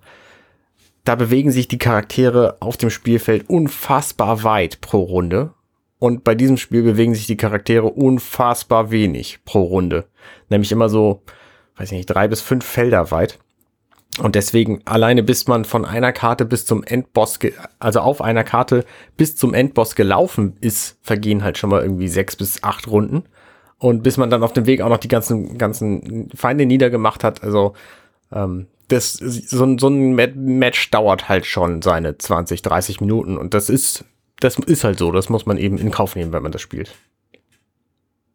da 1.05 1.14
bewegen 1.14 1.51
sich 1.51 1.69
die 1.69 1.79
Charaktere 1.79 2.59
auf 2.61 2.77
dem 2.77 2.91
Spielfeld 2.91 3.49
unfassbar 3.49 4.43
weit 4.43 4.81
pro 4.81 5.01
Runde. 5.01 5.55
Und 5.99 6.23
bei 6.23 6.35
diesem 6.35 6.59
Spiel 6.59 6.83
bewegen 6.83 7.14
sich 7.14 7.27
die 7.27 7.37
Charaktere 7.37 7.87
unfassbar 7.87 8.91
wenig 8.91 9.41
pro 9.45 9.62
Runde. 9.62 10.05
Nämlich 10.49 10.71
immer 10.71 10.88
so, 10.88 11.23
weiß 11.77 11.91
ich 11.93 11.97
nicht, 11.97 12.07
drei 12.07 12.29
bis 12.29 12.41
fünf 12.41 12.64
Felder 12.64 13.11
weit. 13.11 13.38
Und 14.19 14.35
deswegen 14.35 14.83
alleine 14.85 15.23
bis 15.23 15.47
man 15.47 15.65
von 15.65 15.85
einer 15.85 16.13
Karte 16.13 16.45
bis 16.45 16.67
zum 16.67 16.83
Endboss, 16.83 17.39
also 17.79 18.01
auf 18.01 18.21
einer 18.21 18.45
Karte 18.45 18.85
bis 19.17 19.37
zum 19.37 19.55
Endboss 19.55 19.95
gelaufen 19.95 20.57
ist, 20.61 20.99
vergehen 21.03 21.45
halt 21.45 21.59
schon 21.59 21.71
mal 21.71 21.83
irgendwie 21.83 22.09
sechs 22.09 22.37
bis 22.37 22.63
acht 22.63 22.89
Runden. 22.89 23.25
Und 23.79 24.03
bis 24.03 24.17
man 24.17 24.29
dann 24.29 24.43
auf 24.43 24.53
dem 24.53 24.67
Weg 24.67 24.81
auch 24.81 24.89
noch 24.89 24.99
die 24.99 25.09
ganzen, 25.09 25.57
ganzen 25.57 26.31
Feinde 26.35 26.67
niedergemacht 26.67 27.23
hat, 27.23 27.45
also 27.45 27.75
ähm, 28.33 28.67
das, 28.89 29.13
so, 29.13 29.65
ein 29.65 29.79
so 29.79 29.89
ein 29.89 30.15
Match 30.15 30.91
dauert 30.91 31.29
halt 31.29 31.47
schon 31.47 31.83
seine 31.83 32.19
20, 32.19 32.63
30 32.63 33.01
Minuten 33.01 33.37
und 33.37 33.55
das 33.55 33.69
ist, 33.69 34.05
das 34.41 34.59
ist 34.59 34.83
halt 34.83 34.99
so, 34.99 35.13
das 35.13 35.29
muss 35.29 35.47
man 35.47 35.59
eben 35.59 35.79
in 35.79 35.91
Kauf 35.91 36.17
nehmen, 36.17 36.33
wenn 36.33 36.43
man 36.43 36.53
das 36.53 36.63
spielt. 36.63 36.95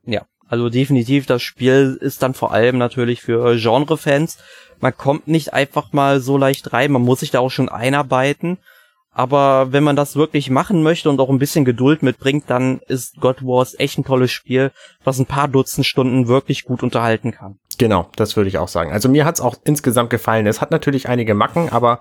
Ja, 0.06 0.26
also 0.48 0.70
definitiv, 0.70 1.26
das 1.26 1.42
Spiel 1.42 1.98
ist 2.00 2.22
dann 2.22 2.34
vor 2.34 2.54
allem 2.54 2.78
natürlich 2.78 3.22
für 3.22 3.56
Genre-Fans. 3.58 4.38
Man 4.80 4.96
kommt 4.96 5.28
nicht 5.28 5.54
einfach 5.54 5.94
mal 5.94 6.20
so 6.20 6.38
leicht 6.38 6.74
rein, 6.74 6.92
man 6.92 7.02
muss 7.02 7.22
sich 7.22 7.32
da 7.32 7.40
auch 7.40 7.50
schon 7.50 7.70
einarbeiten. 7.70 8.58
Aber 9.16 9.72
wenn 9.72 9.84
man 9.84 9.96
das 9.96 10.16
wirklich 10.16 10.50
machen 10.50 10.82
möchte 10.82 11.10
und 11.10 11.20
auch 11.20 11.30
ein 11.30 11.38
bisschen 11.38 11.66
Geduld 11.66 12.02
mitbringt, 12.02 12.46
dann 12.48 12.80
ist 12.88 13.22
God 13.22 13.44
Wars 13.44 13.76
echt 13.78 14.00
ein 14.00 14.04
tolles 14.04 14.32
Spiel, 14.32 14.72
was 15.04 15.20
ein 15.20 15.28
paar 15.28 15.48
Dutzend 15.48 15.86
Stunden 15.86 16.28
wirklich 16.28 16.66
gut 16.66 16.82
unterhalten 16.82 17.32
kann. 17.32 17.60
Genau, 17.78 18.10
das 18.16 18.36
würde 18.36 18.48
ich 18.48 18.58
auch 18.58 18.68
sagen. 18.68 18.92
Also 18.92 19.10
mir 19.10 19.26
hat's 19.26 19.40
auch 19.40 19.56
insgesamt 19.66 20.10
gefallen. 20.10 20.48
Es 20.48 20.62
hat 20.62 20.72
natürlich 20.72 21.10
einige 21.10 21.36
Macken, 21.36 21.70
aber 21.70 22.00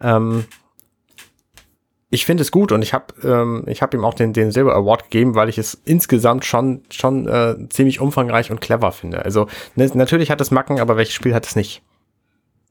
ähm, 0.00 0.46
ich 2.08 2.24
finde 2.24 2.42
es 2.42 2.50
gut 2.50 2.72
und 2.72 2.82
ich 2.82 2.94
habe 2.94 3.06
ähm, 3.22 3.64
ich 3.66 3.82
habe 3.82 3.96
ihm 3.96 4.04
auch 4.04 4.14
den 4.14 4.32
den 4.32 4.50
Silber 4.50 4.74
Award 4.74 5.04
gegeben, 5.04 5.34
weil 5.34 5.48
ich 5.48 5.58
es 5.58 5.74
insgesamt 5.84 6.44
schon 6.44 6.82
schon 6.90 7.28
äh, 7.28 7.68
ziemlich 7.68 8.00
umfangreich 8.00 8.50
und 8.50 8.60
clever 8.60 8.92
finde. 8.92 9.24
Also 9.24 9.48
ne, 9.74 9.90
natürlich 9.92 10.30
hat 10.30 10.40
es 10.40 10.50
Macken, 10.50 10.80
aber 10.80 10.96
welches 10.96 11.14
Spiel 11.14 11.34
hat 11.34 11.44
es 11.44 11.56
nicht? 11.56 11.82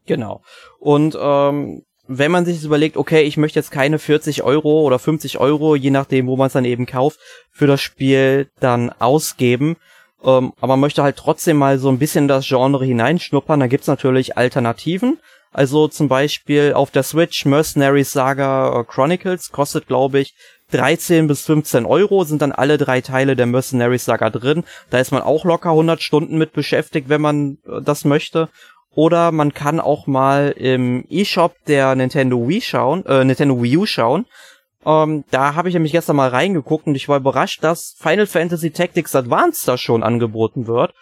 Genau. 0.06 0.42
Und 0.80 1.18
ähm, 1.20 1.84
wenn 2.08 2.32
man 2.32 2.46
sich 2.46 2.64
überlegt, 2.64 2.98
okay, 2.98 3.24
ich 3.24 3.38
möchte 3.38 3.60
jetzt 3.60 3.72
keine 3.72 4.00
40 4.00 4.44
Euro 4.44 4.82
oder 4.82 5.00
50 5.00 5.40
Euro, 5.40 5.76
je 5.76 5.90
nachdem, 5.90 6.28
wo 6.28 6.36
man 6.36 6.48
es 6.48 6.54
dann 6.54 6.66
eben 6.66 6.86
kauft, 6.86 7.20
für 7.52 7.68
das 7.68 7.82
Spiel 7.82 8.50
dann 8.60 8.92
ausgeben, 9.00 9.78
ähm, 10.24 10.54
aber 10.60 10.74
man 10.74 10.82
möchte 10.82 11.04
halt 11.04 11.18
trotzdem 11.18 11.58
mal 11.58 11.78
so 11.80 11.90
ein 11.90 12.00
bisschen 12.00 12.28
das 12.28 12.48
Genre 12.48 12.84
hineinschnuppern, 12.86 13.60
da 13.60 13.68
gibt's 13.68 13.88
natürlich 13.88 14.38
Alternativen. 14.38 15.20
Also 15.52 15.88
zum 15.88 16.10
Beispiel 16.10 16.74
auf 16.74 16.92
der 16.92 17.04
Switch 17.04 17.46
Mercenaries 17.46 18.12
Saga 18.12 18.78
äh, 18.78 18.84
Chronicles 18.84 19.52
kostet, 19.52 19.88
glaube 19.88 20.20
ich, 20.20 20.34
13 20.72 21.28
bis 21.28 21.46
15 21.46 21.86
Euro 21.86 22.24
sind 22.24 22.42
dann 22.42 22.52
alle 22.52 22.78
drei 22.78 23.00
Teile 23.00 23.36
der 23.36 23.46
Mercenaries 23.46 24.04
Saga 24.04 24.30
drin. 24.32 24.64
Da 24.90 25.00
ist 25.00 25.12
man 25.12 25.22
auch 25.22 25.46
locker 25.46 25.70
100 25.70 26.02
Stunden 26.02 26.38
mit 26.38 26.54
beschäftigt, 26.54 27.08
wenn 27.08 27.22
man 27.22 27.58
äh, 27.66 27.82
das 27.82 28.04
möchte. 28.04 28.50
Oder 28.96 29.32
man 29.32 29.54
kann 29.54 29.80
auch 29.80 30.08
mal 30.08 30.52
im 30.58 31.06
eShop 31.10 31.54
der 31.68 31.96
Nintendo 31.96 32.48
Wii 32.48 32.62
schauen, 32.62 33.06
äh, 33.06 33.24
Nintendo 33.24 33.62
Wii 33.62 33.78
U 33.78 33.86
schauen. 33.86 34.26
Ähm, 34.86 35.26
da 35.32 35.56
habe 35.56 35.68
ich 35.68 35.74
nämlich 35.74 35.92
gestern 35.92 36.16
mal 36.16 36.30
reingeguckt 36.30 36.88
und 36.88 36.96
ich 36.96 37.10
war 37.10 37.18
überrascht, 37.18 37.64
dass 37.64 37.96
Final 38.00 38.28
Fantasy 38.28 38.72
Tactics 38.72 39.16
Advance 39.16 39.66
da 39.66 39.78
schon 39.78 40.04
angeboten 40.04 40.68
wird. 40.68 40.94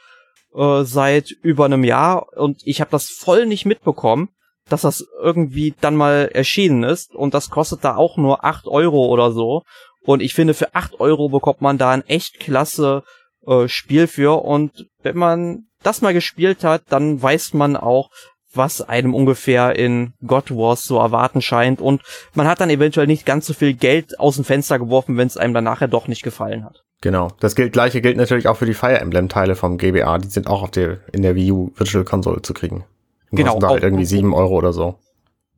Äh, 0.55 0.83
seit 0.83 1.31
über 1.41 1.65
einem 1.65 1.83
Jahr. 1.83 2.27
Und 2.37 2.61
ich 2.65 2.79
habe 2.79 2.91
das 2.91 3.09
voll 3.09 3.45
nicht 3.45 3.65
mitbekommen, 3.65 4.29
dass 4.69 4.81
das 4.81 5.05
irgendwie 5.21 5.73
dann 5.81 5.95
mal 5.95 6.29
erschienen 6.31 6.83
ist. 6.83 7.15
Und 7.15 7.33
das 7.33 7.49
kostet 7.49 7.83
da 7.83 7.95
auch 7.95 8.17
nur 8.17 8.45
acht 8.45 8.67
Euro 8.67 9.07
oder 9.07 9.31
so. 9.31 9.63
Und 10.05 10.21
ich 10.21 10.33
finde, 10.33 10.53
für 10.53 10.75
acht 10.75 10.99
Euro 10.99 11.29
bekommt 11.29 11.61
man 11.61 11.77
da 11.77 11.91
ein 11.91 12.05
echt 12.07 12.39
klasse 12.39 13.03
äh, 13.47 13.67
Spiel 13.67 14.05
für. 14.05 14.43
Und 14.43 14.87
wenn 15.03 15.17
man 15.17 15.67
das 15.83 16.01
mal 16.01 16.13
gespielt 16.13 16.63
hat, 16.63 16.83
dann 16.89 17.21
weiß 17.21 17.53
man 17.53 17.75
auch, 17.75 18.09
was 18.53 18.81
einem 18.81 19.13
ungefähr 19.15 19.75
in 19.75 20.13
God 20.25 20.51
Wars 20.51 20.83
so 20.83 20.99
erwarten 20.99 21.41
scheint 21.41 21.81
und 21.81 22.01
man 22.33 22.47
hat 22.47 22.61
dann 22.61 22.69
eventuell 22.69 23.07
nicht 23.07 23.25
ganz 23.25 23.47
so 23.47 23.53
viel 23.53 23.73
Geld 23.73 24.19
aus 24.19 24.35
dem 24.35 24.45
Fenster 24.45 24.79
geworfen, 24.79 25.17
wenn 25.17 25.27
es 25.27 25.37
einem 25.37 25.53
dann 25.53 25.63
nachher 25.63 25.87
doch 25.87 26.07
nicht 26.07 26.23
gefallen 26.23 26.63
hat. 26.63 26.83
Genau. 27.01 27.29
Das 27.39 27.55
gilt, 27.55 27.73
gleiche 27.73 27.99
gilt 27.99 28.15
natürlich 28.15 28.47
auch 28.47 28.55
für 28.55 28.65
die 28.65 28.73
Fire 28.73 28.99
Emblem 28.99 29.27
Teile 29.27 29.55
vom 29.55 29.77
GBA. 29.77 30.19
Die 30.19 30.29
sind 30.29 30.47
auch 30.47 30.63
auf 30.63 30.71
der, 30.71 30.99
in 31.11 31.21
der 31.21 31.35
Wii 31.35 31.51
U 31.51 31.71
Virtual 31.75 32.05
Console 32.05 32.41
zu 32.41 32.53
kriegen. 32.53 32.85
Die 33.31 33.37
genau. 33.37 33.59
Da 33.59 33.69
halt 33.69 33.83
irgendwie 33.83 34.05
sieben 34.05 34.33
Euro 34.33 34.55
oder 34.55 34.71
so. 34.71 34.99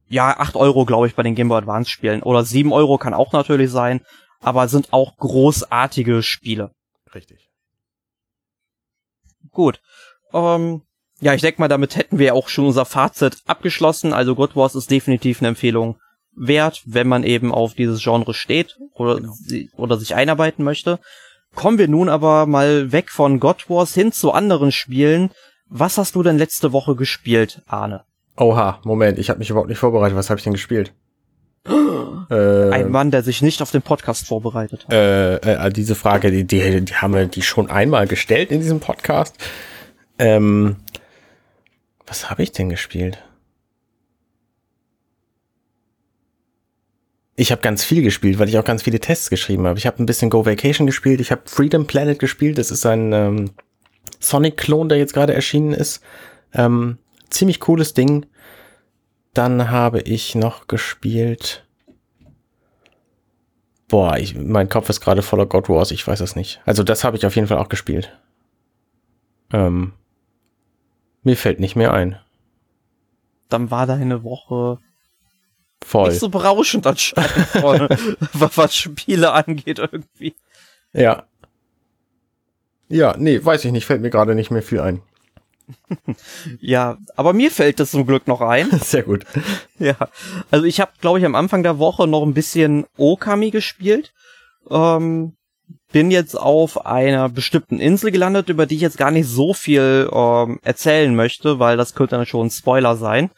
Ja, 0.07 0.39
acht 0.39 0.55
Euro, 0.55 0.85
glaube 0.85 1.05
ich, 1.05 1.15
bei 1.15 1.21
den 1.21 1.35
Game 1.35 1.49
Boy 1.49 1.59
Advance 1.59 1.89
Spielen. 1.89 2.23
Oder 2.23 2.43
sieben 2.43 2.73
Euro 2.73 2.97
kann 2.97 3.13
auch 3.13 3.31
natürlich 3.31 3.69
sein, 3.69 4.01
aber 4.41 4.67
sind 4.67 4.91
auch 4.91 5.17
großartige 5.17 6.23
Spiele. 6.23 6.71
Richtig. 7.13 7.44
Gut. 9.55 9.81
Ähm, 10.33 10.83
ja, 11.21 11.33
ich 11.33 11.41
denke 11.41 11.59
mal, 11.59 11.67
damit 11.67 11.95
hätten 11.95 12.19
wir 12.19 12.35
auch 12.35 12.49
schon 12.49 12.67
unser 12.67 12.85
Fazit 12.85 13.37
abgeschlossen. 13.47 14.13
Also 14.13 14.35
God 14.35 14.55
Wars 14.55 14.75
ist 14.75 14.91
definitiv 14.91 15.39
eine 15.39 15.47
Empfehlung 15.47 15.97
wert, 16.35 16.83
wenn 16.85 17.07
man 17.07 17.23
eben 17.23 17.53
auf 17.53 17.73
dieses 17.73 18.03
Genre 18.03 18.33
steht 18.33 18.77
oder, 18.93 19.15
genau. 19.15 19.33
oder 19.77 19.97
sich 19.97 20.13
einarbeiten 20.13 20.63
möchte. 20.63 20.99
Kommen 21.55 21.77
wir 21.77 21.87
nun 21.87 22.09
aber 22.09 22.45
mal 22.45 22.91
weg 22.91 23.09
von 23.09 23.39
God 23.39 23.69
Wars 23.69 23.93
hin 23.93 24.11
zu 24.11 24.33
anderen 24.33 24.73
Spielen. 24.73 25.31
Was 25.67 25.97
hast 25.97 26.15
du 26.15 26.21
denn 26.21 26.37
letzte 26.37 26.73
Woche 26.73 26.95
gespielt, 26.95 27.63
Arne? 27.65 28.03
Oha, 28.35 28.81
Moment, 28.83 29.17
ich 29.17 29.29
habe 29.29 29.39
mich 29.39 29.49
überhaupt 29.49 29.69
nicht 29.69 29.79
vorbereitet. 29.79 30.17
Was 30.17 30.29
habe 30.29 30.37
ich 30.37 30.43
denn 30.43 30.53
gespielt? 30.53 30.93
Ein 31.67 32.91
Mann, 32.91 33.11
der 33.11 33.23
sich 33.23 33.41
nicht 33.41 33.61
auf 33.61 33.71
den 33.71 33.81
Podcast 33.81 34.27
vorbereitet 34.27 34.85
hat. 34.85 34.93
Äh, 34.93 35.35
äh, 35.35 35.69
diese 35.71 35.95
Frage, 35.95 36.31
die, 36.31 36.45
die, 36.45 36.85
die 36.85 36.95
haben 36.95 37.13
wir 37.13 37.25
die 37.25 37.41
schon 37.41 37.69
einmal 37.69 38.07
gestellt 38.07 38.51
in 38.51 38.59
diesem 38.59 38.79
Podcast. 38.79 39.35
Ähm, 40.19 40.77
was 42.05 42.29
habe 42.29 42.43
ich 42.43 42.51
denn 42.51 42.69
gespielt? 42.69 43.23
Ich 47.35 47.51
habe 47.51 47.61
ganz 47.61 47.83
viel 47.83 48.01
gespielt, 48.01 48.39
weil 48.39 48.47
ich 48.47 48.57
auch 48.57 48.63
ganz 48.63 48.83
viele 48.83 48.99
Tests 48.99 49.29
geschrieben 49.29 49.67
habe. 49.67 49.77
Ich 49.77 49.87
habe 49.87 50.01
ein 50.01 50.05
bisschen 50.05 50.29
Go 50.29 50.45
Vacation 50.45 50.87
gespielt, 50.87 51.19
ich 51.19 51.31
habe 51.31 51.41
Freedom 51.45 51.85
Planet 51.85 52.17
gespielt, 52.17 52.57
das 52.57 52.71
ist 52.71 52.85
ein 52.85 53.11
ähm, 53.11 53.51
Sonic-Klon, 54.19 54.87
der 54.87 54.97
jetzt 54.99 55.13
gerade 55.13 55.33
erschienen 55.33 55.73
ist. 55.73 56.01
Ähm, 56.53 56.97
ziemlich 57.29 57.59
cooles 57.59 57.93
Ding. 57.93 58.25
Dann 59.35 59.69
habe 59.69 59.99
ich 59.99 60.33
noch 60.33 60.67
gespielt. 60.67 61.65
Boah, 63.89 64.17
ich, 64.17 64.33
mein 64.33 64.69
Kopf 64.69 64.89
ist 64.89 65.01
gerade 65.01 65.21
voller 65.21 65.45
God 65.45 65.67
Wars, 65.67 65.91
ich 65.91 66.07
weiß 66.07 66.21
es 66.21 66.37
nicht. 66.37 66.61
Also 66.65 66.83
das 66.83 67.03
habe 67.03 67.17
ich 67.17 67.25
auf 67.25 67.35
jeden 67.35 67.49
Fall 67.49 67.57
auch 67.57 67.67
gespielt. 67.67 68.17
Ähm, 69.51 69.91
mir 71.21 71.35
fällt 71.35 71.59
nicht 71.59 71.75
mehr 71.75 71.93
ein. 71.93 72.17
Dann 73.49 73.71
war 73.71 73.85
deine 73.85 74.23
Woche 74.23 74.79
Voll. 75.83 76.09
nicht 76.09 76.21
so 76.21 76.29
berauschend 76.29 76.87
anscheinend, 76.87 77.29
was 78.33 78.73
Spiele 78.73 79.33
angeht 79.33 79.79
irgendwie. 79.79 80.33
Ja. 80.93 81.25
Ja, 82.87 83.15
nee, 83.17 83.43
weiß 83.43 83.65
ich 83.65 83.73
nicht, 83.73 83.85
fällt 83.85 84.01
mir 84.01 84.11
gerade 84.11 84.33
nicht 84.33 84.49
mehr 84.49 84.63
viel 84.63 84.79
ein. 84.79 85.01
Ja, 86.59 86.97
aber 87.15 87.33
mir 87.33 87.51
fällt 87.51 87.79
das 87.79 87.91
zum 87.91 88.05
Glück 88.05 88.27
noch 88.27 88.41
ein. 88.41 88.69
Sehr 88.81 89.03
gut. 89.03 89.25
Ja, 89.79 89.95
also 90.51 90.65
ich 90.65 90.79
habe, 90.79 90.91
glaube 91.01 91.19
ich, 91.19 91.25
am 91.25 91.35
Anfang 91.35 91.63
der 91.63 91.79
Woche 91.79 92.07
noch 92.07 92.23
ein 92.23 92.33
bisschen 92.33 92.85
Okami 92.97 93.51
gespielt. 93.51 94.13
Ähm, 94.69 95.35
bin 95.91 96.11
jetzt 96.11 96.35
auf 96.35 96.85
einer 96.85 97.29
bestimmten 97.29 97.79
Insel 97.79 98.11
gelandet, 98.11 98.49
über 98.49 98.65
die 98.65 98.75
ich 98.75 98.81
jetzt 98.81 98.97
gar 98.97 99.11
nicht 99.11 99.27
so 99.27 99.53
viel 99.53 100.09
ähm, 100.11 100.59
erzählen 100.63 101.15
möchte, 101.15 101.59
weil 101.59 101.77
das 101.77 101.95
könnte 101.95 102.17
dann 102.17 102.25
schon 102.25 102.47
ein 102.47 102.51
Spoiler 102.51 102.95
sein. 102.95 103.31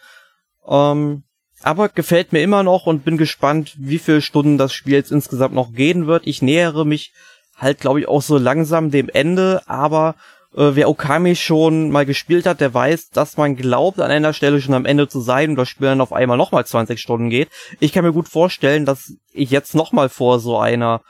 Ähm, 0.68 1.24
aber 1.64 1.90
gefällt 1.90 2.34
mir 2.34 2.42
immer 2.42 2.64
noch 2.64 2.86
und 2.86 3.04
bin 3.04 3.18
gespannt, 3.18 3.76
wie 3.78 4.00
viele 4.00 4.22
Stunden 4.22 4.58
das 4.58 4.74
Spiel 4.74 4.94
jetzt 4.94 5.12
insgesamt 5.12 5.56
noch 5.56 5.74
gehen 5.74 6.08
wird. 6.08 6.28
Ich 6.28 6.42
nähere 6.42 6.86
mich 6.86 7.14
halt, 7.56 7.80
glaube 7.80 8.00
ich, 8.00 8.08
auch 8.08 8.22
so 8.22 8.38
langsam 8.38 8.92
dem 8.92 9.10
Ende, 9.10 9.62
aber 9.66 10.16
äh, 10.56 10.72
wer 10.74 10.90
Okami 10.90 11.36
schon 11.36 11.92
mal 11.92 12.06
gespielt 12.06 12.46
hat, 12.46 12.62
der 12.62 12.74
weiß, 12.74 13.10
dass 13.10 13.38
man 13.38 13.56
glaubt, 13.56 14.00
an 14.00 14.12
einer 14.12 14.34
Stelle 14.34 14.62
schon 14.62 14.74
am 14.74 14.86
Ende 14.86 15.08
zu 15.08 15.20
sein 15.20 15.52
und 15.52 15.56
das 15.56 15.70
Spiel 15.70 15.88
dann 15.88 16.02
auf 16.02 16.14
einmal 16.14 16.38
nochmal 16.38 16.66
20 16.66 17.00
Stunden 17.00 17.30
geht. 17.30 17.50
Ich 17.80 17.94
kann 17.94 18.04
mir 18.04 18.14
gut 18.14 18.28
vorstellen, 18.28 18.86
dass 18.86 19.14
ich 19.34 19.52
jetzt 19.52 19.76
nochmal 19.76 20.10
vor 20.10 20.40
so 20.40 20.58
einer 20.58 21.02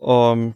ähm, 0.00 0.54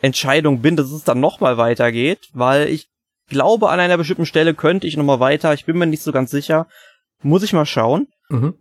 Entscheidung 0.00 0.60
bin, 0.60 0.76
dass 0.76 0.90
es 0.90 1.04
dann 1.04 1.20
nochmal 1.20 1.56
weitergeht, 1.56 2.28
weil 2.32 2.68
ich 2.68 2.88
glaube, 3.28 3.70
an 3.70 3.80
einer 3.80 3.96
bestimmten 3.96 4.26
Stelle 4.26 4.54
könnte 4.54 4.86
ich 4.86 4.96
nochmal 4.96 5.20
weiter. 5.20 5.54
Ich 5.54 5.64
bin 5.64 5.78
mir 5.78 5.86
nicht 5.86 6.02
so 6.02 6.12
ganz 6.12 6.30
sicher. 6.30 6.66
Muss 7.22 7.42
ich 7.42 7.52
mal 7.52 7.64
schauen. 7.64 8.08
Mhm. 8.28 8.54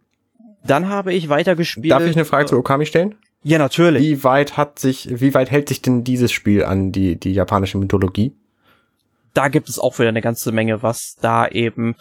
Dann 0.66 0.88
habe 0.88 1.14
ich 1.14 1.28
weiter 1.28 1.56
gespielt. 1.56 1.92
Darf 1.92 2.06
ich 2.06 2.16
eine 2.16 2.26
Frage 2.26 2.46
äh, 2.46 2.48
zu 2.48 2.58
Okami 2.58 2.86
stellen? 2.86 3.16
Ja, 3.44 3.58
natürlich. 3.58 4.02
Wie 4.02 4.24
weit 4.24 4.56
hat 4.56 4.80
sich, 4.80 5.20
wie 5.20 5.34
weit 5.34 5.52
hält 5.52 5.68
sich 5.68 5.82
denn 5.82 6.06
dieses 6.06 6.32
Spiel 6.32 6.64
an 6.64 6.94
die, 6.94 7.20
die 7.20 7.34
japanische 7.34 7.78
Mythologie? 7.78 8.34
Da 9.34 9.48
gibt 9.48 9.70
es 9.70 9.80
auch 9.80 9.98
wieder 10.00 10.10
eine 10.10 10.22
ganze 10.22 10.52
Menge, 10.52 10.84
was 10.84 11.16
da 11.22 11.48
eben 11.48 11.96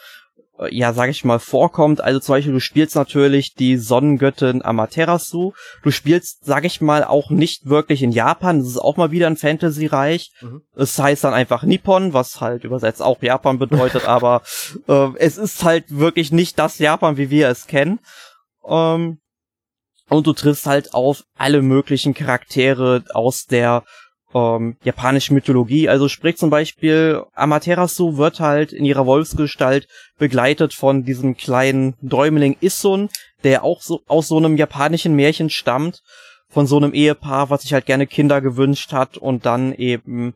äh, 0.59 0.75
ja, 0.75 0.93
sag 0.93 1.11
ich 1.11 1.25
mal, 1.25 1.39
vorkommt. 1.39 2.01
Also 2.01 2.21
zum 2.21 2.35
Beispiel, 2.35 2.53
du 2.53 2.61
spielst 2.61 2.95
natürlich 2.95 3.55
die 3.55 3.77
Sonnengöttin 3.77 4.65
Amaterasu. 4.65 5.53
Du 5.83 5.91
spielst, 5.91 6.45
sag 6.45 6.65
ich 6.65 6.81
mal, 6.81 7.05
auch 7.05 7.31
nicht 7.31 7.67
wirklich 7.67 8.03
in 8.03 8.13
Japan. 8.13 8.59
Das 8.59 8.69
ist 8.69 8.79
auch 8.79 8.97
mal 8.97 9.11
wieder 9.11 9.27
ein 9.27 9.37
Fantasy-Reich. 9.37 10.31
Mhm. 10.41 10.63
Es 10.75 10.99
heißt 10.99 11.25
dann 11.25 11.35
einfach 11.35 11.63
Nippon, 11.63 12.13
was 12.13 12.41
halt 12.41 12.65
übersetzt 12.65 13.03
auch 13.03 13.23
Japan 13.23 13.59
bedeutet, 13.59 14.05
aber 14.07 14.43
äh, 14.89 15.09
es 15.17 15.39
ist 15.39 15.65
halt 15.65 15.85
wirklich 15.89 16.33
nicht 16.33 16.59
das 16.59 16.79
Japan, 16.79 17.17
wie 17.17 17.31
wir 17.31 17.49
es 17.49 17.67
kennen. 17.67 18.01
Ähm, 18.67 19.19
und 20.09 20.27
du 20.27 20.35
triffst 20.35 20.67
halt 20.67 20.93
auf 20.93 21.23
alle 21.39 21.63
möglichen 21.63 22.13
Charaktere 22.13 23.05
aus 23.15 23.47
der 23.47 23.83
ähm, 24.35 24.77
japanische 24.83 25.35
Mythologie. 25.35 25.89
Also 25.89 26.09
sprich 26.09 26.37
zum 26.37 26.51
Beispiel, 26.51 27.23
Amaterasu 27.35 28.17
wird 28.17 28.41
halt 28.41 28.73
in 28.73 28.85
ihrer 28.85 29.07
Wolfsgestalt 29.07 29.87
begleitet 30.19 30.75
von 30.75 31.05
diesem 31.05 31.37
kleinen 31.37 31.95
Däumling 32.01 32.57
Issun, 32.61 33.09
der 33.45 33.65
auch 33.65 33.83
so 33.83 34.01
aus 34.07 34.29
so 34.29 34.37
einem 34.37 34.57
japanischen 34.57 35.15
Märchen 35.15 35.51
stammt, 35.51 36.03
von 36.49 36.67
so 36.67 36.77
einem 36.77 36.93
Ehepaar, 36.93 37.51
was 37.51 37.63
sich 37.63 37.73
halt 37.73 37.87
gerne 37.87 38.07
Kinder 38.07 38.41
gewünscht 38.41 38.93
hat 38.93 39.17
und 39.17 39.47
dann 39.47 39.73
eben 39.73 40.35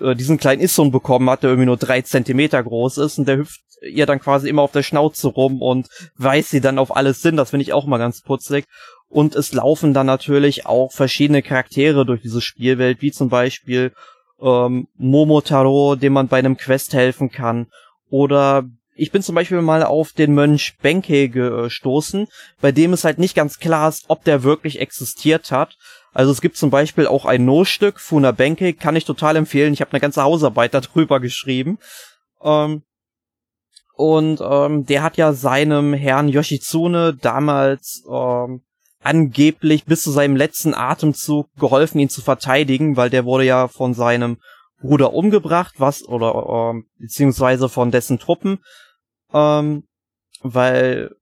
äh, 0.00 0.14
diesen 0.14 0.38
kleinen 0.38 0.62
Issun 0.62 0.90
bekommen 0.90 1.28
hat, 1.28 1.42
der 1.42 1.50
irgendwie 1.50 1.66
nur 1.66 1.76
drei 1.76 2.02
Zentimeter 2.02 2.62
groß 2.62 2.98
ist 2.98 3.18
und 3.18 3.28
der 3.28 3.38
hüpft 3.38 3.60
ihr 3.82 4.06
dann 4.06 4.20
quasi 4.20 4.48
immer 4.48 4.62
auf 4.62 4.72
der 4.72 4.82
Schnauze 4.82 5.28
rum 5.28 5.60
und 5.60 5.88
weist 6.16 6.50
sie 6.50 6.60
dann 6.60 6.78
auf 6.78 6.96
alles 6.96 7.20
Sinn. 7.20 7.36
Das 7.36 7.50
finde 7.50 7.62
ich 7.62 7.72
auch 7.72 7.86
mal 7.86 7.98
ganz 7.98 8.22
putzig. 8.22 8.64
Und 9.08 9.36
es 9.36 9.52
laufen 9.52 9.94
dann 9.94 10.06
natürlich 10.06 10.66
auch 10.66 10.92
verschiedene 10.92 11.42
Charaktere 11.42 12.04
durch 12.04 12.22
diese 12.22 12.40
Spielwelt, 12.40 13.00
wie 13.00 13.12
zum 13.12 13.28
Beispiel 13.28 13.92
ähm, 14.40 14.88
Momotaro, 14.96 15.96
dem 15.96 16.14
man 16.14 16.28
bei 16.28 16.38
einem 16.38 16.56
Quest 16.56 16.94
helfen 16.94 17.30
kann. 17.30 17.68
Oder 18.10 18.64
ich 18.96 19.10
bin 19.10 19.22
zum 19.22 19.34
Beispiel 19.34 19.60
mal 19.60 19.82
auf 19.82 20.12
den 20.12 20.34
Mönch 20.34 20.76
Benkei 20.80 21.26
gestoßen, 21.26 22.28
bei 22.60 22.72
dem 22.72 22.92
es 22.92 23.04
halt 23.04 23.18
nicht 23.18 23.34
ganz 23.34 23.58
klar 23.58 23.88
ist, 23.88 24.04
ob 24.08 24.24
der 24.24 24.42
wirklich 24.42 24.80
existiert 24.80 25.50
hat. 25.50 25.76
Also 26.12 26.30
es 26.30 26.40
gibt 26.40 26.56
zum 26.56 26.70
Beispiel 26.70 27.06
auch 27.08 27.24
ein 27.24 27.44
No-Stück, 27.44 27.98
Funa 27.98 28.30
Benkei, 28.30 28.72
kann 28.72 28.94
ich 28.94 29.04
total 29.04 29.36
empfehlen. 29.36 29.72
Ich 29.72 29.80
habe 29.80 29.90
eine 29.92 30.00
ganze 30.00 30.22
Hausarbeit 30.22 30.74
darüber 30.74 31.20
geschrieben. 31.20 31.78
Ähm, 32.42 32.82
und 33.96 34.40
ähm, 34.40 34.86
der 34.86 35.02
hat 35.02 35.16
ja 35.16 35.32
seinem 35.32 35.94
Herrn 35.94 36.28
Yoshitsune 36.28 37.16
damals 37.20 38.04
ähm, 38.10 38.62
angeblich 39.04 39.84
bis 39.84 40.02
zu 40.02 40.10
seinem 40.10 40.34
letzten 40.34 40.74
Atemzug 40.74 41.48
geholfen, 41.56 41.98
ihn 41.98 42.08
zu 42.08 42.22
verteidigen, 42.22 42.96
weil 42.96 43.10
der 43.10 43.24
wurde 43.24 43.44
ja 43.44 43.68
von 43.68 43.94
seinem 43.94 44.38
Bruder 44.80 45.12
umgebracht, 45.12 45.74
was 45.78 46.06
oder 46.06 46.74
äh, 46.74 46.82
beziehungsweise 46.98 47.68
von 47.68 47.90
dessen 47.90 48.18
Truppen, 48.18 48.58
ähm, 49.32 49.84
weil 50.40 51.14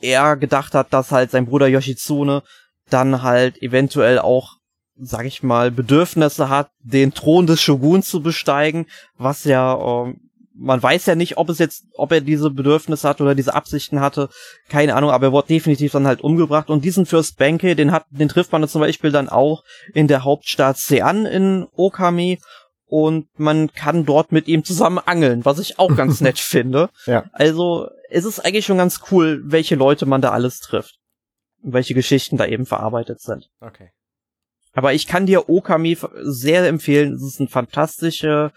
er 0.00 0.36
gedacht 0.36 0.74
hat, 0.74 0.92
dass 0.92 1.12
halt 1.12 1.30
sein 1.30 1.46
Bruder 1.46 1.66
Yoshitsune 1.66 2.42
dann 2.88 3.22
halt 3.22 3.62
eventuell 3.62 4.18
auch, 4.18 4.56
sag 4.96 5.24
ich 5.26 5.42
mal, 5.42 5.70
Bedürfnisse 5.70 6.48
hat, 6.48 6.70
den 6.78 7.12
Thron 7.12 7.46
des 7.46 7.60
Shogun 7.60 8.02
zu 8.02 8.22
besteigen, 8.22 8.86
was 9.16 9.44
ja 9.44 9.74
äh, 10.08 10.14
man 10.60 10.82
weiß 10.82 11.06
ja 11.06 11.14
nicht, 11.14 11.38
ob 11.38 11.48
es 11.48 11.58
jetzt, 11.58 11.84
ob 11.94 12.12
er 12.12 12.20
diese 12.20 12.50
Bedürfnisse 12.50 13.08
hat 13.08 13.20
oder 13.20 13.34
diese 13.34 13.54
Absichten 13.54 14.00
hatte, 14.00 14.28
keine 14.68 14.94
Ahnung, 14.94 15.10
aber 15.10 15.28
er 15.28 15.32
wurde 15.32 15.48
definitiv 15.48 15.92
dann 15.92 16.06
halt 16.06 16.20
umgebracht 16.20 16.68
und 16.68 16.84
diesen 16.84 17.06
Fürst 17.06 17.38
Benke, 17.38 17.74
den 17.74 17.92
hat, 17.92 18.04
den 18.10 18.28
trifft 18.28 18.52
man 18.52 18.66
zum 18.68 18.82
Beispiel 18.82 19.10
dann 19.10 19.28
auch 19.28 19.64
in 19.94 20.06
der 20.06 20.22
Hauptstadt 20.24 20.76
Sean 20.76 21.24
in 21.24 21.66
Okami 21.74 22.38
und 22.84 23.28
man 23.38 23.72
kann 23.72 24.04
dort 24.04 24.32
mit 24.32 24.48
ihm 24.48 24.64
zusammen 24.64 24.98
angeln, 24.98 25.44
was 25.44 25.58
ich 25.60 25.78
auch 25.78 25.94
ganz 25.96 26.20
nett 26.20 26.38
finde. 26.38 26.90
Ja. 27.06 27.24
Also, 27.32 27.88
es 28.10 28.24
ist 28.24 28.40
eigentlich 28.40 28.66
schon 28.66 28.78
ganz 28.78 29.00
cool, 29.10 29.40
welche 29.44 29.76
Leute 29.76 30.06
man 30.06 30.20
da 30.20 30.32
alles 30.32 30.58
trifft. 30.58 30.96
Und 31.62 31.72
welche 31.72 31.94
Geschichten 31.94 32.36
da 32.36 32.46
eben 32.46 32.66
verarbeitet 32.66 33.20
sind. 33.20 33.48
Okay. 33.60 33.90
Aber 34.72 34.92
ich 34.92 35.06
kann 35.06 35.26
dir 35.26 35.48
Okami 35.48 35.96
sehr 36.22 36.66
empfehlen. 36.66 37.12
Es 37.12 37.22
ist 37.22 37.38
eine 37.38 37.48
fantastische 37.48 38.50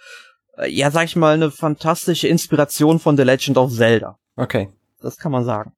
ja, 0.68 0.91
sag 0.91 1.06
ich 1.06 1.16
mal, 1.16 1.34
eine 1.34 1.51
fantastische 1.51 2.28
Inspiration 2.28 2.99
von 2.99 3.18
The 3.18 3.24
Legend 3.24 3.58
of 3.58 3.72
Zelda. 3.72 4.18
Okay. 4.36 4.70
Das 5.01 5.18
kann 5.18 5.32
man 5.32 5.45
sagen. 5.45 5.74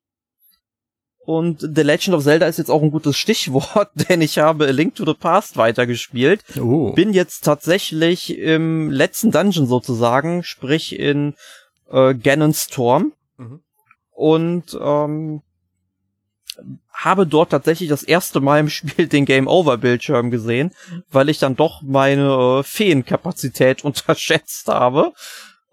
Und 1.26 1.62
The 1.62 1.82
Legend 1.82 2.16
of 2.16 2.24
Zelda 2.24 2.46
ist 2.46 2.60
jetzt 2.60 2.70
auch 2.70 2.84
ein 2.84 2.92
gutes 2.92 3.18
Stichwort, 3.18 3.90
denn 4.10 4.22
ich 4.22 4.38
habe 4.38 4.68
A 4.68 4.72
Link 4.72 4.96
to 4.96 5.06
the 5.06 5.16
Past 5.16 5.58
weitergespielt. 5.58 6.44
Uh. 6.56 6.94
Bin 6.94 7.14
jetzt 7.14 7.44
tatsächlich 7.44 8.38
im 8.38 8.92
letzten 8.92 9.32
Dungeon 9.32 9.66
sozusagen, 9.66 10.44
sprich 10.44 10.98
in 10.98 11.34
äh, 11.90 12.14
Ganon's 12.14 12.64
Storm. 12.64 13.14
Mhm. 13.38 13.62
Und 14.12 14.78
ähm, 14.80 15.42
habe 16.92 17.28
dort 17.28 17.52
tatsächlich 17.52 17.90
das 17.90 18.04
erste 18.04 18.40
Mal 18.40 18.60
im 18.60 18.70
Spiel 18.70 19.08
den 19.08 19.26
Game 19.26 19.48
Over 19.48 19.78
Bildschirm 19.78 20.32
gesehen, 20.32 20.72
weil 21.10 21.30
ich 21.30 21.40
dann 21.40 21.56
doch 21.56 21.82
meine 21.82 22.60
äh, 22.60 22.64
Feenkapazität 22.64 23.84
unterschätzt 23.84 24.68
habe. 24.68 25.14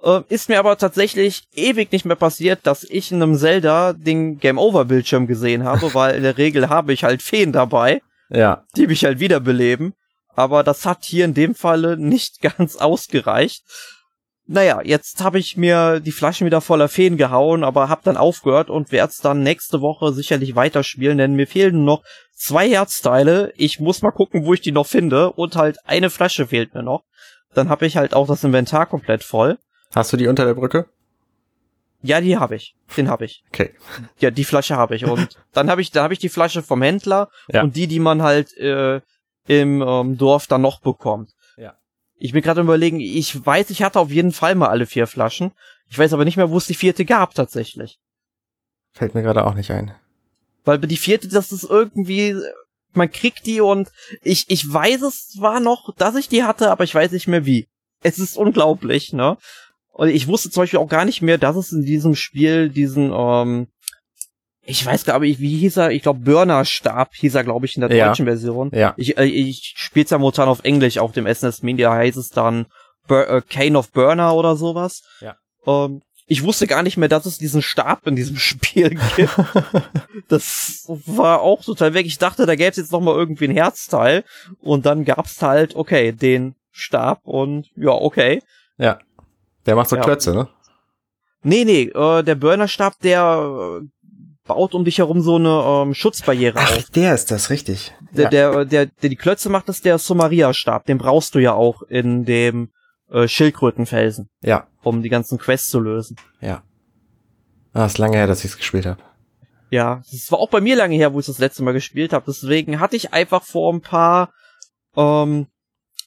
Äh, 0.02 0.20
ist 0.28 0.48
mir 0.48 0.58
aber 0.58 0.76
tatsächlich 0.76 1.44
ewig 1.54 1.92
nicht 1.92 2.04
mehr 2.04 2.16
passiert, 2.16 2.60
dass 2.64 2.84
ich 2.84 3.12
in 3.12 3.22
einem 3.22 3.36
Zelda 3.36 3.92
den 3.92 4.38
Game 4.38 4.58
Over 4.58 4.84
Bildschirm 4.84 5.26
gesehen 5.26 5.64
habe, 5.64 5.94
weil 5.94 6.16
in 6.16 6.22
der 6.22 6.38
Regel 6.38 6.68
habe 6.68 6.92
ich 6.92 7.04
halt 7.04 7.22
Feen 7.22 7.52
dabei, 7.52 8.02
ja. 8.28 8.64
die 8.76 8.86
mich 8.86 9.04
halt 9.04 9.20
wiederbeleben. 9.20 9.94
Aber 10.34 10.62
das 10.62 10.86
hat 10.86 11.04
hier 11.04 11.26
in 11.26 11.34
dem 11.34 11.54
Falle 11.54 11.98
nicht 11.98 12.40
ganz 12.40 12.76
ausgereicht 12.76 13.64
naja, 14.46 14.80
jetzt 14.82 15.22
habe 15.22 15.38
ich 15.38 15.56
mir 15.56 16.00
die 16.00 16.12
Flaschen 16.12 16.46
wieder 16.46 16.60
voller 16.60 16.88
Feen 16.88 17.16
gehauen, 17.16 17.64
aber 17.64 17.88
hab 17.88 18.02
dann 18.02 18.16
aufgehört 18.16 18.70
und 18.70 18.90
werde 18.90 19.10
es 19.10 19.18
dann 19.18 19.42
nächste 19.42 19.80
Woche 19.80 20.12
sicherlich 20.12 20.56
weiterspielen, 20.56 21.18
denn 21.18 21.34
mir 21.34 21.46
fehlen 21.46 21.84
noch 21.84 22.02
zwei 22.34 22.68
Herzteile. 22.68 23.52
Ich 23.56 23.78
muss 23.78 24.02
mal 24.02 24.10
gucken, 24.10 24.44
wo 24.44 24.52
ich 24.54 24.60
die 24.60 24.72
noch 24.72 24.86
finde 24.86 25.32
und 25.32 25.56
halt 25.56 25.78
eine 25.84 26.10
Flasche 26.10 26.48
fehlt 26.48 26.74
mir 26.74 26.82
noch. 26.82 27.04
Dann 27.54 27.68
habe 27.68 27.86
ich 27.86 27.96
halt 27.96 28.14
auch 28.14 28.26
das 28.26 28.44
Inventar 28.44 28.86
komplett 28.86 29.22
voll. 29.22 29.58
Hast 29.94 30.12
du 30.12 30.16
die 30.16 30.26
unter 30.26 30.44
der 30.44 30.54
Brücke? 30.54 30.86
Ja, 32.02 32.20
die 32.20 32.36
habe 32.36 32.56
ich. 32.56 32.74
Den 32.96 33.08
habe 33.08 33.24
ich. 33.24 33.44
Okay. 33.52 33.74
Ja, 34.18 34.30
die 34.30 34.44
Flasche 34.44 34.76
habe 34.76 34.96
ich 34.96 35.04
und 35.04 35.38
dann 35.52 35.70
habe 35.70 35.80
ich, 35.80 35.92
da 35.92 36.02
habe 36.02 36.14
ich 36.14 36.18
die 36.18 36.28
Flasche 36.28 36.62
vom 36.62 36.82
Händler 36.82 37.28
ja. 37.48 37.62
und 37.62 37.76
die, 37.76 37.86
die 37.86 38.00
man 38.00 38.22
halt 38.22 38.56
äh, 38.56 39.00
im 39.46 39.82
ähm, 39.82 40.18
Dorf 40.18 40.46
dann 40.46 40.62
noch 40.62 40.80
bekommt. 40.80 41.30
Ich 42.24 42.30
bin 42.30 42.40
gerade 42.40 42.60
überlegen, 42.60 43.00
ich 43.00 43.44
weiß, 43.44 43.70
ich 43.70 43.82
hatte 43.82 43.98
auf 43.98 44.12
jeden 44.12 44.30
Fall 44.30 44.54
mal 44.54 44.68
alle 44.68 44.86
vier 44.86 45.08
Flaschen. 45.08 45.50
Ich 45.90 45.98
weiß 45.98 46.12
aber 46.12 46.24
nicht 46.24 46.36
mehr, 46.36 46.50
wo 46.50 46.56
es 46.56 46.68
die 46.68 46.74
vierte 46.74 47.04
gab 47.04 47.34
tatsächlich. 47.34 47.98
Fällt 48.92 49.16
mir 49.16 49.22
gerade 49.22 49.44
auch 49.44 49.54
nicht 49.54 49.72
ein. 49.72 49.92
Weil 50.64 50.78
die 50.78 50.96
vierte, 50.96 51.26
das 51.26 51.50
ist 51.50 51.64
irgendwie, 51.64 52.36
man 52.92 53.10
kriegt 53.10 53.44
die 53.44 53.60
und 53.60 53.90
ich, 54.22 54.48
ich 54.48 54.72
weiß 54.72 55.02
es 55.02 55.30
zwar 55.30 55.58
noch, 55.58 55.92
dass 55.96 56.14
ich 56.14 56.28
die 56.28 56.44
hatte, 56.44 56.70
aber 56.70 56.84
ich 56.84 56.94
weiß 56.94 57.10
nicht 57.10 57.26
mehr 57.26 57.44
wie. 57.44 57.66
Es 58.04 58.20
ist 58.20 58.36
unglaublich, 58.36 59.12
ne? 59.12 59.36
Und 59.90 60.10
ich 60.10 60.28
wusste 60.28 60.48
zum 60.48 60.62
Beispiel 60.62 60.78
auch 60.78 60.88
gar 60.88 61.04
nicht 61.04 61.22
mehr, 61.22 61.38
dass 61.38 61.56
es 61.56 61.72
in 61.72 61.82
diesem 61.82 62.14
Spiel 62.14 62.68
diesen, 62.68 63.10
ähm, 63.12 63.66
ich 64.64 64.84
weiß 64.86 65.04
gar 65.04 65.18
nicht, 65.18 65.40
wie 65.40 65.56
hieß 65.58 65.76
er? 65.78 65.90
Ich 65.90 66.02
glaube, 66.02 66.20
Burner-Stab 66.20 67.14
hieß 67.14 67.34
er, 67.34 67.44
glaube 67.44 67.66
ich, 67.66 67.76
in 67.76 67.80
der 67.80 67.92
Ja. 67.94 68.08
deutschen 68.08 68.26
Version. 68.26 68.70
Ja. 68.72 68.94
Ich, 68.96 69.18
äh, 69.18 69.24
ich 69.24 69.74
spiele 69.76 70.06
ja 70.08 70.18
momentan 70.18 70.48
auf 70.48 70.60
Englisch 70.64 70.98
auf 70.98 71.12
dem 71.12 71.26
SNES 71.32 71.62
Mini, 71.62 71.82
da 71.82 71.94
heißt 71.94 72.16
es 72.16 72.30
dann 72.30 72.66
Bur 73.08 73.28
äh, 73.28 73.42
Kane 73.48 73.76
of 73.78 73.90
Burner 73.90 74.34
oder 74.34 74.54
sowas. 74.56 75.02
Ja. 75.20 75.36
Ähm, 75.66 76.02
ich 76.26 76.44
wusste 76.44 76.66
gar 76.68 76.82
nicht 76.84 76.96
mehr, 76.96 77.08
dass 77.08 77.26
es 77.26 77.38
diesen 77.38 77.60
Stab 77.62 78.06
in 78.06 78.14
diesem 78.16 78.36
Spiel 78.38 78.90
gibt. 78.90 79.28
das 80.28 80.84
war 81.06 81.40
auch 81.40 81.62
total 81.64 81.94
weg. 81.94 82.06
Ich 82.06 82.18
dachte, 82.18 82.46
da 82.46 82.54
gäbe 82.54 82.70
es 82.70 82.76
jetzt 82.76 82.92
noch 82.92 83.00
mal 83.00 83.14
irgendwie 83.14 83.46
ein 83.46 83.54
Herzteil 83.56 84.24
und 84.60 84.86
dann 84.86 85.04
gab's 85.04 85.42
halt, 85.42 85.74
okay, 85.76 86.12
den 86.12 86.54
Stab 86.70 87.20
und 87.24 87.68
ja, 87.76 87.90
okay. 87.90 88.42
Ja. 88.78 88.98
Der 89.66 89.74
macht 89.76 89.88
so 89.90 89.96
Ja. 89.96 90.02
Klötze, 90.02 90.32
ne? 90.34 90.48
Nee, 91.42 91.64
nee, 91.64 91.82
äh, 91.92 92.22
der 92.22 92.36
Burner-Stab, 92.36 92.98
der 93.00 93.80
äh, 93.82 93.86
baut 94.46 94.74
um 94.74 94.84
dich 94.84 94.98
herum 94.98 95.20
so 95.20 95.36
eine 95.36 95.48
ähm, 95.48 95.94
Schutzbarriere 95.94 96.58
auf. 96.58 96.90
der 96.90 97.14
ist 97.14 97.30
das, 97.30 97.50
richtig. 97.50 97.94
Der, 98.12 98.28
der, 98.28 98.64
der, 98.64 98.86
der 98.86 99.10
die 99.10 99.16
Klötze 99.16 99.48
macht, 99.48 99.68
ist 99.68 99.84
der 99.84 99.98
Somaria-Stab. 99.98 100.86
Den 100.86 100.98
brauchst 100.98 101.34
du 101.34 101.38
ja 101.38 101.52
auch 101.54 101.82
in 101.82 102.24
dem 102.24 102.70
äh, 103.10 103.28
Schildkrötenfelsen, 103.28 104.28
ja, 104.42 104.66
um 104.82 105.02
die 105.02 105.08
ganzen 105.08 105.38
Quests 105.38 105.70
zu 105.70 105.80
lösen. 105.80 106.16
ja. 106.40 106.62
Ah, 107.74 107.86
ist 107.86 107.96
lange 107.96 108.18
her, 108.18 108.26
dass 108.26 108.44
ich's 108.44 108.58
gespielt 108.58 108.84
habe. 108.84 109.00
Ja, 109.70 110.02
das 110.12 110.30
war 110.30 110.38
auch 110.38 110.50
bei 110.50 110.60
mir 110.60 110.76
lange 110.76 110.94
her, 110.94 111.14
wo 111.14 111.20
ich 111.20 111.24
das 111.24 111.38
letzte 111.38 111.62
Mal 111.62 111.72
gespielt 111.72 112.12
habe. 112.12 112.26
Deswegen 112.28 112.80
hatte 112.80 112.96
ich 112.96 113.14
einfach 113.14 113.42
vor 113.42 113.72
ein 113.72 113.80
paar 113.80 114.30
ähm, 114.94 115.46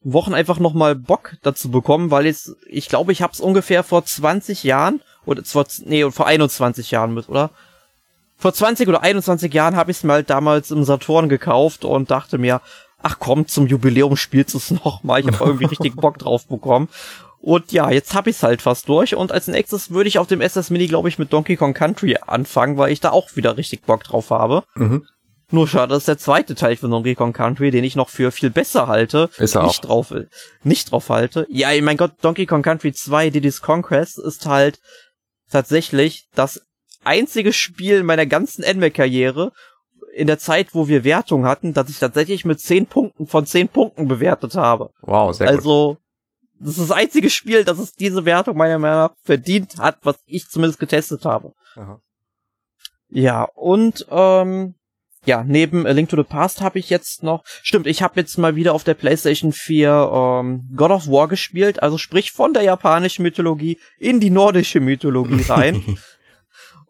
Wochen 0.03 0.35
einfach 0.35 0.59
noch 0.59 0.75
mal 0.75 0.93
Bock 0.93 1.37
dazu 1.41 1.71
bekommen, 1.71 2.11
weil 2.11 2.27
jetzt, 2.27 2.51
ich 2.67 2.87
glaube, 2.87 3.11
ich 3.11 3.23
habe 3.23 3.33
es 3.33 3.39
ungefähr 3.39 3.81
vor 3.81 4.05
20 4.05 4.63
Jahren 4.63 5.01
oder 5.25 5.43
zwar 5.43 5.65
nee, 5.85 6.09
vor 6.11 6.27
21 6.27 6.91
Jahren 6.91 7.15
mit, 7.15 7.27
oder? 7.27 7.49
Vor 8.37 8.53
20 8.53 8.87
oder 8.87 9.01
21 9.01 9.53
Jahren 9.53 9.75
habe 9.75 9.91
ich 9.91 9.97
es 9.97 10.03
mir 10.03 10.13
halt 10.13 10.29
damals 10.29 10.71
im 10.71 10.83
Saturn 10.83 11.29
gekauft 11.29 11.85
und 11.85 12.11
dachte 12.11 12.37
mir, 12.37 12.61
ach 13.01 13.17
komm, 13.19 13.47
zum 13.47 13.67
Jubiläum 13.67 14.17
spielst 14.17 14.53
du 14.53 14.57
es 14.57 14.71
noch 14.83 15.03
mal. 15.03 15.19
Ich 15.19 15.27
habe 15.27 15.43
irgendwie 15.45 15.65
richtig 15.65 15.95
Bock 16.01 16.17
drauf 16.17 16.47
bekommen. 16.47 16.89
Und 17.39 17.71
ja, 17.71 17.91
jetzt 17.91 18.15
hab 18.15 18.25
ich's 18.25 18.41
halt 18.41 18.63
fast 18.63 18.89
durch 18.89 19.15
und 19.15 19.31
als 19.31 19.47
nächstes 19.47 19.91
würde 19.91 20.07
ich 20.07 20.17
auf 20.17 20.25
dem 20.25 20.41
SS 20.41 20.71
Mini, 20.71 20.87
glaube 20.87 21.09
ich, 21.09 21.19
mit 21.19 21.31
Donkey 21.31 21.57
Kong 21.57 21.75
Country 21.75 22.17
anfangen, 22.25 22.77
weil 22.77 22.91
ich 22.91 23.01
da 23.01 23.11
auch 23.11 23.35
wieder 23.35 23.55
richtig 23.55 23.83
Bock 23.83 24.03
drauf 24.03 24.31
habe. 24.31 24.63
Mhm. 24.73 25.05
Nur 25.51 25.67
schade, 25.67 25.93
dass 25.93 26.05
der 26.05 26.17
zweite 26.17 26.55
Teil 26.55 26.75
von 26.75 26.89
Donkey 26.89 27.13
Kong 27.13 27.33
Country, 27.33 27.69
den 27.69 27.83
ich 27.83 27.95
noch 27.95 28.09
für 28.09 28.31
viel 28.31 28.49
besser 28.49 28.87
halte, 28.87 29.29
nicht 29.37 29.81
drauf 29.81 30.11
nicht 30.63 30.91
drauf 30.91 31.09
halte. 31.09 31.45
Ja, 31.49 31.69
mein 31.83 31.97
Gott, 31.97 32.13
Donkey 32.21 32.47
Kong 32.47 32.63
Country 32.63 32.93
2 32.93 33.29
Diddy's 33.29 33.61
Conquest 33.61 34.17
ist 34.17 34.47
halt 34.47 34.79
tatsächlich 35.51 36.27
das 36.33 36.64
einzige 37.05 37.53
Spiel 37.53 38.03
meiner 38.03 38.25
ganzen 38.25 38.63
NMAC-Karriere 38.63 39.51
in 40.13 40.27
der 40.27 40.39
Zeit, 40.39 40.73
wo 40.73 40.87
wir 40.87 41.03
Wertung 41.03 41.45
hatten, 41.45 41.73
dass 41.73 41.89
ich 41.89 41.99
tatsächlich 41.99 42.45
mit 42.45 42.59
10 42.59 42.87
Punkten 42.87 43.27
von 43.27 43.45
10 43.45 43.67
Punkten 43.67 44.07
bewertet 44.07 44.55
habe. 44.55 44.91
Wow, 45.01 45.35
sehr 45.35 45.47
gut. 45.47 45.55
Also, 45.57 45.97
das 46.59 46.77
ist 46.77 46.89
das 46.89 46.91
einzige 46.91 47.29
Spiel, 47.29 47.65
das 47.65 47.79
es 47.79 47.93
diese 47.93 48.23
Wertung 48.23 48.55
meiner 48.55 48.79
Meinung 48.79 48.97
nach 48.99 49.15
verdient 49.23 49.77
hat, 49.77 49.97
was 50.03 50.15
ich 50.25 50.47
zumindest 50.47 50.79
getestet 50.79 51.25
habe. 51.25 51.51
Aha. 51.75 51.99
Ja, 53.09 53.43
und 53.55 54.05
ähm, 54.09 54.75
ja, 55.25 55.43
neben 55.43 55.85
A 55.85 55.91
Link 55.91 56.09
to 56.09 56.17
the 56.17 56.23
Past 56.23 56.61
habe 56.61 56.79
ich 56.79 56.89
jetzt 56.89 57.23
noch, 57.23 57.43
stimmt, 57.61 57.87
ich 57.87 58.01
habe 58.01 58.19
jetzt 58.19 58.37
mal 58.37 58.55
wieder 58.55 58.73
auf 58.73 58.83
der 58.83 58.93
PlayStation 58.93 59.51
4 59.51 60.11
ähm, 60.13 60.69
God 60.75 60.91
of 60.91 61.07
War 61.07 61.27
gespielt, 61.27 61.81
also 61.83 61.97
sprich 61.97 62.31
von 62.31 62.53
der 62.53 62.63
japanischen 62.63 63.23
Mythologie 63.23 63.79
in 63.99 64.19
die 64.19 64.29
nordische 64.29 64.79
Mythologie 64.79 65.43
rein. 65.49 65.97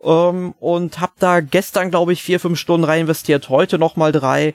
ähm, 0.06 0.54
und 0.60 1.02
hab 1.02 1.18
da 1.20 1.40
gestern, 1.42 1.90
glaube 1.90 2.14
ich, 2.14 2.24
vier, 2.24 2.40
fünf 2.40 2.60
Stunden 2.60 2.86
rein 2.86 3.02
investiert, 3.02 3.50
heute 3.50 3.78
noch 3.78 3.96
mal 3.96 4.12
drei. 4.12 4.54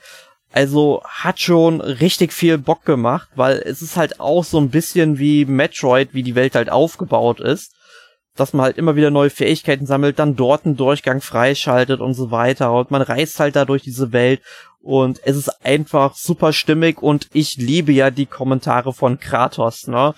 Also 0.52 1.02
hat 1.04 1.38
schon 1.38 1.80
richtig 1.80 2.32
viel 2.32 2.58
Bock 2.58 2.84
gemacht, 2.84 3.28
weil 3.36 3.58
es 3.58 3.82
ist 3.82 3.96
halt 3.96 4.18
auch 4.18 4.42
so 4.42 4.58
ein 4.58 4.70
bisschen 4.70 5.18
wie 5.18 5.44
Metroid, 5.44 6.12
wie 6.12 6.24
die 6.24 6.34
Welt 6.34 6.54
halt 6.54 6.70
aufgebaut 6.70 7.40
ist 7.40 7.72
dass 8.36 8.52
man 8.52 8.64
halt 8.64 8.78
immer 8.78 8.96
wieder 8.96 9.10
neue 9.10 9.30
Fähigkeiten 9.30 9.86
sammelt, 9.86 10.18
dann 10.18 10.36
dort 10.36 10.64
einen 10.64 10.76
Durchgang 10.76 11.20
freischaltet 11.20 12.00
und 12.00 12.14
so 12.14 12.30
weiter 12.30 12.72
und 12.72 12.90
man 12.90 13.02
reist 13.02 13.38
halt 13.38 13.56
da 13.56 13.64
durch 13.64 13.82
diese 13.82 14.12
Welt 14.12 14.40
und 14.80 15.20
es 15.24 15.36
ist 15.36 15.64
einfach 15.64 16.14
super 16.14 16.52
stimmig 16.52 17.02
und 17.02 17.28
ich 17.32 17.56
liebe 17.56 17.92
ja 17.92 18.10
die 18.10 18.26
Kommentare 18.26 18.94
von 18.94 19.18
Kratos, 19.18 19.86
ne? 19.88 20.14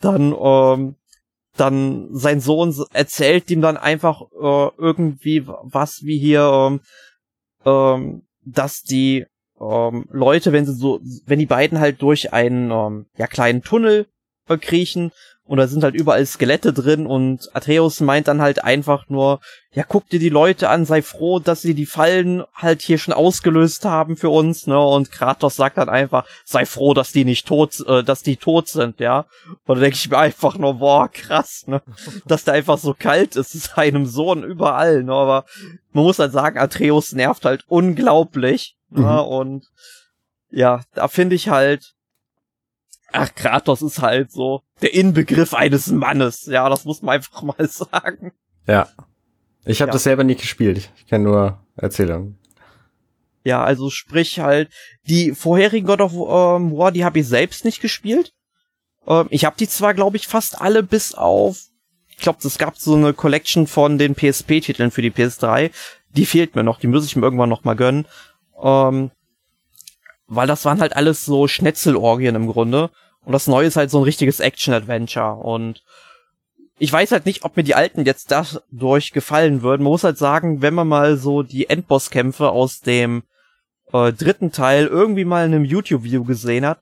Dann, 0.00 0.34
ähm, 0.40 0.94
dann 1.60 2.08
sein 2.12 2.40
Sohn 2.40 2.74
erzählt 2.92 3.50
ihm 3.50 3.60
dann 3.60 3.76
einfach 3.76 4.22
äh, 4.22 4.70
irgendwie 4.78 5.46
was 5.46 6.02
wie 6.04 6.18
hier, 6.18 6.42
ähm, 6.42 6.80
ähm, 7.64 8.22
dass 8.44 8.82
die 8.82 9.26
ähm, 9.60 10.06
Leute, 10.10 10.52
wenn 10.52 10.66
sie 10.66 10.74
so, 10.74 11.00
wenn 11.26 11.38
die 11.38 11.46
beiden 11.46 11.80
halt 11.80 12.00
durch 12.02 12.32
einen 12.32 12.70
ähm, 12.70 13.06
ja 13.16 13.26
kleinen 13.26 13.62
Tunnel 13.62 14.06
äh, 14.48 14.56
kriechen, 14.56 15.12
und 15.48 15.58
da 15.58 15.66
sind 15.66 15.82
halt 15.82 15.94
überall 15.94 16.24
Skelette 16.24 16.72
drin 16.72 17.06
und 17.06 17.48
Atreus 17.54 18.00
meint 18.00 18.28
dann 18.28 18.40
halt 18.40 18.62
einfach 18.62 19.08
nur, 19.08 19.40
ja, 19.72 19.82
guck 19.82 20.08
dir 20.08 20.18
die 20.20 20.28
Leute 20.28 20.68
an, 20.68 20.84
sei 20.84 21.02
froh, 21.02 21.38
dass 21.40 21.62
sie 21.62 21.74
die 21.74 21.86
Fallen 21.86 22.44
halt 22.54 22.82
hier 22.82 22.98
schon 22.98 23.14
ausgelöst 23.14 23.84
haben 23.84 24.16
für 24.16 24.28
uns, 24.30 24.66
ne? 24.66 24.78
Und 24.78 25.10
Kratos 25.10 25.56
sagt 25.56 25.78
dann 25.78 25.88
einfach, 25.88 26.26
sei 26.44 26.66
froh, 26.66 26.94
dass 26.94 27.12
die 27.12 27.24
nicht 27.24 27.46
tot, 27.46 27.80
äh, 27.86 28.04
dass 28.04 28.22
die 28.22 28.36
tot 28.36 28.68
sind, 28.68 29.00
ja? 29.00 29.26
Und 29.66 29.76
da 29.76 29.80
denke 29.80 29.96
ich 29.96 30.10
mir 30.10 30.18
einfach 30.18 30.56
nur, 30.58 30.74
boah, 30.74 31.08
krass, 31.10 31.64
ne? 31.66 31.82
Dass 32.26 32.44
der 32.44 32.54
einfach 32.54 32.78
so 32.78 32.94
kalt 32.98 33.36
ist, 33.36 33.54
ist 33.54 33.72
seinem 33.74 34.06
Sohn 34.06 34.42
überall, 34.44 35.02
ne? 35.02 35.12
Aber 35.12 35.44
man 35.92 36.04
muss 36.04 36.18
halt 36.18 36.32
sagen, 36.32 36.58
Atreus 36.58 37.12
nervt 37.12 37.44
halt 37.44 37.64
unglaublich, 37.68 38.76
Mhm. 38.90 39.02
ne? 39.02 39.22
Und 39.22 39.66
ja, 40.50 40.80
da 40.94 41.08
finde 41.08 41.36
ich 41.36 41.48
halt, 41.50 41.92
Ach, 43.12 43.34
Kratos 43.34 43.82
ist 43.82 44.00
halt 44.02 44.30
so 44.32 44.62
der 44.82 44.94
Inbegriff 44.94 45.54
eines 45.54 45.86
Mannes. 45.88 46.46
Ja, 46.46 46.68
das 46.68 46.84
muss 46.84 47.02
man 47.02 47.16
einfach 47.16 47.42
mal 47.42 47.56
sagen. 47.68 48.32
Ja. 48.66 48.88
Ich 49.64 49.80
habe 49.80 49.88
Ja. 49.90 49.92
das 49.94 50.02
selber 50.04 50.24
nicht 50.24 50.40
gespielt. 50.40 50.90
Ich 50.96 51.06
kenne 51.06 51.24
nur 51.24 51.58
Erzählungen. 51.76 52.38
Ja, 53.44 53.62
also 53.64 53.88
sprich 53.88 54.40
halt, 54.40 54.70
die 55.04 55.32
vorherigen 55.32 55.86
God 55.86 56.00
of 56.02 56.12
ähm, 56.12 56.76
War, 56.76 56.92
die 56.92 57.04
habe 57.04 57.18
ich 57.20 57.26
selbst 57.28 57.64
nicht 57.64 57.80
gespielt. 57.80 58.32
Ähm, 59.06 59.26
ich 59.30 59.44
habe 59.44 59.56
die 59.58 59.68
zwar, 59.68 59.94
glaube 59.94 60.16
ich, 60.18 60.26
fast 60.26 60.60
alle 60.60 60.82
bis 60.82 61.14
auf, 61.14 61.58
ich 62.08 62.18
glaube, 62.18 62.38
es 62.42 62.58
gab 62.58 62.76
so 62.76 62.94
eine 62.94 63.14
Collection 63.14 63.66
von 63.66 63.96
den 63.96 64.14
PSP-Titeln 64.14 64.90
für 64.90 65.02
die 65.02 65.10
PS3. 65.12 65.70
Die 66.10 66.26
fehlt 66.26 66.56
mir 66.56 66.64
noch, 66.64 66.78
die 66.80 66.88
muss 66.88 67.06
ich 67.06 67.14
mir 67.16 67.22
irgendwann 67.22 67.48
noch 67.48 67.64
mal 67.64 67.76
gönnen. 67.76 68.06
Ähm, 68.60 69.12
weil 70.28 70.46
das 70.46 70.64
waren 70.64 70.80
halt 70.80 70.94
alles 70.94 71.24
so 71.24 71.48
Schnetzelorgien 71.48 72.34
im 72.34 72.46
Grunde. 72.46 72.90
Und 73.24 73.32
das 73.32 73.46
Neue 73.46 73.66
ist 73.66 73.76
halt 73.76 73.90
so 73.90 73.98
ein 73.98 74.04
richtiges 74.04 74.40
Action-Adventure. 74.40 75.34
Und 75.34 75.82
ich 76.78 76.92
weiß 76.92 77.12
halt 77.12 77.26
nicht, 77.26 77.44
ob 77.44 77.56
mir 77.56 77.64
die 77.64 77.74
alten 77.74 78.04
jetzt 78.04 78.30
dadurch 78.30 79.12
gefallen 79.12 79.62
würden. 79.62 79.82
Man 79.82 79.92
muss 79.92 80.04
halt 80.04 80.18
sagen, 80.18 80.62
wenn 80.62 80.74
man 80.74 80.86
mal 80.86 81.16
so 81.16 81.42
die 81.42 81.68
Endbosskämpfe 81.68 82.50
aus 82.50 82.80
dem 82.80 83.24
äh, 83.92 84.12
dritten 84.12 84.52
Teil 84.52 84.86
irgendwie 84.86 85.24
mal 85.24 85.46
in 85.46 85.54
einem 85.54 85.64
YouTube-Video 85.64 86.24
gesehen 86.24 86.64
hat, 86.66 86.80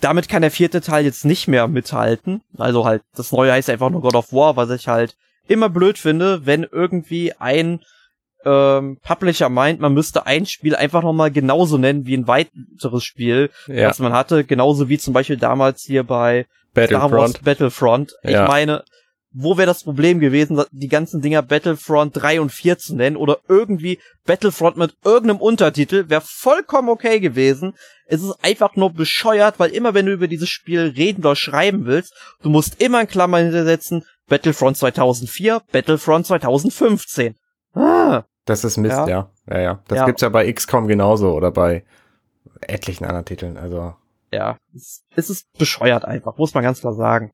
damit 0.00 0.28
kann 0.28 0.42
der 0.42 0.50
vierte 0.50 0.80
Teil 0.80 1.04
jetzt 1.04 1.24
nicht 1.24 1.48
mehr 1.48 1.68
mithalten. 1.68 2.42
Also 2.58 2.84
halt, 2.84 3.02
das 3.14 3.32
Neue 3.32 3.52
heißt 3.52 3.70
einfach 3.70 3.90
nur 3.90 4.02
God 4.02 4.16
of 4.16 4.32
War, 4.32 4.56
was 4.56 4.70
ich 4.70 4.88
halt 4.88 5.16
immer 5.46 5.68
blöd 5.68 5.98
finde, 5.98 6.44
wenn 6.44 6.64
irgendwie 6.64 7.32
ein 7.32 7.80
ähm, 8.44 8.98
Publisher 9.02 9.48
meint, 9.48 9.80
man 9.80 9.94
müsste 9.94 10.26
ein 10.26 10.46
Spiel 10.46 10.74
einfach 10.76 11.02
nochmal 11.02 11.30
genauso 11.30 11.78
nennen 11.78 12.06
wie 12.06 12.16
ein 12.16 12.26
weiteres 12.26 13.04
Spiel, 13.04 13.50
Ja. 13.66 13.88
was 13.88 13.98
man 13.98 14.12
hatte. 14.12 14.44
Genauso 14.44 14.88
wie 14.88 14.98
zum 14.98 15.12
Beispiel 15.14 15.36
damals 15.36 15.82
hier 15.82 16.04
bei 16.04 16.46
Star 16.72 16.90
Wars 17.10 17.34
Battlefront. 17.34 17.44
Battlefront. 17.44 18.14
Ich 18.22 18.30
Ja. 18.30 18.46
meine, 18.48 18.84
wo 19.32 19.56
wäre 19.56 19.66
das 19.66 19.82
Problem 19.84 20.20
gewesen, 20.20 20.62
die 20.70 20.88
ganzen 20.88 21.20
Dinger 21.20 21.42
Battlefront 21.42 22.16
3 22.16 22.40
und 22.40 22.50
4 22.52 22.78
zu 22.78 22.94
nennen 22.94 23.16
oder 23.16 23.38
irgendwie 23.48 23.98
Battlefront 24.26 24.76
mit 24.76 24.94
irgendeinem 25.04 25.40
Untertitel 25.40 26.08
wäre 26.08 26.22
vollkommen 26.24 26.88
okay 26.88 27.18
gewesen. 27.20 27.74
Es 28.06 28.22
ist 28.22 28.36
einfach 28.44 28.76
nur 28.76 28.90
bescheuert, 28.92 29.58
weil 29.58 29.70
immer 29.70 29.94
wenn 29.94 30.06
du 30.06 30.12
über 30.12 30.28
dieses 30.28 30.48
Spiel 30.50 30.92
reden 30.96 31.22
oder 31.24 31.34
schreiben 31.36 31.86
willst, 31.86 32.12
du 32.42 32.48
musst 32.50 32.80
immer 32.80 33.00
in 33.00 33.08
Klammern 33.08 33.44
hintersetzen 33.44 34.04
Battlefront 34.28 34.76
2004, 34.76 35.62
Battlefront 35.72 36.26
2015. 36.26 37.34
Ah, 37.74 38.22
Das 38.44 38.64
ist 38.64 38.76
Mist, 38.76 38.96
Ja. 38.96 39.08
ja. 39.08 39.30
Ja, 39.48 39.60
ja. 39.60 39.82
Das 39.88 39.98
Ja. 39.98 40.06
gibt's 40.06 40.22
ja 40.22 40.28
bei 40.28 40.50
XCOM 40.52 40.86
genauso 40.88 41.32
oder 41.32 41.50
bei 41.50 41.84
etlichen 42.60 43.04
anderen 43.04 43.24
Titeln. 43.24 43.56
Also, 43.56 43.94
ja, 44.32 44.56
es, 44.74 45.04
es 45.14 45.30
ist 45.30 45.52
bescheuert 45.58 46.04
einfach, 46.04 46.36
muss 46.36 46.54
man 46.54 46.62
ganz 46.64 46.80
klar 46.80 46.94
sagen. 46.94 47.32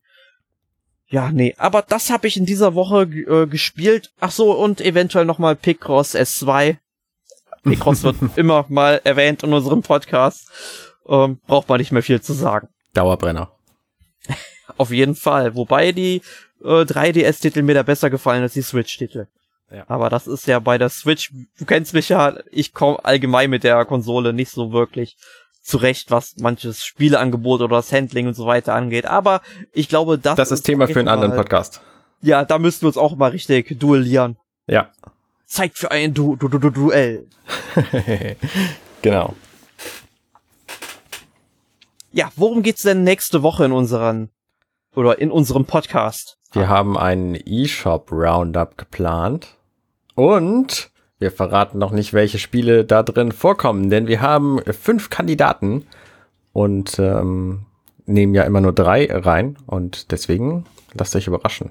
Ja, 1.09 1.31
nee, 1.33 1.55
aber 1.59 1.83
das 1.83 2.11
habe 2.11 2.29
ich 2.29 2.37
in 2.37 2.47
dieser 2.47 2.75
Woche 2.75 3.03
äh, 3.03 3.47
gespielt. 3.47 4.13
Ach 4.21 4.31
so, 4.31 4.53
und 4.53 4.81
eventuell 4.81 5.25
nochmal 5.25 5.57
Picross 5.57 6.15
S2. 6.15 6.77
Picross 7.65 8.05
wird 8.05 8.17
immer 8.37 8.65
mal 8.69 9.01
erwähnt 9.03 9.43
in 9.43 9.53
unserem 9.53 9.83
Podcast. 9.83 10.49
Ähm, 11.09 11.41
braucht 11.49 11.69
man 11.69 11.79
nicht 11.79 11.91
mehr 11.91 12.03
viel 12.05 12.21
zu 12.21 12.33
sagen. 12.33 12.69
Dauerbrenner. 12.95 13.51
Auf 14.77 14.93
jeden 14.93 15.17
Fall. 15.17 15.57
Wobei 15.57 15.91
die 15.91 16.23
äh, 16.63 16.83
3DS-Titel 16.83 17.63
mir 17.63 17.75
da 17.75 17.83
besser 17.83 18.09
gefallen 18.11 18.43
als 18.43 18.53
die 18.53 18.63
Switch-Titel. 18.63 19.27
Ja. 19.71 19.85
Aber 19.89 20.11
das 20.11 20.27
ist 20.27 20.47
ja 20.47 20.59
bei 20.59 20.79
der 20.79 20.89
Switch, 20.89 21.33
du 21.59 21.65
kennst 21.65 21.95
mich 21.95 22.09
ja, 22.09 22.35
ich 22.51 22.75
komme 22.75 23.05
allgemein 23.05 23.51
mit 23.51 23.63
der 23.63 23.85
Konsole 23.85 24.33
nicht 24.33 24.51
so 24.51 24.73
wirklich 24.73 25.17
zurecht, 25.63 26.11
was 26.11 26.37
manches 26.39 26.85
Spieleangebot 26.85 27.61
oder 27.61 27.77
das 27.77 27.93
Handling 27.93 28.27
und 28.27 28.35
so 28.35 28.47
weiter 28.47 28.75
angeht. 28.75 29.07
Aber 29.07 29.43
ich 29.73 29.89
glaube, 29.89 30.19
das, 30.19 30.37
das 30.37 30.51
ist 30.51 30.63
Thema 30.63 30.89
für 30.89 30.99
einen 30.99 31.09
anderen 31.09 31.37
Podcast. 31.37 31.81
Ja, 32.21 32.45
da 32.45 32.59
müssten 32.59 32.83
wir 32.83 32.89
uns 32.89 32.97
auch 32.97 33.15
mal 33.17 33.31
richtig 33.31 33.79
duellieren. 33.79 34.37
Ja. 34.67 34.91
Zeit 35.47 35.73
für 35.75 35.91
ein 35.91 36.15
du 36.15 36.37
du 36.37 36.49
du 36.49 36.59
du 36.59 36.71
Duell. 36.71 37.27
genau. 39.03 39.35
Ja, 42.13 42.31
worum 42.37 42.63
geht's 42.63 42.83
denn 42.83 43.05
nächste 43.05 43.43
Woche 43.43 43.65
in 43.65 43.73
unseren 43.73 44.31
oder 44.95 45.19
in 45.19 45.31
unserem 45.31 45.65
Podcast? 45.65 46.39
Wir 46.53 46.69
haben 46.69 46.99
einen 46.99 47.35
eShop 47.37 48.11
Roundup 48.11 48.77
geplant 48.77 49.57
und 50.21 50.91
wir 51.19 51.31
verraten 51.31 51.79
noch 51.79 51.93
nicht, 51.93 52.13
welche 52.13 52.39
Spiele 52.39 52.85
da 52.85 53.03
drin 53.03 53.33
vorkommen, 53.33 53.89
denn 53.89 54.07
wir 54.07 54.21
haben 54.21 54.61
fünf 54.71 55.09
Kandidaten 55.09 55.87
und 56.53 56.99
ähm, 56.99 57.65
nehmen 58.05 58.35
ja 58.35 58.43
immer 58.43 58.61
nur 58.61 58.75
drei 58.75 59.09
rein 59.11 59.57
und 59.67 60.13
deswegen 60.13 60.67
lasst 60.93 61.17
euch 61.17 61.27
überraschen. 61.27 61.71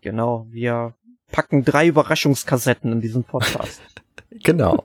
Genau, 0.00 0.48
wir 0.50 0.94
packen 1.30 1.64
drei 1.64 1.86
Überraschungskassetten 1.86 2.90
in 2.90 3.00
diesen 3.00 3.22
Podcast. 3.22 3.80
genau. 4.42 4.84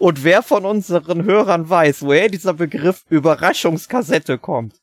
Und 0.00 0.24
wer 0.24 0.42
von 0.42 0.64
unseren 0.64 1.22
Hörern 1.22 1.70
weiß, 1.70 2.02
woher 2.02 2.28
dieser 2.28 2.54
Begriff 2.54 3.04
Überraschungskassette 3.08 4.36
kommt, 4.38 4.74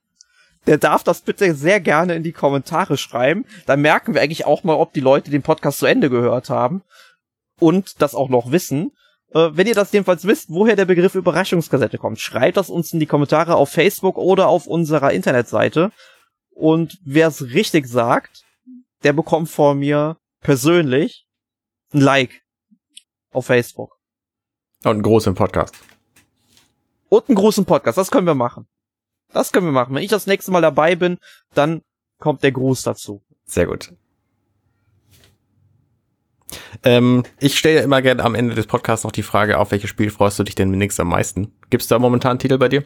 der 0.66 0.78
darf 0.78 1.04
das 1.04 1.22
bitte 1.22 1.54
sehr 1.56 1.82
gerne 1.82 2.16
in 2.16 2.24
die 2.24 2.32
Kommentare 2.32 2.98
schreiben. 2.98 3.46
Dann 3.66 3.82
merken 3.82 4.14
wir 4.14 4.22
eigentlich 4.22 4.46
auch 4.46 4.64
mal, 4.64 4.76
ob 4.76 4.94
die 4.94 5.02
Leute 5.02 5.30
den 5.30 5.42
Podcast 5.42 5.80
zu 5.80 5.86
Ende 5.86 6.10
gehört 6.10 6.50
haben 6.50 6.84
und 7.60 8.02
das 8.02 8.16
auch 8.16 8.30
noch 8.30 8.52
wissen. 8.52 8.92
Äh, 9.34 9.50
wenn 9.54 9.68
ihr 9.68 9.76
das 9.76 9.92
jedenfalls 9.92 10.26
wisst, 10.26 10.50
woher 10.50 10.76
der 10.76 10.86
Begriff 10.86 11.16
Überraschungskassette 11.16 11.98
kommt, 11.98 12.20
schreibt 12.20 12.58
das 12.58 12.70
uns 12.70 12.94
in 12.94 13.00
die 13.00 13.06
Kommentare 13.06 13.56
auf 13.56 13.70
Facebook 13.70 14.18
oder 14.18 14.48
auf 14.48 14.68
unserer 14.68 15.12
Internetseite. 15.12 15.92
Und 16.52 16.98
wer 17.04 17.28
es 17.28 17.44
richtig 17.54 17.88
sagt, 17.88 18.44
der 19.04 19.14
bekommt 19.14 19.50
von 19.50 19.78
mir 19.78 20.18
persönlich 20.42 21.28
ein 21.94 22.02
Like 22.02 22.42
auf 23.32 23.46
Facebook. 23.46 23.98
Und 24.84 24.92
einen 24.92 25.02
großen 25.02 25.36
Podcast. 25.36 25.76
Und 27.10 27.30
einen 27.30 27.36
großen 27.36 27.66
Podcast, 27.66 27.98
das 27.98 28.12
können 28.12 28.28
wir 28.28 28.36
machen. 28.36 28.68
Das 29.34 29.52
können 29.52 29.68
wir 29.68 29.72
machen. 29.72 29.96
Wenn 29.96 30.04
ich 30.04 30.10
das 30.10 30.28
nächste 30.28 30.52
Mal 30.52 30.62
dabei 30.62 30.96
bin, 30.96 31.18
dann 31.54 31.82
kommt 32.20 32.44
der 32.44 32.52
Gruß 32.52 32.84
dazu. 32.84 33.24
Sehr 33.46 33.66
gut. 33.66 33.94
Ähm, 36.84 37.24
ich 37.40 37.58
stelle 37.58 37.78
ja 37.78 37.84
immer 37.84 38.02
gerne 38.02 38.24
am 38.24 38.36
Ende 38.36 38.56
des 38.56 38.68
Podcasts 38.68 39.04
noch 39.04 39.12
die 39.12 39.24
Frage, 39.24 39.58
auf 39.58 39.72
welches 39.72 39.90
Spiel 39.90 40.10
freust 40.10 40.40
du 40.40 40.44
dich 40.44 40.56
denn 40.56 40.72
wenigstens 40.72 41.02
am 41.02 41.10
meisten? 41.10 41.54
Gibt 41.70 41.84
es 41.84 41.90
da 41.90 42.00
momentan 42.00 42.32
einen 42.32 42.40
Titel 42.40 42.58
bei 42.58 42.70
dir? 42.70 42.84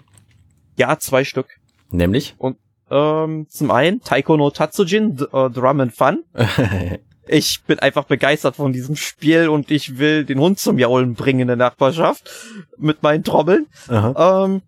Ja, 0.77 0.97
zwei 0.97 1.23
Stück. 1.23 1.47
Nämlich? 1.91 2.35
Und 2.37 2.57
ähm, 2.89 3.47
zum 3.49 3.71
einen 3.71 4.01
Taiko 4.01 4.37
no 4.37 4.49
Tatsujin, 4.49 5.17
D 5.17 5.25
äh, 5.25 5.49
Drum 5.49 5.79
and 5.79 5.93
Fun. 5.93 6.23
ich 7.27 7.63
bin 7.63 7.79
einfach 7.79 8.05
begeistert 8.05 8.55
von 8.55 8.73
diesem 8.73 8.95
Spiel 8.95 9.49
und 9.49 9.71
ich 9.71 9.97
will 9.97 10.25
den 10.25 10.39
Hund 10.39 10.59
zum 10.59 10.77
Jaulen 10.77 11.13
bringen 11.13 11.41
in 11.41 11.47
der 11.47 11.55
Nachbarschaft 11.55 12.29
mit 12.77 13.03
meinen 13.03 13.23
Trommeln. 13.23 13.67
Ähm, 13.89 14.61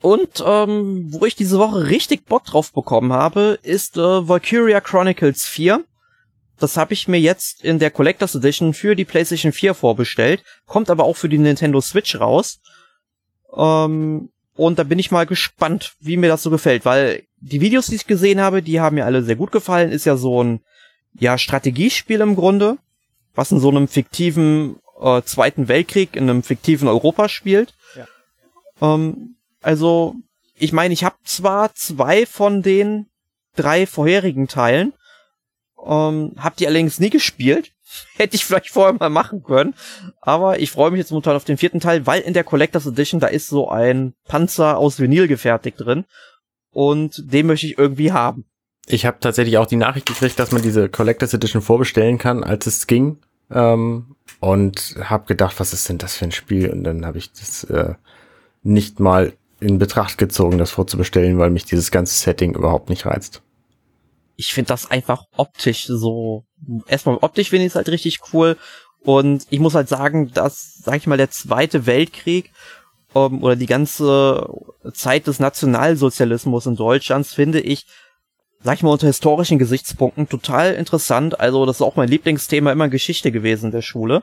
und 0.00 0.44
ähm, 0.46 1.06
wo 1.12 1.24
ich 1.24 1.34
diese 1.34 1.58
Woche 1.58 1.88
richtig 1.88 2.26
Bock 2.26 2.44
drauf 2.44 2.72
bekommen 2.72 3.12
habe, 3.12 3.58
ist 3.62 3.96
äh, 3.96 4.28
Valkyria 4.28 4.80
Chronicles 4.80 5.44
4. 5.44 5.82
Das 6.58 6.76
habe 6.76 6.92
ich 6.92 7.08
mir 7.08 7.18
jetzt 7.18 7.64
in 7.64 7.78
der 7.78 7.90
Collectors 7.90 8.34
Edition 8.34 8.74
für 8.74 8.94
die 8.94 9.04
PlayStation 9.04 9.52
4 9.52 9.74
vorbestellt, 9.74 10.42
kommt 10.66 10.90
aber 10.90 11.04
auch 11.04 11.16
für 11.16 11.28
die 11.28 11.38
Nintendo 11.38 11.80
Switch 11.80 12.18
raus. 12.20 12.60
Ähm, 13.56 14.30
und 14.56 14.78
da 14.78 14.84
bin 14.84 14.98
ich 14.98 15.10
mal 15.10 15.26
gespannt, 15.26 15.94
wie 16.00 16.16
mir 16.16 16.28
das 16.28 16.42
so 16.42 16.50
gefällt, 16.50 16.84
weil 16.84 17.24
die 17.40 17.60
Videos, 17.60 17.86
die 17.86 17.96
ich 17.96 18.06
gesehen 18.06 18.40
habe, 18.40 18.62
die 18.62 18.80
haben 18.80 18.94
mir 18.94 19.04
alle 19.04 19.22
sehr 19.22 19.36
gut 19.36 19.50
gefallen. 19.50 19.90
Ist 19.90 20.04
ja 20.04 20.16
so 20.16 20.42
ein 20.42 20.60
ja 21.12 21.38
Strategiespiel 21.38 22.20
im 22.20 22.36
Grunde, 22.36 22.78
was 23.34 23.52
in 23.52 23.60
so 23.60 23.68
einem 23.68 23.88
fiktiven 23.88 24.76
äh, 25.00 25.22
Zweiten 25.22 25.68
Weltkrieg 25.68 26.16
in 26.16 26.30
einem 26.30 26.42
fiktiven 26.42 26.88
Europa 26.88 27.28
spielt. 27.28 27.74
Ja. 27.96 28.06
Ähm, 28.94 29.36
also 29.60 30.14
ich 30.56 30.72
meine, 30.72 30.94
ich 30.94 31.04
habe 31.04 31.16
zwar 31.24 31.74
zwei 31.74 32.26
von 32.26 32.62
den 32.62 33.06
drei 33.56 33.86
vorherigen 33.86 34.46
Teilen, 34.48 34.92
ähm, 35.86 36.32
hab 36.36 36.56
die 36.56 36.66
allerdings 36.66 37.00
nie 37.00 37.10
gespielt. 37.10 37.72
Hätte 38.16 38.36
ich 38.36 38.44
vielleicht 38.44 38.70
vorher 38.70 38.94
mal 38.94 39.10
machen 39.10 39.42
können. 39.42 39.74
Aber 40.20 40.58
ich 40.58 40.70
freue 40.70 40.90
mich 40.90 40.98
jetzt 40.98 41.10
momentan 41.10 41.36
auf 41.36 41.44
den 41.44 41.58
vierten 41.58 41.80
Teil, 41.80 42.06
weil 42.06 42.22
in 42.22 42.34
der 42.34 42.44
Collectors 42.44 42.86
Edition, 42.86 43.20
da 43.20 43.28
ist 43.28 43.46
so 43.46 43.68
ein 43.68 44.14
Panzer 44.26 44.78
aus 44.78 44.98
Vinyl 44.98 45.28
gefertigt 45.28 45.80
drin. 45.80 46.04
Und 46.70 47.32
den 47.32 47.46
möchte 47.46 47.66
ich 47.66 47.78
irgendwie 47.78 48.12
haben. 48.12 48.46
Ich 48.86 49.06
habe 49.06 49.18
tatsächlich 49.20 49.58
auch 49.58 49.66
die 49.66 49.76
Nachricht 49.76 50.06
gekriegt, 50.06 50.38
dass 50.38 50.50
man 50.50 50.62
diese 50.62 50.88
Collectors 50.88 51.32
Edition 51.32 51.62
vorbestellen 51.62 52.18
kann, 52.18 52.42
als 52.42 52.66
es 52.66 52.86
ging. 52.86 53.18
Ähm, 53.50 54.16
und 54.40 54.96
habe 55.00 55.26
gedacht, 55.26 55.60
was 55.60 55.72
ist 55.72 55.88
denn 55.88 55.98
das 55.98 56.16
für 56.16 56.24
ein 56.24 56.32
Spiel? 56.32 56.70
Und 56.70 56.84
dann 56.84 57.06
habe 57.06 57.18
ich 57.18 57.32
das 57.32 57.64
äh, 57.64 57.94
nicht 58.62 58.98
mal 59.00 59.32
in 59.60 59.78
Betracht 59.78 60.18
gezogen, 60.18 60.58
das 60.58 60.72
vorzubestellen, 60.72 61.38
weil 61.38 61.50
mich 61.50 61.64
dieses 61.64 61.90
ganze 61.90 62.14
Setting 62.14 62.54
überhaupt 62.54 62.90
nicht 62.90 63.06
reizt 63.06 63.43
ich 64.36 64.52
finde 64.52 64.68
das 64.68 64.90
einfach 64.90 65.24
optisch 65.36 65.86
so, 65.86 66.44
erstmal 66.86 67.18
optisch 67.20 67.50
finde 67.50 67.66
ich 67.66 67.72
es 67.72 67.76
halt 67.76 67.88
richtig 67.88 68.20
cool 68.32 68.56
und 69.04 69.46
ich 69.50 69.60
muss 69.60 69.74
halt 69.74 69.88
sagen, 69.88 70.32
dass, 70.32 70.78
sag 70.82 70.96
ich 70.96 71.06
mal, 71.06 71.18
der 71.18 71.30
Zweite 71.30 71.86
Weltkrieg 71.86 72.50
ähm, 73.14 73.42
oder 73.42 73.56
die 73.56 73.66
ganze 73.66 74.48
Zeit 74.92 75.26
des 75.26 75.40
Nationalsozialismus 75.40 76.66
in 76.66 76.76
Deutschlands 76.76 77.34
finde 77.34 77.60
ich, 77.60 77.86
sag 78.62 78.76
ich 78.76 78.82
mal, 78.82 78.92
unter 78.92 79.06
historischen 79.06 79.58
Gesichtspunkten 79.58 80.28
total 80.28 80.74
interessant. 80.74 81.38
Also 81.38 81.66
das 81.66 81.76
ist 81.76 81.82
auch 81.82 81.96
mein 81.96 82.08
Lieblingsthema 82.08 82.72
immer 82.72 82.88
Geschichte 82.88 83.30
gewesen 83.30 83.70
der 83.70 83.82
Schule 83.82 84.22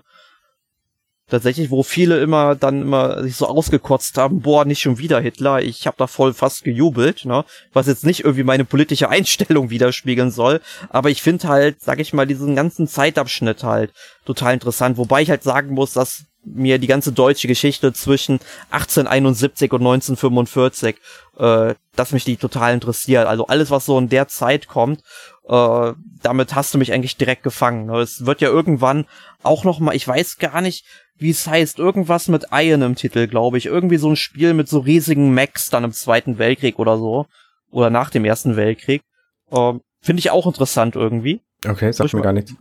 tatsächlich, 1.32 1.72
wo 1.72 1.82
viele 1.82 2.20
immer 2.20 2.56
dann 2.56 2.82
immer 2.82 3.24
sich 3.24 3.36
so 3.36 3.48
ausgekotzt 3.48 4.18
haben, 4.18 4.42
boah, 4.42 4.66
nicht 4.66 4.82
schon 4.82 5.00
wieder 5.00 5.20
Hitler, 5.20 5.62
ich 5.62 5.88
habe 5.88 5.98
da 5.98 6.06
voll 6.06 6.34
fast 6.34 6.64
gejubelt, 6.64 7.26
ne? 7.26 7.46
Was 7.74 7.88
jetzt 7.88 8.06
nicht 8.06 8.24
irgendwie 8.24 8.44
meine 8.44 8.66
politische 8.66 9.10
Einstellung 9.10 9.70
widerspiegeln 9.72 10.30
soll, 10.30 10.62
aber 10.90 11.10
ich 11.10 11.22
finde 11.22 11.48
halt, 11.48 11.82
sag 11.82 12.00
ich 12.00 12.14
mal, 12.14 12.28
diesen 12.28 12.56
ganzen 12.56 12.88
Zeitabschnitt 12.88 13.64
halt 13.64 13.92
total 14.26 14.54
interessant, 14.54 14.98
wobei 14.98 15.22
ich 15.22 15.30
halt 15.30 15.44
sagen 15.44 15.74
muss, 15.74 15.94
dass 15.94 16.26
mir 16.44 16.80
die 16.80 16.88
ganze 16.88 17.12
deutsche 17.12 17.48
Geschichte 17.48 17.94
zwischen 17.94 18.40
1871 18.72 19.72
und 19.72 19.82
1945, 19.82 20.96
äh, 21.38 21.76
dass 21.96 22.12
mich 22.12 22.24
die 22.24 22.38
total 22.38 22.74
interessiert. 22.74 23.28
Also 23.28 23.48
alles, 23.48 23.70
was 23.70 23.86
so 23.86 23.98
in 23.98 24.10
der 24.10 24.28
Zeit 24.28 24.68
kommt, 24.68 25.02
äh, 25.48 25.94
damit 26.22 26.56
hast 26.56 26.74
du 26.74 26.78
mich 26.78 26.94
eigentlich 26.94 27.18
direkt 27.18 27.44
gefangen. 27.44 27.86
Ne? 27.86 28.00
Es 28.00 28.26
wird 28.26 28.42
ja 28.42 28.50
irgendwann 28.50 29.06
auch 29.44 29.64
noch 29.64 29.80
mal, 29.80 29.96
ich 29.96 30.08
weiß 30.08 30.38
gar 30.38 30.62
nicht, 30.62 30.86
wie 31.18 31.30
es 31.30 31.48
heißt, 31.48 31.80
irgendwas 31.80 32.28
mit 32.28 32.48
Iron 32.52 32.82
im 32.82 32.96
Titel, 32.96 33.28
glaube 33.28 33.58
ich. 33.58 33.66
Irgendwie 33.66 33.98
so 33.98 34.10
ein 34.10 34.16
Spiel 34.16 34.54
mit 34.54 34.68
so 34.68 34.80
riesigen 34.80 35.34
Mechs 35.34 35.70
dann 35.70 35.84
im 35.84 35.92
Zweiten 35.92 36.38
Weltkrieg 36.38 36.80
oder 36.80 36.98
so. 36.98 37.28
Oder 37.70 37.90
nach 37.90 38.10
dem 38.10 38.26
Ersten 38.26 38.56
Weltkrieg. 38.56 39.04
Ähm, 39.52 39.82
Finde 40.02 40.20
ich 40.20 40.32
auch 40.32 40.48
interessant 40.48 40.96
irgendwie. 40.96 41.42
Okay, 41.66 41.92
sag 41.92 42.12
mir 42.14 42.22
gar 42.22 42.34
nichts. 42.34 42.54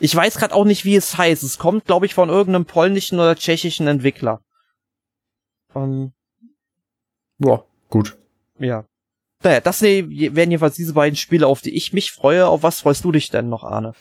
Ich 0.00 0.14
weiß 0.14 0.36
gerade 0.36 0.54
auch 0.54 0.64
nicht, 0.64 0.84
wie 0.84 0.96
es 0.96 1.16
heißt. 1.16 1.42
Es 1.42 1.58
kommt, 1.58 1.84
glaube 1.86 2.06
ich, 2.06 2.14
von 2.14 2.28
irgendeinem 2.28 2.64
polnischen 2.64 3.18
oder 3.18 3.36
tschechischen 3.36 3.86
Entwickler. 3.86 4.40
Ähm, 5.74 6.12
Boah, 7.38 7.64
gut. 7.88 8.18
Ja. 8.58 8.84
Naja, 9.42 9.60
das 9.60 9.82
wären 9.82 10.10
jedenfalls 10.10 10.76
diese 10.76 10.94
beiden 10.94 11.16
Spiele, 11.16 11.46
auf 11.46 11.60
die 11.60 11.76
ich 11.76 11.92
mich 11.92 12.12
freue. 12.12 12.46
Auf 12.46 12.62
was 12.62 12.80
freust 12.80 13.04
du 13.04 13.12
dich 13.12 13.30
denn 13.30 13.48
noch, 13.48 13.62
Arne? 13.62 13.92